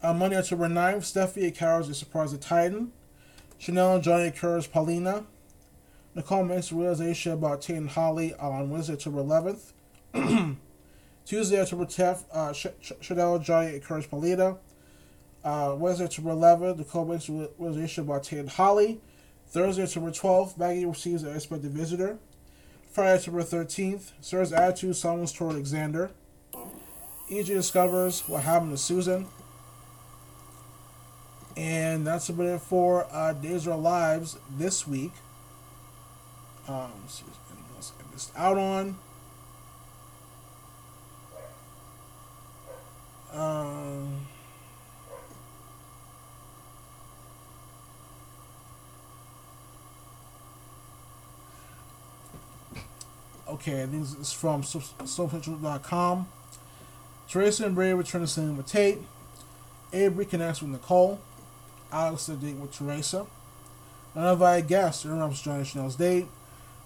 On 0.02 0.18
Monday, 0.20 0.38
October 0.38 0.68
9th, 0.68 1.04
Stephanie 1.04 1.46
encourages 1.46 1.92
a 1.92 1.94
surprise 1.94 2.34
at 2.34 2.42
Titan. 2.42 2.92
Chanel 3.60 3.94
and 3.94 4.04
Johnny 4.04 4.26
encourage 4.26 4.72
Paulina. 4.72 5.26
Nicole 6.16 6.44
makes 6.44 6.72
a 6.72 6.76
realization 6.76 7.34
about 7.34 7.62
Tate 7.62 7.78
and 7.78 7.90
Holly 7.92 8.34
on 8.34 8.72
Wednesday, 8.72 8.94
October 8.94 9.22
11th. 9.24 9.74
Tuesday, 11.26 11.62
October 11.62 11.86
10th, 11.86 12.24
uh, 12.32 12.54
Ch- 12.54 12.68
Ch- 12.82 12.94
Chanel 13.00 13.36
and 13.36 13.46
Johnny 13.46 13.76
encourage 13.76 14.10
Paulina. 14.10 14.58
Uh, 15.44 15.76
Wednesday, 15.78 16.06
October 16.06 16.32
11th, 16.32 16.78
Nicole 16.80 17.06
makes 17.06 17.30
a 17.30 17.50
realization 17.60 18.06
about 18.06 18.24
Tate 18.24 18.40
and 18.40 18.50
Holly. 18.50 19.02
Thursday, 19.50 19.84
October 19.84 20.10
12th, 20.10 20.58
Maggie 20.58 20.86
receives 20.86 21.22
an 21.22 21.30
unexpected 21.30 21.72
visitor. 21.72 22.18
Friday, 22.96 23.16
October 23.16 23.44
13th, 23.44 24.14
Sarah's 24.22 24.54
attitude 24.54 24.96
someone's 24.96 25.34
toward 25.34 25.56
Alexander. 25.56 26.12
EJ 27.30 27.48
discovers 27.48 28.22
what 28.22 28.44
happened 28.44 28.72
to 28.72 28.78
Susan. 28.78 29.28
And 31.58 32.08
that's 32.08 32.30
about 32.30 32.46
it 32.46 32.62
for 32.62 33.06
uh, 33.12 33.34
Days 33.34 33.68
of 33.68 33.74
Our 33.74 33.80
Lives 33.80 34.38
this 34.50 34.88
week. 34.88 35.12
Um, 36.70 36.94
see 37.10 37.26
anything 37.26 37.66
else 37.76 37.92
I 38.00 38.14
missed 38.14 38.32
out 38.34 38.58
on. 38.58 38.98
Um, 43.34 44.26
okay, 53.48 53.86
this 53.86 54.16
is 54.16 54.32
from 54.32 54.64
SoapCentral.com. 54.64 56.28
Theresa 57.30 57.66
and 57.66 57.76
Brady 57.76 57.94
return 57.94 58.22
to 58.22 58.28
scene 58.28 58.58
with 58.58 58.68
Tate. 58.68 59.00
Abe 59.94 60.18
reconnects 60.18 60.62
with 60.62 60.72
Nicole. 60.72 61.20
Alex 61.92 62.26
to 62.26 62.34
date 62.34 62.56
with 62.56 62.72
Theresa. 62.72 63.26
Uninvited 64.16 64.68
guest 64.68 65.06
interrupts 65.06 65.42
Johnny 65.42 65.60
and 65.60 65.68
Chanel's 65.68 65.96
date. 65.96 66.28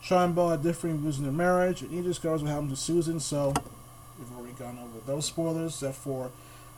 Shawn 0.02 0.26
and 0.26 0.36
Belle 0.36 0.50
have 0.50 0.64
differing 0.64 1.00
views 1.00 1.18
in 1.18 1.24
their 1.24 1.34
marriage, 1.34 1.82
and 1.82 1.92
he 1.92 2.02
discovers 2.02 2.42
what 2.42 2.52
happened 2.52 2.70
to 2.70 2.76
Susan, 2.76 3.20
so 3.20 3.54
we've 4.18 4.38
already 4.38 4.54
gone 4.54 4.80
over 4.80 5.00
those 5.06 5.26
spoilers. 5.26 5.74
Except 5.74 5.96
for 5.96 6.32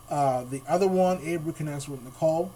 uh, 0.09 0.43
the 0.43 0.61
other 0.67 0.87
one, 0.87 1.19
Abe 1.23 1.45
reconnects 1.45 1.87
with 1.87 2.03
Nicole. 2.03 2.51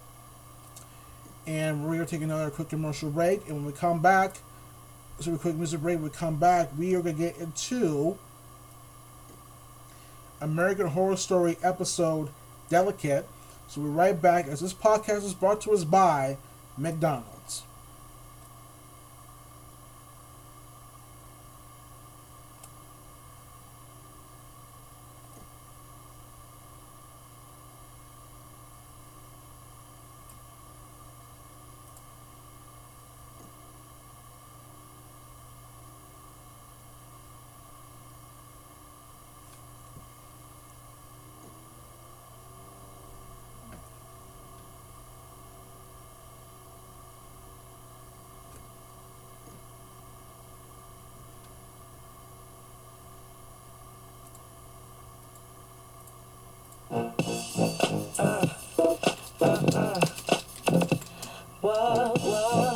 And 1.47 1.83
we're 1.83 1.95
going 1.95 2.05
to 2.05 2.11
take 2.11 2.23
another 2.23 2.49
quick 2.49 2.69
commercial 2.69 3.11
break, 3.11 3.45
and 3.47 3.57
when 3.57 3.65
we 3.65 3.71
come 3.71 4.01
back, 4.01 4.37
so 5.19 5.33
a 5.33 5.37
quick 5.37 5.55
music 5.55 5.81
break, 5.81 6.01
we 6.01 6.09
come 6.09 6.35
back, 6.35 6.69
we 6.77 6.95
are 6.95 7.01
going 7.01 7.15
to 7.15 7.21
get 7.21 7.37
into 7.37 8.17
American 10.41 10.87
Horror 10.87 11.15
Story 11.15 11.57
episode 11.63 12.29
Delicate. 12.69 13.27
So 13.67 13.81
we're 13.81 13.89
right 13.89 14.21
back 14.21 14.47
as 14.47 14.59
this 14.59 14.73
podcast 14.73 15.23
is 15.23 15.33
brought 15.33 15.61
to 15.61 15.71
us 15.71 15.83
by 15.83 16.37
McDonald's. 16.77 17.34
Whoa, 59.37 60.03
whoa, 61.61 62.74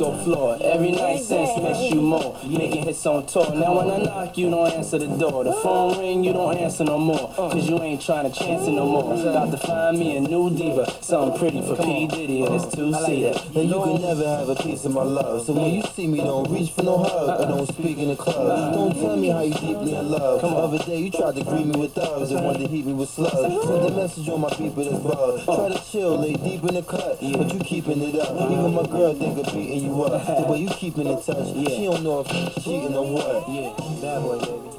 floor. 0.00 0.56
Every 0.62 0.92
night 0.92 1.20
since 1.20 1.50
miss 1.62 1.92
you 1.92 2.00
more. 2.00 2.34
Making 2.46 2.69
hits 3.00 3.06
on 3.06 3.26
tour. 3.26 3.54
Now 3.54 3.78
when 3.78 3.90
I 3.90 4.04
knock, 4.04 4.36
you 4.36 4.50
don't 4.50 4.72
answer 4.72 4.98
the 4.98 5.06
door. 5.06 5.44
The 5.44 5.52
phone 5.54 5.98
ring, 5.98 6.24
you 6.24 6.32
don't 6.32 6.56
answer 6.56 6.84
no 6.84 6.98
more. 6.98 7.32
Cause 7.34 7.68
you 7.68 7.80
ain't 7.80 8.02
trying 8.02 8.30
to 8.30 8.38
chance 8.38 8.66
it 8.66 8.72
no 8.72 8.86
more. 8.86 9.12
About 9.14 9.50
to 9.50 9.56
find 9.56 9.98
me 9.98 10.16
a 10.16 10.20
new 10.20 10.50
diva. 10.50 10.86
Something 11.02 11.38
pretty 11.38 11.62
for 11.62 11.76
P. 11.76 12.06
Diddy 12.06 12.44
and 12.44 12.54
his 12.54 12.66
two 12.72 12.92
seater. 13.04 13.38
And 13.54 13.68
you 13.68 13.80
can 13.82 14.02
never 14.02 14.24
have 14.24 14.48
a 14.48 14.54
piece 14.56 14.84
of 14.84 14.92
my 14.92 15.02
love. 15.02 15.46
So 15.46 15.52
when 15.52 15.74
you 15.74 15.82
see 15.82 16.06
me, 16.06 16.18
don't 16.18 16.50
reach 16.50 16.72
for 16.72 16.82
no 16.82 16.98
hug 16.98 17.40
I 17.40 17.48
don't 17.48 17.66
speak 17.66 17.98
in 17.98 18.08
the 18.08 18.16
club. 18.16 18.74
Don't 18.74 18.94
tell 18.94 19.16
me 19.16 19.28
how 19.28 19.42
you 19.42 19.54
deeply 19.54 19.94
in 19.94 20.10
love. 20.10 20.42
The 20.42 20.48
other 20.48 20.78
day 20.78 20.98
you 20.98 21.10
tried 21.10 21.36
to 21.36 21.44
greet 21.44 21.66
me 21.66 21.78
with 21.78 21.94
thugs 21.94 22.30
and 22.30 22.44
wanted 22.44 22.60
to 22.60 22.68
heat 22.68 22.86
me 22.86 22.92
with 22.92 23.08
slugs. 23.08 23.32
Send 23.32 23.86
a 23.86 23.90
message 23.96 24.28
on 24.28 24.40
my 24.40 24.50
beeper 24.50 24.84
that's 24.84 25.02
bug. 25.02 25.44
Try 25.44 25.68
to 25.68 25.90
chill, 25.90 26.18
lay 26.18 26.34
deep 26.34 26.64
in 26.64 26.74
the 26.74 26.82
cut, 26.82 27.20
but 27.20 27.54
you 27.54 27.60
keeping 27.60 28.02
it 28.02 28.14
up. 28.20 28.34
Even 28.50 28.74
my 28.74 28.86
girl 28.86 29.14
think 29.14 29.38
of 29.38 29.52
beating 29.52 29.84
you 29.84 30.02
up. 30.02 30.10
The 30.40 30.46
way 30.46 30.58
you 30.58 30.68
keeping 30.68 31.06
in 31.06 31.20
touch, 31.22 31.48
she 31.54 31.84
don't 31.84 32.02
know 32.02 32.20
if 32.20 32.32
you 32.32 32.62
cheating 32.62 32.89
or 32.94 33.12
what. 33.12 33.48
Yeah, 33.48 33.74
bad 34.00 34.22
boy, 34.22 34.38
baby. 34.38 34.70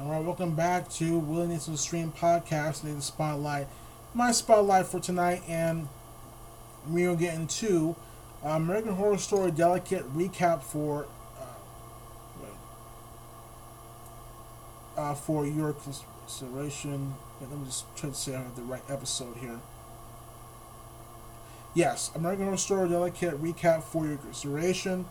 All 0.00 0.10
right, 0.10 0.24
welcome 0.24 0.54
back 0.54 0.90
to 0.94 1.18
Willingness 1.18 1.66
to 1.66 1.76
Stream 1.76 2.12
podcast, 2.12 2.82
the 2.82 3.00
Spotlight. 3.00 3.68
My 4.14 4.32
spotlight 4.32 4.86
for 4.86 4.98
tonight, 4.98 5.42
and 5.46 5.88
we 6.90 7.06
are 7.06 7.14
getting 7.14 7.46
to 7.46 7.94
uh, 8.44 8.48
American 8.50 8.96
Horror 8.96 9.18
Story 9.18 9.52
Delicate 9.52 10.04
recap 10.16 10.62
for 10.62 11.06
uh, 14.96 15.00
uh, 15.00 15.14
for 15.14 15.46
your 15.46 15.74
consideration. 15.74 17.14
Let 17.40 17.50
me 17.50 17.64
just 17.66 17.84
try 17.96 18.10
to 18.10 18.14
say 18.14 18.34
I 18.34 18.42
have 18.42 18.56
the 18.56 18.62
right 18.62 18.82
episode 18.88 19.36
here. 19.36 19.60
Yes, 21.74 22.10
American 22.14 22.44
Horror 22.46 22.56
Story 22.56 22.88
Delicate 22.88 23.40
recap 23.40 23.82
for 23.82 24.06
your 24.06 24.16
consideration. 24.16 25.06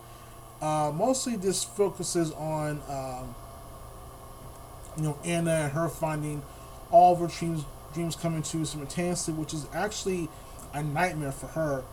Uh, 0.62 0.92
mostly, 0.94 1.36
this 1.36 1.64
focuses 1.64 2.32
on. 2.34 2.82
Um, 2.88 3.36
you 4.98 5.04
know 5.04 5.18
Anna 5.24 5.52
and 5.52 5.72
her 5.74 5.88
finding 5.88 6.42
all 6.92 7.14
of 7.14 7.20
her 7.20 7.28
dreams 7.28 7.66
dreams 7.94 8.16
coming 8.16 8.42
true 8.42 8.64
simultaneously, 8.64 9.34
which 9.34 9.54
is 9.54 9.68
actually 9.74 10.30
a 10.74 10.82
nightmare 10.82 11.32
for 11.32 11.48
her. 11.48 11.84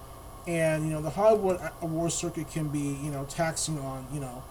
And 0.47 0.87
you 0.87 0.93
know 0.93 1.03
the 1.03 1.11
Hollywood 1.11 1.61
award 1.83 2.13
circuit 2.13 2.51
can 2.51 2.69
be 2.69 2.99
you 3.03 3.11
know 3.11 3.25
taxing 3.29 3.79
on 3.79 4.07
you 4.13 4.21
know 4.21 4.43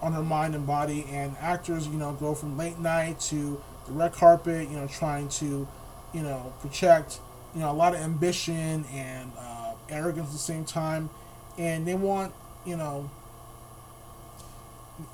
on 0.00 0.12
her 0.12 0.22
mind 0.22 0.54
and 0.54 0.66
body, 0.66 1.06
and 1.10 1.36
actors 1.40 1.86
you 1.86 1.94
know 1.94 2.12
go 2.12 2.34
from 2.34 2.56
late 2.56 2.78
night 2.78 3.20
to 3.20 3.60
the 3.86 3.92
red 3.92 4.12
carpet, 4.12 4.68
you 4.68 4.76
know 4.76 4.86
trying 4.86 5.28
to 5.28 5.66
you 6.12 6.22
know 6.22 6.52
project 6.60 7.20
you 7.54 7.60
know 7.60 7.70
a 7.70 7.74
lot 7.74 7.94
of 7.94 8.00
ambition 8.00 8.84
and 8.92 9.32
uh, 9.38 9.72
arrogance 9.88 10.28
at 10.28 10.32
the 10.32 10.38
same 10.38 10.64
time, 10.64 11.10
and 11.58 11.86
they 11.86 11.94
want 11.94 12.32
you 12.64 12.76
know 12.76 13.10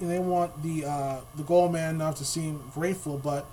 they 0.01 0.19
want 0.19 0.63
the 0.63 0.85
uh, 0.85 1.21
the 1.37 1.43
gold 1.43 1.73
man 1.73 1.99
not 1.99 2.17
to 2.17 2.25
seem 2.25 2.63
grateful, 2.75 3.19
but 3.19 3.47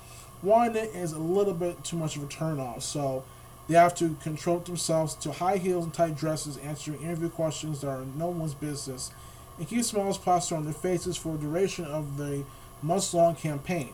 wanting 0.43 0.83
it 0.83 0.95
is 0.95 1.13
a 1.13 1.19
little 1.19 1.53
bit 1.53 1.83
too 1.83 1.97
much 1.97 2.15
of 2.17 2.23
a 2.23 2.27
turn 2.27 2.59
off. 2.59 2.83
So 2.83 3.23
they 3.67 3.75
have 3.75 3.95
to 3.95 4.15
control 4.21 4.59
themselves 4.59 5.15
to 5.15 5.31
high 5.31 5.57
heels 5.57 5.85
and 5.85 5.93
tight 5.93 6.15
dresses, 6.15 6.57
answering 6.57 7.01
interview 7.01 7.29
questions 7.29 7.81
that 7.81 7.89
are 7.89 8.05
no 8.15 8.27
one's 8.27 8.53
business, 8.53 9.11
and 9.57 9.67
keep 9.67 9.83
smiles 9.83 10.17
plastered 10.17 10.57
on 10.57 10.65
their 10.65 10.73
faces 10.73 11.17
for 11.17 11.33
the 11.33 11.39
duration 11.39 11.85
of 11.85 12.17
the 12.17 12.43
months 12.81 13.13
long 13.13 13.35
campaign. 13.35 13.93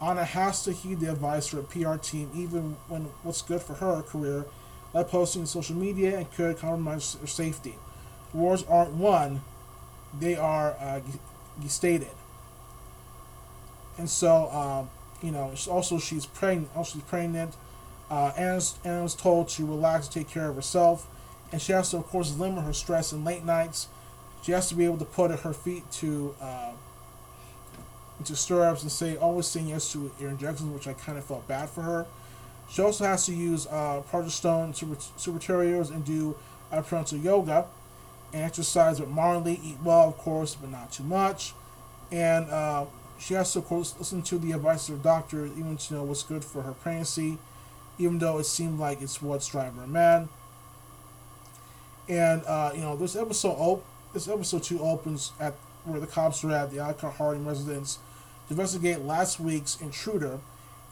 Anna 0.00 0.24
has 0.24 0.62
to 0.64 0.72
heed 0.72 1.00
the 1.00 1.10
advice 1.10 1.52
of 1.52 1.58
a 1.58 1.62
PR 1.62 1.96
team, 1.96 2.30
even 2.34 2.76
when 2.88 3.02
what's 3.22 3.42
good 3.42 3.60
for 3.60 3.74
her 3.74 4.02
career, 4.02 4.46
like 4.94 5.08
posting 5.08 5.42
on 5.42 5.46
social 5.46 5.76
media, 5.76 6.18
and 6.18 6.32
could 6.32 6.58
compromise 6.58 7.16
her 7.20 7.26
safety. 7.26 7.76
Wars 8.32 8.64
aren't 8.68 8.94
won; 8.94 9.42
they 10.18 10.36
are 10.36 10.76
uh, 10.80 11.00
stated. 11.68 12.08
And 13.98 14.08
so, 14.08 14.50
um, 14.50 14.90
you 15.22 15.30
know, 15.30 15.52
also 15.70 15.98
she's 15.98 16.26
pregnant. 16.26 16.70
Also, 16.74 16.94
she's 16.94 17.02
pregnant. 17.02 17.54
Uh, 18.10 18.32
Anna's, 18.36 18.78
Anna's 18.84 19.14
told 19.14 19.48
to 19.50 19.66
relax, 19.66 20.08
take 20.08 20.28
care 20.28 20.48
of 20.48 20.56
herself, 20.56 21.06
and 21.52 21.60
she 21.60 21.72
has 21.72 21.90
to, 21.90 21.98
of 21.98 22.06
course, 22.06 22.36
limit 22.36 22.64
her 22.64 22.72
stress 22.72 23.12
in 23.12 23.24
late 23.24 23.44
nights. 23.44 23.88
She 24.42 24.52
has 24.52 24.68
to 24.70 24.74
be 24.74 24.84
able 24.84 24.98
to 24.98 25.04
put 25.04 25.30
her 25.30 25.52
feet 25.52 25.88
to 25.92 26.34
uh, 26.40 26.72
into 28.18 28.36
stirrups 28.36 28.82
and 28.82 28.90
say 28.90 29.16
always 29.16 29.46
saying 29.46 29.68
yes 29.68 29.92
to 29.92 30.10
ear 30.20 30.28
injections, 30.28 30.72
which 30.72 30.88
I 30.88 30.92
kind 30.92 31.18
of 31.18 31.24
felt 31.24 31.46
bad 31.46 31.68
for 31.68 31.82
her. 31.82 32.06
She 32.68 32.82
also 32.82 33.04
has 33.04 33.26
to 33.26 33.34
use 33.34 33.66
uh, 33.66 34.02
Stone 34.28 34.74
super, 34.74 34.96
superteriors 35.16 35.90
and 35.90 36.04
do 36.04 36.36
uh, 36.70 36.82
parental 36.82 37.18
yoga 37.18 37.58
and 37.58 37.66
exercise 38.32 39.00
with 39.00 39.08
moderately, 39.08 39.60
eat 39.62 39.78
well, 39.82 40.08
of 40.08 40.18
course, 40.18 40.54
but 40.54 40.70
not 40.70 40.92
too 40.92 41.02
much. 41.02 41.52
And 42.12 42.48
uh, 42.50 42.86
she 43.18 43.34
has 43.34 43.52
to, 43.52 43.60
of 43.60 43.66
course, 43.66 43.94
listen 43.98 44.22
to 44.22 44.38
the 44.38 44.52
advice 44.52 44.88
of 44.88 44.98
her 44.98 45.02
doctor, 45.02 45.46
even 45.46 45.76
to 45.76 45.94
know 45.94 46.04
what's 46.04 46.22
good 46.22 46.44
for 46.44 46.62
her 46.62 46.72
pregnancy, 46.72 47.38
even 47.98 48.18
though 48.18 48.38
it 48.38 48.44
seemed 48.44 48.78
like 48.78 49.02
it's 49.02 49.20
what's 49.20 49.48
driving 49.48 49.80
her 49.80 49.86
mad. 49.86 50.28
And 52.08 52.44
uh, 52.44 52.72
you 52.74 52.80
know, 52.80 52.96
this 52.96 53.14
episode 53.14 53.54
op- 53.56 53.84
this 54.12 54.26
episode 54.26 54.64
two 54.64 54.80
opens 54.80 55.32
at 55.38 55.54
where 55.84 56.00
the 56.00 56.06
cops 56.06 56.42
are 56.42 56.50
at 56.50 56.72
the 56.72 56.80
Alcott 56.80 57.14
Harding 57.14 57.46
residence 57.46 57.98
to 58.48 58.54
investigate 58.54 59.00
last 59.02 59.38
week's 59.38 59.80
intruder, 59.80 60.40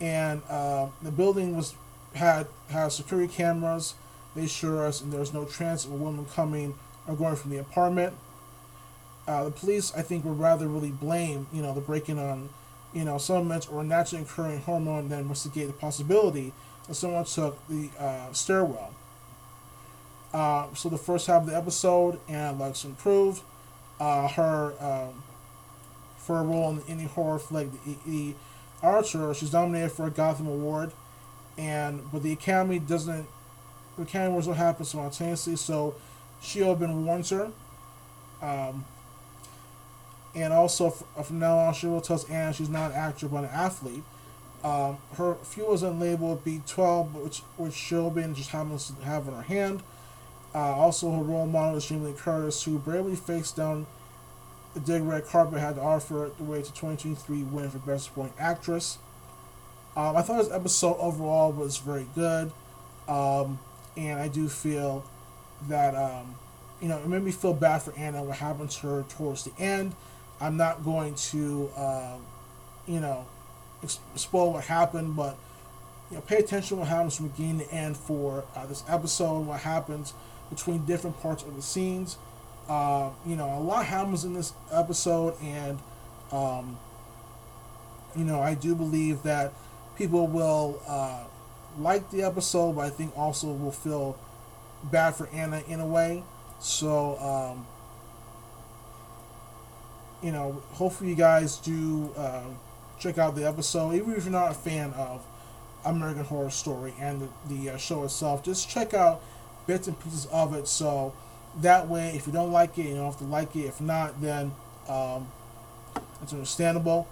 and 0.00 0.42
uh, 0.48 0.88
the 1.02 1.10
building 1.10 1.56
was 1.56 1.74
had 2.14 2.46
had 2.70 2.92
security 2.92 3.32
cameras. 3.32 3.94
They 4.36 4.44
assure 4.44 4.86
us, 4.86 5.00
and 5.00 5.12
there's 5.12 5.34
no 5.34 5.44
chance 5.44 5.84
of 5.84 5.92
a 5.92 5.96
woman 5.96 6.26
coming 6.26 6.74
or 7.08 7.16
going 7.16 7.34
from 7.34 7.50
the 7.50 7.56
apartment. 7.56 8.14
Uh, 9.26 9.44
the 9.44 9.50
police, 9.50 9.92
I 9.96 10.02
think, 10.02 10.24
would 10.24 10.38
rather 10.38 10.68
really 10.68 10.90
blame, 10.90 11.48
you 11.52 11.60
know, 11.60 11.74
the 11.74 11.80
breaking 11.80 12.18
on, 12.18 12.50
you 12.94 13.04
know, 13.04 13.18
supplements 13.18 13.66
or 13.66 13.82
naturally 13.82 14.22
occurring 14.22 14.60
hormone 14.60 15.08
than 15.08 15.20
investigate 15.20 15.66
the 15.66 15.72
possibility 15.72 16.52
that 16.86 16.94
someone 16.94 17.24
took 17.24 17.58
the 17.68 17.90
uh, 17.98 18.32
stairwell. 18.32 18.94
Uh, 20.32 20.66
so 20.74 20.88
the 20.88 20.98
first 20.98 21.26
half 21.26 21.42
of 21.42 21.48
the 21.48 21.56
episode, 21.56 22.20
Anna 22.28 22.56
Lux 22.56 22.84
improved. 22.84 23.42
Uh, 24.00 24.28
her 24.28 24.74
um, 24.80 25.24
for 26.16 26.38
a 26.38 26.42
role 26.42 26.70
in 26.70 26.80
indie 26.82 27.08
horror 27.08 27.38
flick 27.38 27.68
The, 28.04 28.34
Auteur, 28.80 29.34
she's 29.34 29.52
nominated 29.52 29.90
for 29.90 30.06
a 30.06 30.10
Gotham 30.10 30.46
Award, 30.46 30.92
and 31.56 32.12
but 32.12 32.22
the 32.22 32.32
Academy 32.32 32.78
doesn't. 32.78 33.26
The 33.96 34.04
Academy 34.04 34.28
Awards 34.28 34.46
don't 34.46 34.54
happen 34.54 34.84
so 34.84 35.94
been 36.78 37.04
warns 37.04 37.30
her. 37.30 37.50
Um, 38.40 38.84
and 40.34 40.52
also, 40.52 40.90
from 40.90 41.38
now 41.38 41.58
on, 41.58 41.74
she 41.74 41.86
will 41.86 42.00
tell 42.00 42.24
Anna 42.30 42.52
she's 42.52 42.68
not 42.68 42.92
an 42.92 42.96
actor 42.96 43.28
but 43.28 43.44
an 43.44 43.50
athlete. 43.50 44.04
Um, 44.62 44.98
her 45.16 45.36
fuel 45.36 45.72
is 45.74 45.82
unlabeled 45.82 46.40
B12, 46.40 47.12
which 47.12 47.40
which 47.56 47.74
Siobhan 47.74 48.34
just 48.34 48.50
happens 48.50 48.90
to 48.90 49.04
have 49.04 49.28
in 49.28 49.34
her 49.34 49.42
hand. 49.42 49.82
Uh, 50.54 50.58
also, 50.58 51.10
her 51.12 51.22
role 51.22 51.46
model 51.46 51.76
is 51.76 51.86
Jamie 51.86 52.14
Curtis, 52.16 52.62
who 52.64 52.78
bravely 52.78 53.14
faced 53.14 53.56
down 53.56 53.86
the 54.74 54.80
dig 54.80 55.02
red 55.02 55.26
carpet, 55.26 55.60
had 55.60 55.76
to 55.76 55.80
offer 55.80 56.30
the 56.36 56.44
way 56.44 56.58
to 56.62 56.72
2023 56.72 57.42
win 57.44 57.70
for 57.70 57.78
Best 57.78 58.06
Supporting 58.06 58.34
Actress. 58.38 58.98
Um, 59.96 60.16
I 60.16 60.22
thought 60.22 60.38
this 60.38 60.52
episode 60.52 60.96
overall 60.98 61.52
was 61.52 61.78
very 61.78 62.06
good, 62.14 62.52
um, 63.08 63.58
and 63.96 64.20
I 64.20 64.28
do 64.28 64.48
feel 64.48 65.04
that 65.66 65.94
um, 65.94 66.34
you 66.80 66.88
know 66.88 66.98
it 66.98 67.06
made 67.06 67.22
me 67.22 67.32
feel 67.32 67.54
bad 67.54 67.82
for 67.82 67.92
Anna 67.96 68.22
what 68.22 68.38
happened 68.38 68.70
to 68.70 68.86
her 68.86 69.04
towards 69.08 69.44
the 69.44 69.52
end. 69.58 69.94
I'm 70.40 70.56
not 70.56 70.84
going 70.84 71.14
to 71.14 71.70
um, 71.76 72.20
you 72.86 73.00
know 73.00 73.26
spoil 74.14 74.52
what 74.52 74.64
happened, 74.64 75.16
but 75.16 75.36
you 76.10 76.16
know 76.16 76.22
pay 76.22 76.36
attention 76.36 76.76
to 76.76 76.80
what 76.80 76.88
happens 76.88 77.16
from 77.16 77.28
beginning 77.28 77.66
to 77.66 77.74
end 77.74 77.96
for 77.96 78.44
uh, 78.54 78.66
this 78.66 78.84
episode. 78.88 79.40
What 79.46 79.60
happens 79.60 80.14
between 80.50 80.84
different 80.84 81.20
parts 81.20 81.42
of 81.42 81.56
the 81.56 81.62
scenes. 81.62 82.16
Uh, 82.68 83.10
you 83.26 83.34
know, 83.34 83.48
a 83.56 83.60
lot 83.60 83.86
happens 83.86 84.24
in 84.24 84.34
this 84.34 84.52
episode, 84.70 85.34
and 85.42 85.78
um, 86.32 86.78
you 88.14 88.24
know, 88.24 88.40
I 88.40 88.54
do 88.54 88.74
believe 88.74 89.22
that 89.22 89.52
people 89.96 90.26
will 90.26 90.80
uh, 90.86 91.24
like 91.78 92.10
the 92.10 92.22
episode, 92.22 92.76
but 92.76 92.84
I 92.84 92.90
think 92.90 93.16
also 93.16 93.48
will 93.48 93.72
feel 93.72 94.18
bad 94.84 95.14
for 95.14 95.28
Anna 95.28 95.62
in 95.68 95.80
a 95.80 95.86
way. 95.86 96.22
So, 96.60 97.16
um, 97.18 97.66
you 100.22 100.32
know, 100.32 100.62
hopefully 100.72 101.10
you 101.10 101.16
guys 101.16 101.56
do 101.58 102.12
uh, 102.16 102.44
check 102.98 103.18
out 103.18 103.36
the 103.36 103.46
episode, 103.46 103.94
even 103.94 104.14
if 104.14 104.24
you're 104.24 104.32
not 104.32 104.50
a 104.50 104.54
fan 104.54 104.92
of 104.94 105.24
American 105.84 106.24
Horror 106.24 106.50
Story 106.50 106.94
and 107.00 107.22
the, 107.22 107.54
the 107.54 107.70
uh, 107.70 107.76
show 107.76 108.04
itself. 108.04 108.42
Just 108.42 108.68
check 108.68 108.94
out 108.94 109.22
bits 109.66 109.86
and 109.86 109.98
pieces 110.00 110.26
of 110.26 110.54
it. 110.54 110.66
So 110.66 111.12
that 111.60 111.88
way, 111.88 112.10
if 112.16 112.26
you 112.26 112.32
don't 112.32 112.52
like 112.52 112.78
it, 112.78 112.86
you 112.86 112.94
don't 112.96 113.06
have 113.06 113.18
to 113.18 113.24
like 113.24 113.54
it. 113.56 113.66
If 113.66 113.80
not, 113.80 114.20
then 114.20 114.52
um, 114.88 115.28
it's 116.22 116.32
understandable. 116.32 117.06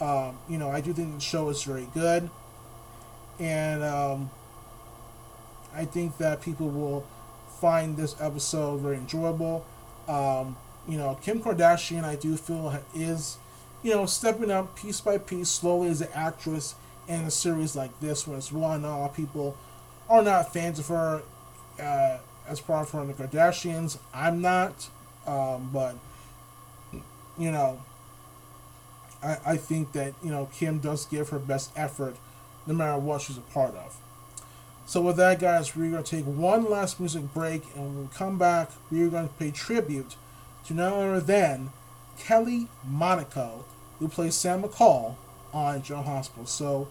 Um, 0.00 0.38
you 0.48 0.58
know, 0.58 0.70
I 0.70 0.80
do 0.80 0.92
think 0.92 1.14
the 1.14 1.20
show 1.20 1.48
is 1.48 1.62
very 1.62 1.88
good, 1.94 2.28
and 3.38 3.82
um, 3.84 4.30
I 5.74 5.84
think 5.84 6.18
that 6.18 6.40
people 6.42 6.68
will 6.68 7.06
find 7.60 7.96
this 7.96 8.14
episode 8.20 8.80
very 8.80 8.96
enjoyable. 8.96 9.64
Um, 10.08 10.56
you 10.88 10.98
know, 10.98 11.18
Kim 11.22 11.40
Kardashian, 11.40 12.04
I 12.04 12.16
do 12.16 12.36
feel 12.36 12.78
is, 12.94 13.38
you 13.82 13.94
know, 13.94 14.06
stepping 14.06 14.50
up 14.50 14.76
piece 14.76 15.00
by 15.00 15.18
piece, 15.18 15.48
slowly 15.48 15.88
as 15.88 16.00
an 16.00 16.08
actress 16.14 16.74
in 17.08 17.20
a 17.20 17.30
series 17.30 17.76
like 17.76 17.98
this, 18.00 18.26
when 18.26 18.38
it's 18.38 18.52
one, 18.52 18.84
a 18.84 18.98
lot 18.98 19.10
of 19.10 19.16
people 19.16 19.56
are 20.08 20.22
not 20.22 20.52
fans 20.52 20.78
of 20.78 20.88
her 20.88 21.22
uh, 21.80 22.18
as 22.46 22.60
part 22.60 22.88
from 22.88 23.08
the 23.08 23.14
Kardashians. 23.14 23.98
I'm 24.12 24.40
not, 24.40 24.88
um, 25.26 25.70
but 25.72 25.96
you 27.38 27.50
know, 27.50 27.80
I, 29.22 29.38
I 29.46 29.56
think 29.56 29.92
that 29.92 30.14
you 30.22 30.30
know 30.30 30.48
Kim 30.52 30.78
does 30.78 31.06
give 31.06 31.30
her 31.30 31.38
best 31.38 31.70
effort, 31.76 32.16
no 32.66 32.74
matter 32.74 32.98
what 32.98 33.22
she's 33.22 33.38
a 33.38 33.42
part 33.42 33.74
of. 33.74 33.96
So 34.86 35.00
with 35.00 35.16
that, 35.16 35.40
guys, 35.40 35.74
we're 35.74 35.90
gonna 35.90 36.02
take 36.02 36.24
one 36.24 36.68
last 36.68 37.00
music 37.00 37.32
break, 37.32 37.62
and 37.74 37.84
when 37.84 38.02
we 38.02 38.08
come 38.14 38.38
back, 38.38 38.70
we're 38.90 39.08
gonna 39.08 39.30
pay 39.38 39.50
tribute 39.50 40.16
to 40.66 40.74
none 40.74 40.92
other 40.92 41.20
than 41.20 41.70
Kelly 42.18 42.68
Monaco, 42.86 43.64
who 43.98 44.08
plays 44.08 44.34
Sam 44.34 44.62
McCall 44.62 45.16
on 45.52 45.82
General 45.82 46.04
Hospital. 46.04 46.46
So 46.46 46.88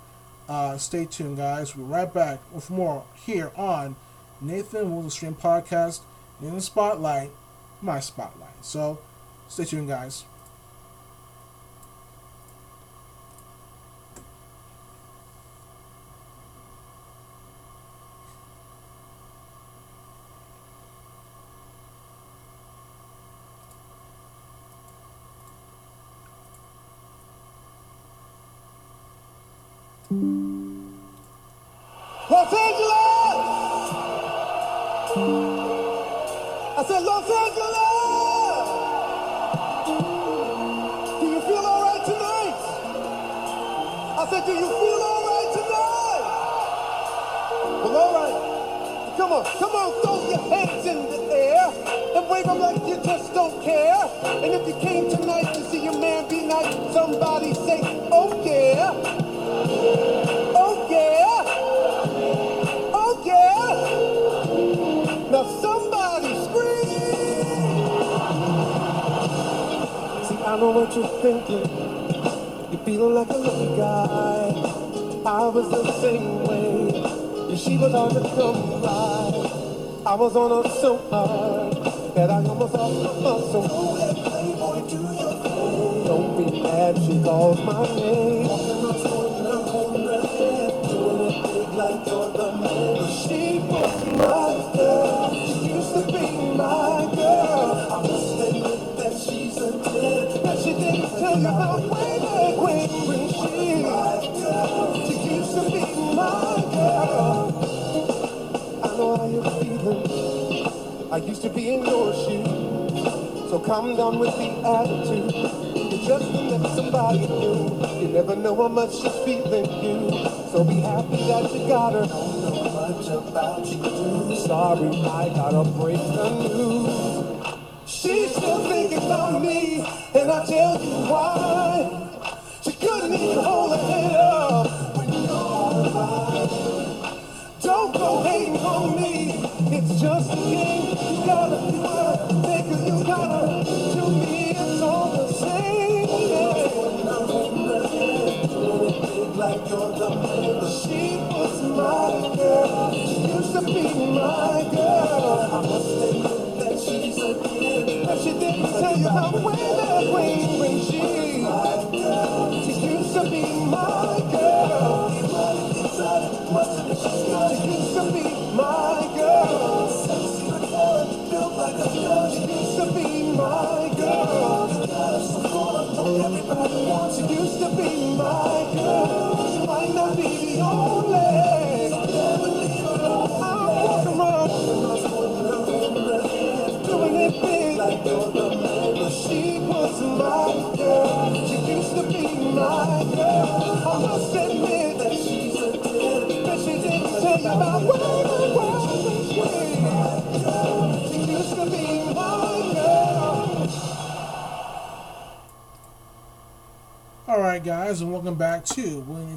uh, 0.49 0.77
stay 0.77 1.05
tuned, 1.05 1.37
guys. 1.37 1.75
We'll 1.75 1.85
be 1.85 1.93
right 1.93 2.11
back 2.11 2.39
with 2.51 2.69
more 2.69 3.05
here 3.15 3.51
on 3.55 3.95
Nathan 4.41 4.93
Will 4.93 5.09
Stream 5.09 5.35
Podcast 5.35 6.01
in 6.41 6.55
the 6.55 6.61
Spotlight, 6.61 7.31
my 7.81 7.99
Spotlight. 7.99 8.65
So 8.65 8.99
stay 9.47 9.65
tuned, 9.65 9.87
guys. 9.87 10.25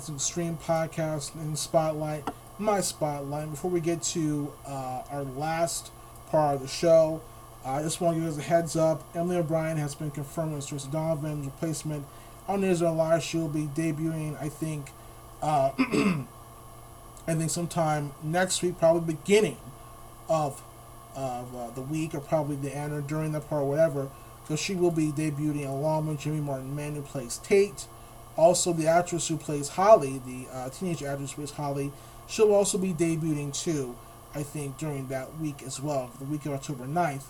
To 0.07 0.13
Extreme 0.13 0.59
Podcast 0.59 1.35
and 1.35 1.59
Spotlight, 1.59 2.29
my 2.61 2.81
spotlight. 2.81 3.51
Before 3.51 3.73
we 3.73 3.81
get 3.81 4.03
to 4.03 4.53
uh, 4.65 5.03
our 5.11 5.25
last 5.25 5.91
part 6.31 6.55
of 6.55 6.63
the 6.63 6.69
show, 6.69 7.23
I 7.65 7.83
just 7.83 8.01
want 8.01 8.17
to 8.17 8.21
give 8.21 8.31
us 8.31 8.39
a 8.39 8.43
heads 8.43 8.77
up. 8.77 9.03
Emily 9.17 9.37
O'Brien 9.37 9.79
has 9.79 9.97
been 9.97 10.13
confirmed 10.13 10.57
as 10.59 10.67
Theresa 10.67 10.89
Donovan's 10.91 11.47
replacement 11.47 12.07
on 12.47 12.63
Israel 12.63 12.95
Live. 12.95 13.25
She'll 13.25 13.49
be 13.49 13.69
debuting, 13.75 14.41
I 14.41 14.49
think, 14.49 14.91
uh, 15.43 15.73
I 15.79 17.35
think 17.35 17.51
sometime 17.51 18.13
next 18.23 18.63
week, 18.63 18.79
probably 18.79 19.15
beginning 19.15 19.57
of 20.29 20.63
of 21.17 21.57
uh, 21.57 21.71
the 21.71 21.81
week 21.81 22.15
or 22.15 22.21
probably 22.21 22.55
the 22.55 22.77
end 22.77 22.93
or 22.93 23.01
during 23.01 23.33
the 23.33 23.41
part 23.41 23.65
whatever. 23.65 24.11
So 24.47 24.55
she 24.55 24.77
will 24.77 24.93
be 24.93 25.11
debuting 25.11 25.69
along 25.69 26.07
with 26.07 26.21
Jimmy 26.21 26.41
Martin 26.41 26.77
Mann 26.77 26.95
who 26.95 27.03
plays 27.03 27.39
Tate. 27.39 27.89
Also, 28.37 28.73
the 28.73 28.87
actress 28.87 29.29
who 29.29 29.37
plays 29.37 29.71
Holly, 29.71 30.21
the 30.27 30.47
uh, 30.53 30.69
teenage 30.71 31.03
actress 31.03 31.33
who 31.33 31.37
plays 31.37 31.53
Holly, 31.53 31.93
she'll 32.27 32.53
also 32.53 32.77
be 32.77 32.93
debuting 32.93 33.59
too, 33.59 33.97
I 34.35 34.43
think, 34.43 34.77
during 34.77 35.09
that 35.09 35.39
week 35.39 35.63
as 35.63 35.81
well, 35.81 36.11
the 36.19 36.27
week 36.27 36.45
of 36.47 36.53
October 36.53 36.85
9th, 36.85 37.25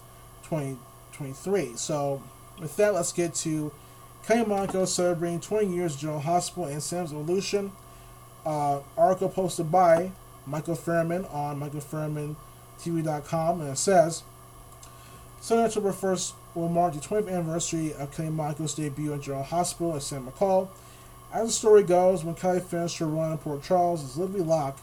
2023. 0.48 1.76
So, 1.76 2.22
with 2.60 2.76
that, 2.76 2.94
let's 2.94 3.12
get 3.12 3.34
to 3.36 3.70
Kelly 4.26 4.44
Monaco 4.44 4.84
celebrating 4.84 5.40
20 5.40 5.72
years 5.72 5.94
of 5.94 6.00
General 6.00 6.20
Hospital 6.20 6.64
and 6.64 6.82
Sam's 6.82 7.12
Evolution. 7.12 7.70
Uh, 8.44 8.80
article 8.96 9.28
posted 9.28 9.70
by 9.70 10.10
Michael 10.46 10.76
Fairman 10.76 11.32
on 11.32 11.60
MichaelFairmanTV.com, 11.60 13.60
and 13.60 13.70
it 13.70 13.78
says, 13.78 14.22
Sunday, 15.40 15.64
October 15.64 15.92
1st 15.92 16.32
will 16.54 16.68
mark 16.68 16.94
the 16.94 17.00
20th 17.00 17.30
anniversary 17.30 17.92
of 17.94 18.12
Kelly 18.12 18.30
Monaco's 18.30 18.74
debut 18.74 19.12
at 19.12 19.20
General 19.20 19.44
Hospital 19.44 19.94
at 19.94 20.02
Sam 20.02 20.26
McCall. 20.26 20.68
As 21.32 21.48
the 21.48 21.52
story 21.52 21.82
goes, 21.82 22.24
when 22.24 22.34
Kelly 22.34 22.60
finished 22.60 22.98
her 22.98 23.06
run 23.06 23.32
in 23.32 23.38
Port 23.38 23.62
Charles 23.62 24.02
as 24.02 24.16
Livvie 24.16 24.46
Locke 24.46 24.78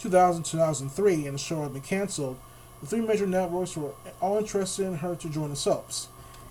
2000-2003 0.00 1.26
and 1.26 1.34
the 1.34 1.38
show 1.38 1.62
had 1.62 1.72
been 1.72 1.82
canceled, 1.82 2.38
the 2.80 2.86
three 2.86 3.00
major 3.00 3.26
networks 3.26 3.76
were 3.76 3.92
all 4.20 4.38
interested 4.38 4.86
in 4.86 4.96
her 4.96 5.14
to 5.14 5.28
join 5.28 5.50
the 5.50 5.56
soaps. 5.56 6.08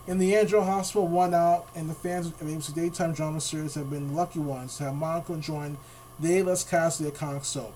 In 0.08 0.20
the 0.20 0.36
end, 0.36 0.50
General 0.50 0.66
Hospital 0.66 1.08
won 1.08 1.34
out, 1.34 1.68
and 1.76 1.90
the 1.90 1.94
fans 1.94 2.28
of 2.28 2.40
ABC 2.40 2.74
daytime 2.74 3.14
drama 3.14 3.42
series 3.42 3.76
have 3.76 3.90
been 3.90 4.10
the 4.10 4.14
lucky 4.14 4.40
ones 4.40 4.78
to 4.78 4.86
have 4.86 4.96
Monaco 4.96 5.36
join 5.38 5.78
the 6.20 6.38
A-list 6.38 6.70
cast 6.70 7.00
of 7.00 7.08
the 7.08 7.12
iconic 7.12 7.44
soap. 7.44 7.74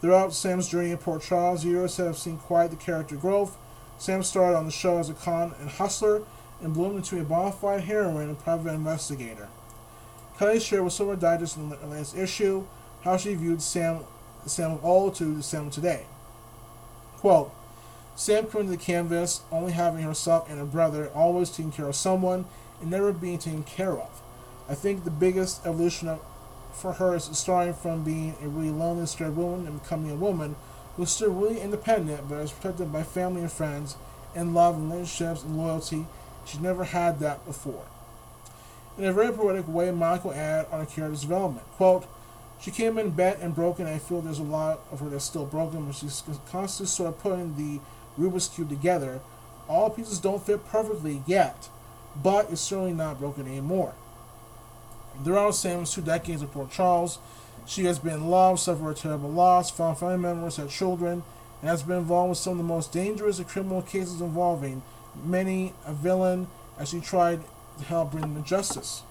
Throughout 0.00 0.32
Sam's 0.32 0.68
journey 0.68 0.92
in 0.92 0.98
Port 0.98 1.22
Charles, 1.22 1.64
viewers 1.64 1.96
have 1.96 2.16
seen 2.16 2.38
quite 2.38 2.70
the 2.70 2.76
character 2.76 3.16
growth. 3.16 3.56
Sam 3.98 4.22
started 4.22 4.56
on 4.56 4.66
the 4.66 4.70
show 4.70 4.98
as 4.98 5.10
a 5.10 5.14
con 5.14 5.54
and 5.58 5.70
hustler 5.70 6.22
and 6.62 6.72
bloomed 6.72 6.96
into 6.96 7.20
a 7.20 7.24
bona 7.24 7.52
fide 7.52 7.82
heroine 7.82 8.28
and 8.28 8.38
private 8.38 8.72
investigator. 8.72 9.48
Kelly 10.38 10.60
shared 10.60 10.84
with 10.84 10.92
Silver 10.92 11.16
Digest 11.16 11.56
in 11.56 11.68
the 11.68 11.76
latest 11.84 12.16
issue 12.16 12.64
how 13.02 13.16
she 13.16 13.34
viewed 13.34 13.60
Sam, 13.60 14.04
Sam 14.46 14.72
of 14.72 14.84
old 14.84 15.16
to 15.16 15.42
Sam 15.42 15.68
today. 15.68 16.06
Quote, 17.16 17.52
Sam 18.14 18.46
came 18.46 18.62
to 18.62 18.70
the 18.70 18.76
canvas 18.76 19.40
only 19.50 19.72
having 19.72 20.04
herself 20.04 20.48
and 20.48 20.60
her 20.60 20.64
brother, 20.64 21.10
always 21.12 21.50
taking 21.50 21.72
care 21.72 21.88
of 21.88 21.96
someone 21.96 22.44
and 22.80 22.88
never 22.88 23.12
being 23.12 23.38
taken 23.38 23.64
care 23.64 23.98
of. 23.98 24.22
I 24.68 24.74
think 24.74 25.02
the 25.02 25.10
biggest 25.10 25.66
evolution 25.66 26.06
of, 26.06 26.20
for 26.72 26.92
her 26.94 27.16
is 27.16 27.24
starting 27.24 27.74
from 27.74 28.04
being 28.04 28.36
a 28.40 28.46
really 28.46 28.70
lonely, 28.70 29.06
scared 29.06 29.36
woman 29.36 29.66
and 29.66 29.82
becoming 29.82 30.12
a 30.12 30.16
woman 30.16 30.54
who's 30.96 31.10
still 31.10 31.32
really 31.32 31.60
independent 31.60 32.28
but 32.28 32.36
is 32.36 32.52
protected 32.52 32.92
by 32.92 33.02
family 33.02 33.40
and 33.40 33.50
friends 33.50 33.96
and 34.36 34.54
love 34.54 34.76
and 34.76 34.92
relationships 34.92 35.42
and 35.42 35.58
loyalty. 35.58 36.06
She's 36.44 36.60
never 36.60 36.84
had 36.84 37.18
that 37.18 37.44
before. 37.44 37.86
In 38.98 39.04
a 39.04 39.12
very 39.12 39.32
poetic 39.32 39.68
way, 39.68 39.92
Michael 39.92 40.32
added 40.32 40.68
on 40.72 40.84
character's 40.86 41.20
development. 41.22 41.64
Quote, 41.76 42.06
she 42.60 42.72
came 42.72 42.98
in 42.98 43.10
bent 43.10 43.38
and 43.40 43.54
broken. 43.54 43.86
I 43.86 43.98
feel 43.98 44.20
there's 44.20 44.40
a 44.40 44.42
lot 44.42 44.80
of 44.90 44.98
her 44.98 45.08
that's 45.08 45.24
still 45.24 45.46
broken, 45.46 45.86
but 45.86 45.94
she's 45.94 46.24
constantly 46.50 46.88
sort 46.88 47.10
of 47.10 47.20
putting 47.20 47.56
the 47.56 47.80
Rubik's 48.18 48.48
Cube 48.48 48.68
together. 48.68 49.20
All 49.68 49.90
pieces 49.90 50.18
don't 50.18 50.44
fit 50.44 50.66
perfectly 50.66 51.22
yet, 51.26 51.68
but 52.20 52.50
it's 52.50 52.60
certainly 52.60 52.92
not 52.92 53.20
broken 53.20 53.46
anymore. 53.46 53.94
Throughout 55.22 55.54
Sam's 55.54 55.92
two 55.94 56.02
decades 56.02 56.42
at 56.42 56.50
Port 56.50 56.70
Charles, 56.70 57.20
she 57.66 57.84
has 57.84 58.00
been 58.00 58.28
loved, 58.28 58.58
suffered 58.58 58.90
a 58.90 58.94
terrible 58.94 59.30
loss, 59.30 59.70
found 59.70 59.98
family 59.98 60.18
members, 60.18 60.56
had 60.56 60.70
children, 60.70 61.22
and 61.60 61.70
has 61.70 61.84
been 61.84 61.98
involved 61.98 62.30
with 62.30 62.38
some 62.38 62.52
of 62.52 62.58
the 62.58 62.64
most 62.64 62.92
dangerous 62.92 63.40
criminal 63.40 63.82
cases 63.82 64.20
involving 64.20 64.82
many 65.22 65.74
a 65.86 65.92
villain 65.92 66.48
as 66.78 66.88
she 66.88 67.00
tried 67.00 67.40
to 67.78 67.84
help 67.84 68.12
bring 68.12 68.22
them 68.22 68.42
to 68.42 68.48
justice. 68.48 69.02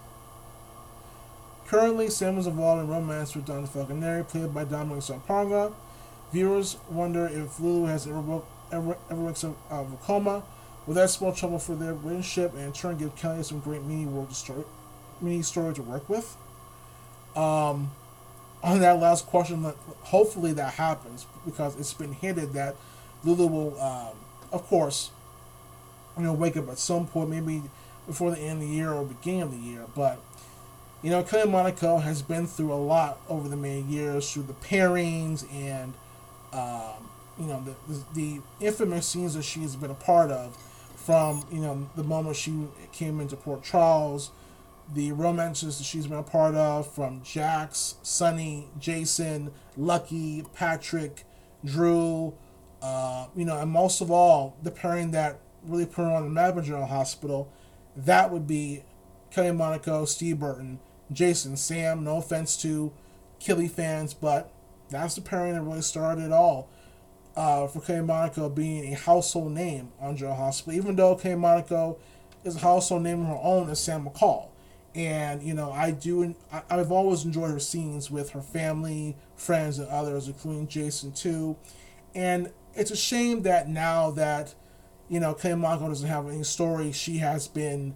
Currently, 1.68 2.10
Sam 2.10 2.38
is 2.38 2.48
involved 2.48 2.84
in 2.84 2.88
romance 2.88 3.36
with 3.36 3.46
Dante 3.46 3.68
Falconeri, 3.68 4.24
played 4.24 4.54
by 4.54 4.64
Dominic 4.64 5.04
Zamprogna. 5.04 5.74
Viewers 6.32 6.78
wonder 6.90 7.28
if 7.28 7.60
Lulu 7.60 7.88
has 7.88 8.08
ever 8.08 8.22
woke, 8.22 8.48
ever, 8.72 8.98
ever 9.10 9.28
out 9.28 9.44
of 9.70 9.94
a 9.94 9.98
coma. 9.98 10.44
Will 10.86 10.94
that 10.94 11.10
spell 11.10 11.34
trouble 11.34 11.60
for 11.60 11.76
their 11.76 11.94
relationship 11.94 12.54
and 12.54 12.64
in 12.64 12.72
turn 12.72 12.98
give 12.98 13.16
Kelly 13.18 13.44
some 13.44 13.60
great 13.60 13.84
mini 13.84 14.06
world 14.06 14.34
story, 14.34 14.64
mini 15.20 15.42
story 15.42 15.74
to 15.74 15.82
work 15.82 16.08
with? 16.08 16.38
Um, 17.36 17.92
on 18.64 18.80
that 18.80 19.00
last 19.00 19.26
question, 19.28 19.66
hopefully 20.04 20.54
that 20.54 20.76
happens 20.76 21.26
because 21.46 21.78
it's 21.78 21.94
been 21.94 22.14
hinted 22.14 22.54
that 22.54 22.76
Lulu 23.24 23.48
will, 23.48 23.82
um, 23.82 24.16
of 24.54 24.66
course, 24.68 25.12
you 26.18 26.24
know, 26.24 26.34
wake 26.34 26.56
up 26.56 26.70
at 26.70 26.80
some 26.80 27.06
point, 27.08 27.30
maybe 27.30 27.64
before 28.08 28.32
the 28.32 28.40
end 28.40 28.64
of 28.64 28.68
the 28.68 28.74
year 28.74 28.92
or 28.92 29.06
beginning 29.06 29.42
of 29.44 29.52
the 29.52 29.58
year. 29.58 29.86
But 29.96 30.20
you 31.04 31.12
know, 31.12 31.22
Kelly 31.22 31.50
Monaco 31.50 31.98
has 31.98 32.22
been 32.22 32.48
through 32.48 32.74
a 32.74 32.76
lot 32.76 33.20
over 33.30 33.48
the 33.48 33.56
many 33.56 33.82
years 33.82 34.32
through 34.32 34.44
the 34.44 34.54
pairings 34.54 35.46
and 35.54 35.94
um, 36.54 37.10
you 37.40 37.46
know 37.46 37.64
the, 37.88 38.04
the 38.16 38.42
infamous 38.60 39.08
scenes 39.08 39.36
that 39.36 39.44
she's 39.44 39.76
been 39.76 39.92
a 39.92 39.96
part 39.96 40.32
of 40.32 40.58
from 40.96 41.46
you 41.52 41.60
know 41.60 41.88
the 41.96 42.04
moment 42.04 42.36
she 42.36 42.68
came 42.92 43.20
into 43.20 43.36
Port 43.36 43.64
Charles, 43.64 44.32
the 44.94 45.12
romances 45.12 45.78
that 45.78 45.84
she's 45.84 46.08
been 46.08 46.18
a 46.18 46.24
part 46.24 46.56
of 46.56 46.92
from 46.92 47.22
Jax, 47.24 47.96
Sonny, 48.02 48.68
Jason, 48.80 49.52
Lucky, 49.76 50.44
Patrick, 50.54 51.24
Drew, 51.64 52.34
uh, 52.82 53.28
you 53.36 53.46
know, 53.46 53.60
and 53.60 53.72
most 53.72 54.02
of 54.02 54.12
all, 54.12 54.58
the 54.64 54.72
pairing 54.72 55.12
that 55.12 55.40
really 55.64 55.86
put 55.86 56.04
her 56.04 56.12
on 56.12 56.24
the 56.24 56.30
map 56.30 56.56
General 56.64 56.86
Hospital, 56.86 57.52
that 57.98 58.32
would 58.32 58.48
be 58.48 58.84
Kelly 59.32 59.52
Monaco, 59.52 60.06
Steve 60.06 60.40
Burton, 60.40 60.80
Jason, 61.12 61.58
Sam. 61.58 62.04
No 62.04 62.18
offense 62.18 62.56
to 62.62 62.94
Killy 63.40 63.68
fans, 63.68 64.14
but 64.14 64.52
that's 64.90 65.16
the 65.16 65.22
pairing 65.22 65.54
that 65.56 65.62
really 65.62 65.82
started 65.82 66.26
it 66.26 66.32
all. 66.32 66.70
Uh, 67.36 67.68
for 67.68 67.82
Kelly 67.82 68.02
Monaco 68.02 68.50
being 68.50 68.94
a 68.94 68.96
household 68.98 69.52
name 69.52 69.92
on 70.00 70.16
General 70.18 70.36
Hospital, 70.38 70.74
even 70.74 70.96
though 70.96 71.16
Kelly 71.16 71.36
Monaco 71.36 71.98
is 72.44 72.56
a 72.56 72.60
household 72.60 73.04
name 73.04 73.22
of 73.22 73.28
her 73.28 73.40
own 73.42 73.70
as 73.70 73.80
Sam 73.80 74.06
McCall. 74.06 74.48
and 74.96 75.44
you 75.44 75.54
know 75.54 75.72
I 75.72 75.92
do. 75.92 76.36
I, 76.52 76.64
I've 76.70 76.92
always 76.92 77.26
enjoyed 77.26 77.52
her 77.52 77.60
scenes 77.60 78.10
with 78.10 78.32
her 78.32 78.42
family, 78.42 79.16
friends, 79.36 79.78
and 79.78 79.88
others, 79.90 80.28
including 80.28 80.68
Jason 80.68 81.12
too. 81.12 81.56
And 82.16 82.52
it's 82.74 82.90
a 82.92 82.96
shame 82.96 83.44
that 83.44 83.70
now 83.70 84.10
that 84.12 84.56
you 85.10 85.20
know 85.20 85.34
Kelly 85.34 85.56
Monaco 85.56 85.88
doesn't 85.88 86.08
have 86.08 86.28
any 86.28 86.44
story, 86.44 86.92
she 86.92 87.18
has 87.18 87.48
been 87.48 87.96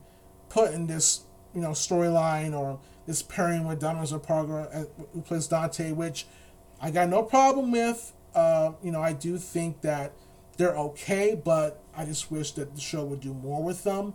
put 0.50 0.74
in 0.74 0.88
this 0.88 1.22
you 1.54 1.62
know 1.62 1.72
storyline 1.72 2.58
or 2.58 2.80
this 3.08 3.22
pairing 3.22 3.66
with 3.66 3.80
Dominic 3.80 4.12
uh, 4.12 4.84
who 5.14 5.22
plays 5.22 5.48
Dante, 5.48 5.92
which 5.92 6.26
I 6.80 6.92
got 6.92 7.10
no 7.10 7.24
problem 7.24 7.72
with. 7.72 8.14
Uh, 8.34 8.74
you 8.84 8.92
know, 8.92 9.02
I 9.02 9.14
do 9.14 9.38
think 9.38 9.82
that 9.82 10.14
they're 10.58 10.78
okay, 10.78 11.36
but 11.36 11.82
I 11.96 12.06
just 12.06 12.32
wish 12.32 12.52
that 12.54 12.76
the 12.76 12.82
show 12.82 13.04
would 13.04 13.20
do 13.20 13.34
more 13.34 13.64
with 13.64 13.84
them. 13.84 14.14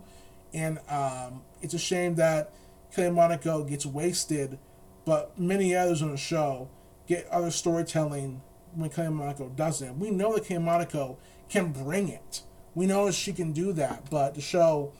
And 0.53 0.79
um, 0.89 1.41
it's 1.61 1.73
a 1.73 1.79
shame 1.79 2.15
that 2.15 2.53
Kelly 2.95 3.11
Monaco 3.11 3.63
gets 3.63 3.85
wasted, 3.85 4.57
but 5.05 5.37
many 5.37 5.75
others 5.75 6.01
on 6.01 6.11
the 6.11 6.17
show 6.17 6.69
get 7.07 7.27
other 7.27 7.51
storytelling 7.51 8.41
when 8.73 8.89
Kelly 8.89 9.09
Monaco 9.09 9.49
doesn't. 9.49 9.99
We 9.99 10.09
know 10.11 10.33
that 10.33 10.45
Kelly 10.45 10.63
Monaco 10.63 11.17
can 11.49 11.71
bring 11.71 12.07
it. 12.07 12.41
We 12.77 12.85
know 12.85 13.09
she 13.09 13.33
can 13.33 13.53
do 13.53 13.73
that, 13.73 14.07
but 14.11 14.35
the 14.35 14.41
show, 14.41 14.93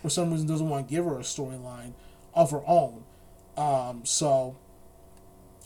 for 0.00 0.08
some 0.08 0.30
reason, 0.30 0.46
doesn't 0.46 0.66
want 0.66 0.88
to 0.88 0.94
give 0.94 1.04
her 1.04 1.18
a 1.18 1.22
storyline 1.22 1.92
of 2.32 2.52
her 2.52 2.62
own. 2.66 3.04
Um, 3.54 4.06
so 4.06 4.56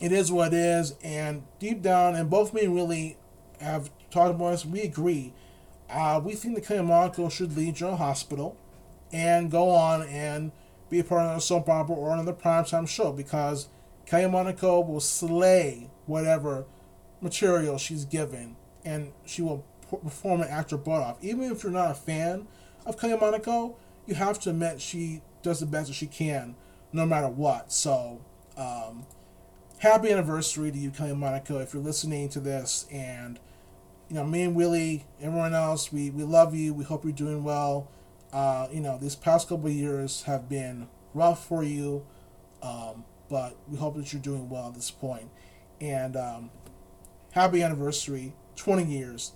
it 0.01 0.11
is 0.11 0.32
what 0.32 0.49
it 0.49 0.59
is, 0.59 0.97
and 1.05 1.45
deep 1.61 1.82
down, 1.82 2.16
and 2.16 2.28
both 2.28 2.53
me 2.53 2.65
and 2.65 2.74
Willie 2.74 3.16
have 3.61 3.93
talked 4.11 4.35
about 4.35 4.51
this. 4.51 4.66
We 4.66 4.81
agree. 4.81 5.32
Uh, 5.89 6.20
we 6.20 6.32
think 6.35 6.61
that 6.66 6.85
Monaco 6.85 7.28
should 7.28 7.57
leave 7.57 7.74
General 7.74 7.99
Hospital 7.99 8.57
and 9.12 9.53
go 9.53 9.69
on 9.70 10.03
and 10.03 10.51
be 10.91 10.99
a 10.99 11.05
part 11.05 11.27
of 11.27 11.36
a 11.36 11.41
soap 11.41 11.69
opera 11.69 11.95
or 11.95 12.12
another 12.12 12.32
primetime 12.32 12.89
show 12.89 13.12
because 13.12 13.69
Kelly 14.05 14.27
Monaco 14.27 14.81
will 14.81 14.99
slay 14.99 15.91
whatever 16.07 16.65
material 17.20 17.78
she's 17.78 18.05
given 18.05 18.57
and 18.85 19.12
she 19.24 19.43
will 19.43 19.65
perform 20.02 20.40
and 20.40 20.50
act 20.50 20.70
her 20.70 20.76
butt 20.76 21.02
off. 21.02 21.22
Even 21.22 21.50
if 21.50 21.62
you're 21.62 21.72
not 21.72 21.90
a 21.90 21.94
fan 21.94 22.46
of 22.86 22.98
Kelly 22.98 23.16
Monaco, 23.16 23.76
you 24.06 24.14
have 24.14 24.38
to 24.40 24.50
admit 24.50 24.80
she 24.80 25.22
does 25.42 25.60
the 25.60 25.66
best 25.66 25.88
that 25.88 25.94
she 25.94 26.06
can 26.06 26.56
no 26.92 27.04
matter 27.04 27.28
what. 27.28 27.72
So, 27.72 28.20
um, 28.56 29.04
happy 29.78 30.10
anniversary 30.10 30.70
to 30.70 30.78
you, 30.78 30.90
Kelly 30.90 31.14
Monaco, 31.14 31.58
if 31.58 31.74
you're 31.74 31.82
listening 31.82 32.28
to 32.30 32.40
this. 32.40 32.86
And, 32.90 33.38
you 34.08 34.16
know, 34.16 34.24
me 34.24 34.42
and 34.42 34.54
Willie, 34.54 35.04
everyone 35.20 35.54
else, 35.54 35.92
we, 35.92 36.10
we 36.10 36.22
love 36.22 36.54
you. 36.54 36.72
We 36.72 36.84
hope 36.84 37.04
you're 37.04 37.12
doing 37.12 37.42
well. 37.42 37.88
Uh, 38.32 38.68
you 38.72 38.80
know, 38.80 38.98
these 38.98 39.14
past 39.14 39.48
couple 39.48 39.68
years 39.68 40.22
have 40.22 40.48
been 40.48 40.88
rough 41.14 41.46
for 41.46 41.62
you, 41.62 42.04
um, 42.62 43.04
but 43.28 43.56
we 43.68 43.76
hope 43.76 43.96
that 43.96 44.12
you're 44.12 44.22
doing 44.22 44.48
well 44.48 44.68
at 44.68 44.74
this 44.74 44.90
point. 44.90 45.30
And 45.80 46.16
um, 46.16 46.50
happy 47.32 47.62
anniversary, 47.62 48.34
20 48.56 48.84
years. 48.84 49.32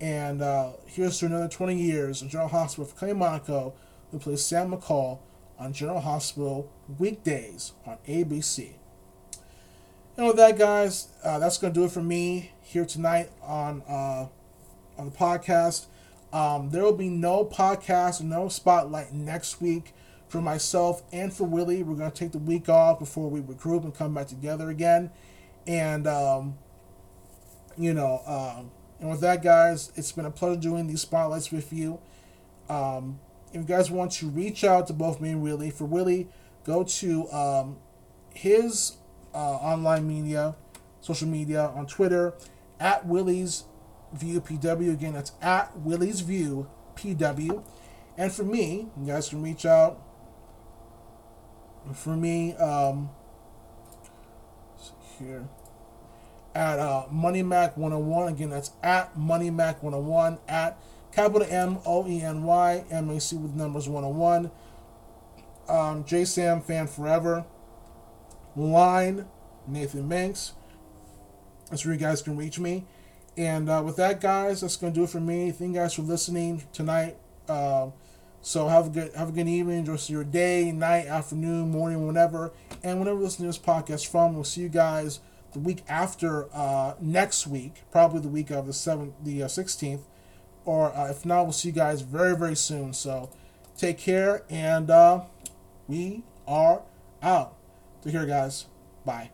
And 0.00 0.42
uh, 0.42 0.72
here's 0.86 1.18
to 1.20 1.26
another 1.26 1.48
20 1.48 1.74
years 1.74 2.22
of 2.22 2.28
General 2.28 2.48
Hospital 2.48 2.84
for 2.84 2.98
Kelly 2.98 3.14
Monaco, 3.14 3.74
who 4.10 4.18
plays 4.18 4.44
Sam 4.44 4.72
McCall 4.72 5.20
on 5.58 5.72
General 5.72 6.00
Hospital 6.00 6.70
weekdays 6.98 7.72
on 7.86 7.98
ABC. 8.06 8.74
And 10.16 10.26
with 10.26 10.36
that, 10.36 10.58
guys, 10.58 11.08
uh, 11.24 11.38
that's 11.38 11.58
going 11.58 11.72
to 11.72 11.80
do 11.80 11.84
it 11.84 11.92
for 11.92 12.02
me 12.02 12.52
here 12.62 12.84
tonight 12.84 13.30
on 13.42 13.82
uh, 13.88 14.26
on 14.98 15.10
the 15.10 15.10
podcast. 15.10 15.86
Um, 16.32 16.70
there 16.70 16.82
will 16.82 16.92
be 16.92 17.08
no 17.08 17.44
podcast, 17.44 18.22
no 18.22 18.48
spotlight 18.48 19.12
next 19.12 19.60
week 19.60 19.92
for 20.28 20.40
myself 20.40 21.02
and 21.12 21.32
for 21.32 21.44
Willie. 21.44 21.82
We're 21.82 21.96
going 21.96 22.10
to 22.10 22.16
take 22.16 22.32
the 22.32 22.38
week 22.38 22.68
off 22.68 22.98
before 22.98 23.30
we 23.30 23.40
regroup 23.40 23.84
and 23.84 23.94
come 23.94 24.14
back 24.14 24.26
together 24.26 24.70
again. 24.70 25.10
And, 25.66 26.06
um, 26.06 26.58
you 27.76 27.94
know, 27.94 28.22
um, 28.26 28.70
and 29.00 29.10
with 29.10 29.20
that, 29.20 29.42
guys, 29.42 29.92
it's 29.94 30.12
been 30.12 30.24
a 30.24 30.30
pleasure 30.30 30.60
doing 30.60 30.86
these 30.86 31.02
spotlights 31.02 31.50
with 31.50 31.72
you. 31.72 31.98
Um, 32.68 33.20
if 33.52 33.56
you 33.56 33.62
guys 33.62 33.90
want 33.90 34.12
to 34.12 34.28
reach 34.28 34.64
out 34.64 34.86
to 34.88 34.92
both 34.92 35.20
me 35.20 35.30
and 35.30 35.42
Willie, 35.42 35.70
for 35.70 35.84
Willie, 35.84 36.28
go 36.64 36.82
to 36.82 37.30
um, 37.30 37.76
his 38.34 38.96
uh, 39.34 39.38
online 39.38 40.06
media, 40.06 40.56
social 41.00 41.28
media 41.28 41.72
on 41.74 41.86
Twitter, 41.86 42.34
at 42.80 43.06
Willie's 43.06 43.64
View 44.12 44.40
PW. 44.40 44.92
Again, 44.92 45.12
that's 45.14 45.32
at 45.42 45.78
Willie's 45.78 46.20
View 46.20 46.68
PW. 46.94 47.62
And 48.16 48.32
for 48.32 48.44
me, 48.44 48.88
you 48.98 49.06
guys 49.06 49.28
can 49.28 49.42
reach 49.42 49.66
out. 49.66 50.02
For 51.94 52.16
me, 52.16 52.54
um, 52.56 53.10
here 55.18 55.48
at 56.56 56.78
uh, 56.78 57.04
Money 57.10 57.42
Mac 57.42 57.76
101. 57.76 58.32
Again, 58.32 58.50
that's 58.50 58.70
at 58.82 59.16
Money 59.16 59.50
Mac 59.50 59.82
101 59.82 60.38
at 60.48 60.80
capital 61.12 61.46
M 61.50 61.78
O 61.84 62.08
E 62.08 62.22
N 62.22 62.42
Y 62.44 62.84
M 62.90 63.10
A 63.10 63.20
C 63.20 63.36
with 63.36 63.54
numbers 63.54 63.88
101. 63.88 64.50
Um, 65.68 66.04
J 66.04 66.24
Sam 66.24 66.62
fan 66.62 66.86
forever. 66.86 67.44
Line 68.56 69.26
Nathan 69.68 70.08
Banks. 70.08 70.54
That's 71.68 71.84
where 71.84 71.92
you 71.92 72.00
guys 72.00 72.22
can 72.22 72.38
reach 72.38 72.58
me. 72.58 72.86
And 73.36 73.68
uh, 73.68 73.82
with 73.84 73.96
that, 73.96 74.22
guys, 74.22 74.62
that's 74.62 74.76
gonna 74.76 74.94
do 74.94 75.04
it 75.04 75.10
for 75.10 75.20
me. 75.20 75.50
Thank 75.50 75.74
you 75.74 75.80
guys 75.80 75.92
for 75.92 76.02
listening 76.02 76.64
tonight. 76.72 77.18
Uh, 77.46 77.88
so 78.40 78.68
have 78.68 78.86
a 78.86 78.90
good 78.90 79.14
have 79.14 79.28
a 79.28 79.32
good 79.32 79.46
evening, 79.46 79.86
of 79.86 80.08
your 80.08 80.24
day, 80.24 80.72
night, 80.72 81.04
afternoon, 81.04 81.70
morning, 81.70 82.06
whenever, 82.06 82.54
and 82.82 82.98
whenever 82.98 83.18
you 83.18 83.24
listen 83.24 83.42
to 83.42 83.48
this 83.48 83.58
podcast 83.58 84.06
from. 84.06 84.34
We'll 84.34 84.44
see 84.44 84.62
you 84.62 84.70
guys 84.70 85.20
the 85.56 85.62
week 85.62 85.82
after 85.88 86.48
uh, 86.54 86.94
next 87.00 87.46
week, 87.46 87.84
probably 87.90 88.20
the 88.20 88.28
week 88.28 88.50
of 88.50 88.66
the 88.66 88.74
seventh, 88.74 89.14
the 89.24 89.48
sixteenth, 89.48 90.02
or 90.66 90.94
uh, 90.94 91.08
if 91.08 91.24
not, 91.24 91.44
we'll 91.44 91.52
see 91.52 91.68
you 91.68 91.74
guys 91.74 92.02
very 92.02 92.36
very 92.36 92.56
soon. 92.56 92.92
So 92.92 93.30
take 93.76 93.96
care, 93.96 94.42
and 94.50 94.90
uh, 94.90 95.22
we 95.88 96.24
are 96.46 96.82
out. 97.22 97.56
Take 98.02 98.12
care, 98.12 98.26
guys. 98.26 98.66
Bye. 99.06 99.30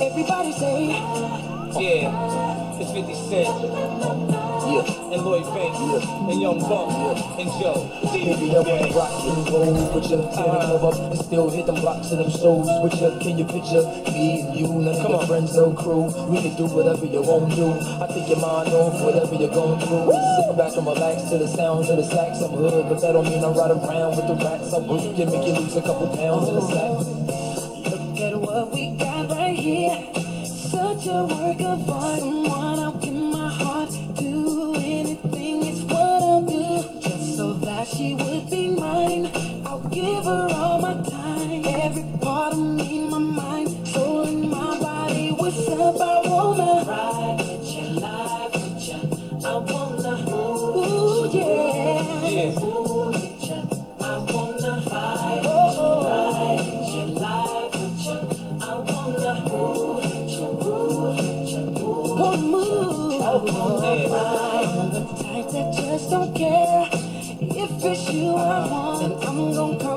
Everybody 0.00 0.52
say, 0.52 0.86
yeah, 1.80 2.67
it's 2.88 2.96
50 2.96 3.14
Cent. 3.28 4.28
Yeah. 4.68 4.84
And 5.12 5.22
Lloyd 5.24 5.48
Banks. 5.52 5.80
Yeah. 5.80 6.28
And 6.28 6.40
Young 6.40 6.60
Buck. 6.60 6.88
Yeah. 6.92 7.40
And 7.40 7.50
Joe. 7.56 7.88
Baby, 8.12 8.52
I 8.52 8.60
wanna 8.60 8.92
rock 8.92 9.12
and 9.24 9.48
roll 9.48 9.72
with 9.94 10.10
you. 10.10 10.20
Tear 10.36 10.48
them 10.52 10.68
love 10.68 10.84
uh-huh. 10.84 11.04
up 11.04 11.12
and 11.12 11.20
still 11.20 11.50
hit 11.50 11.66
them 11.66 11.80
blocks 11.80 12.12
of 12.12 12.18
them 12.18 12.30
shows 12.30 12.68
with 12.84 13.00
you. 13.00 13.10
Can 13.20 13.38
you 13.38 13.44
picture 13.44 13.84
me 14.12 14.44
and 14.44 14.56
you, 14.56 14.68
none 14.68 15.00
of 15.00 15.08
your 15.08 15.26
friends, 15.26 15.56
no 15.56 15.72
crew? 15.72 16.12
We 16.28 16.42
can 16.42 16.56
do 16.56 16.66
whatever 16.68 17.04
you 17.06 17.22
want 17.22 17.50
to. 17.52 17.56
do. 17.56 17.68
I 17.72 18.06
think 18.12 18.28
your 18.28 18.40
mind 18.40 18.68
off 18.72 19.00
whatever 19.00 19.34
you're 19.34 19.52
going 19.52 19.80
through. 19.80 20.12
Sit 20.12 20.56
back 20.56 20.76
and 20.76 20.86
relax 20.86 21.28
to 21.30 21.38
the 21.38 21.48
sounds 21.48 21.88
of 21.88 21.96
the 21.96 22.04
sax. 22.04 22.40
I'm 22.40 22.52
hood, 22.52 22.88
but 22.88 23.00
that 23.00 23.12
don't 23.12 23.24
mean 23.24 23.44
I 23.44 23.48
ride 23.48 23.72
around 23.72 24.16
with 24.16 24.28
the 24.28 24.36
rats. 24.36 24.72
I'm 24.72 24.86
work 24.86 25.00
and 25.00 25.32
make 25.32 25.46
you 25.48 25.56
lose 25.56 25.76
a 25.76 25.82
couple 25.82 26.12
pounds 26.12 26.48
in 26.48 26.54
the 26.56 26.64
sack. 26.68 26.92
Look 27.88 28.20
at 28.20 28.36
what 28.36 28.72
we 28.72 28.96
got 28.96 29.30
right 29.30 29.56
here. 29.56 29.96
Such 30.44 31.08
a 31.08 31.24
work 31.24 31.60
of 31.64 31.88
art. 31.88 32.67
If 67.88 68.00
it's 68.00 68.12
you 68.12 68.36
I 68.36 68.68
want, 68.68 69.00
then 69.00 69.12
I'm 69.26 69.54
gonna 69.54 69.87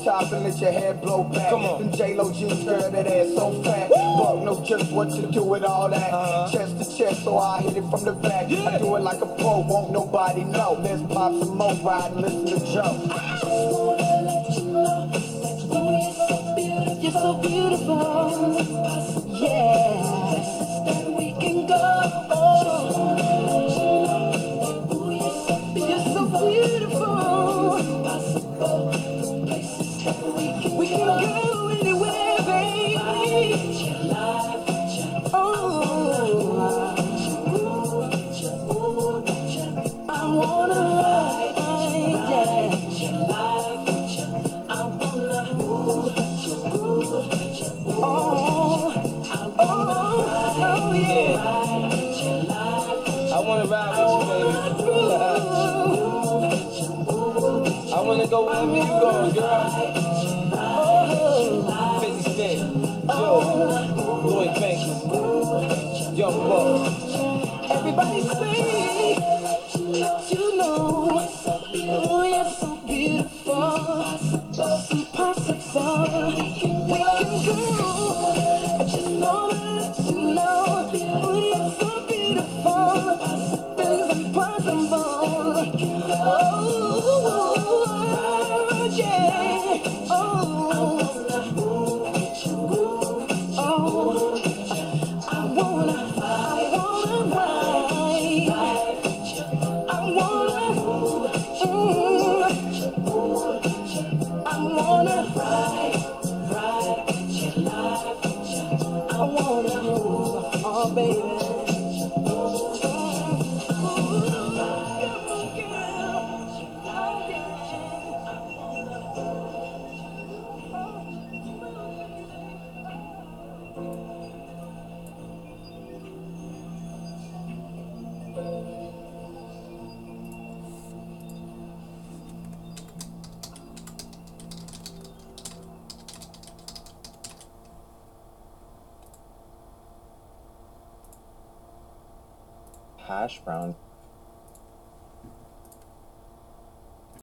Yeah. 0.00 0.10
Drop 0.10 0.22
top 0.22 0.32
and 0.32 0.44
let 0.44 0.60
your 0.60 0.72
hair 0.72 0.94
blow 0.94 1.24
back. 1.24 1.50
Come 1.50 1.64
on. 1.64 1.82
Then 1.82 1.96
J-Lo 1.96 2.32
jeans, 2.32 2.64
girl, 2.64 2.90
that 2.90 3.06
ass 3.06 3.34
so 3.34 3.62
fat. 3.62 3.90
Buck 3.90 4.44
know 4.44 4.64
just 4.64 4.90
what 4.92 5.10
to 5.10 5.30
do 5.30 5.42
with 5.42 5.64
all 5.64 5.88
that. 5.88 6.12
Uh-huh. 6.12 6.50
Chest 6.52 6.78
to 6.78 6.96
chest, 6.96 7.24
so 7.24 7.38
I 7.38 7.60
hit 7.62 7.76
it 7.76 7.90
from 7.90 8.04
the 8.04 8.12
back. 8.12 8.46
I 8.46 8.78
do 8.78 8.96
it 8.96 9.00
like 9.00 9.20
a 9.20 9.26
pro, 9.26 9.60
won't 9.60 9.92
nobody 9.92 10.44
know. 10.44 10.78
Let's 10.80 11.02
pop 11.12 11.32
some 11.32 11.56
more, 11.56 11.74
ride 11.74 12.12
and 12.12 12.22
listen 12.22 12.46
to 12.46 12.66
Joe. 12.72 13.49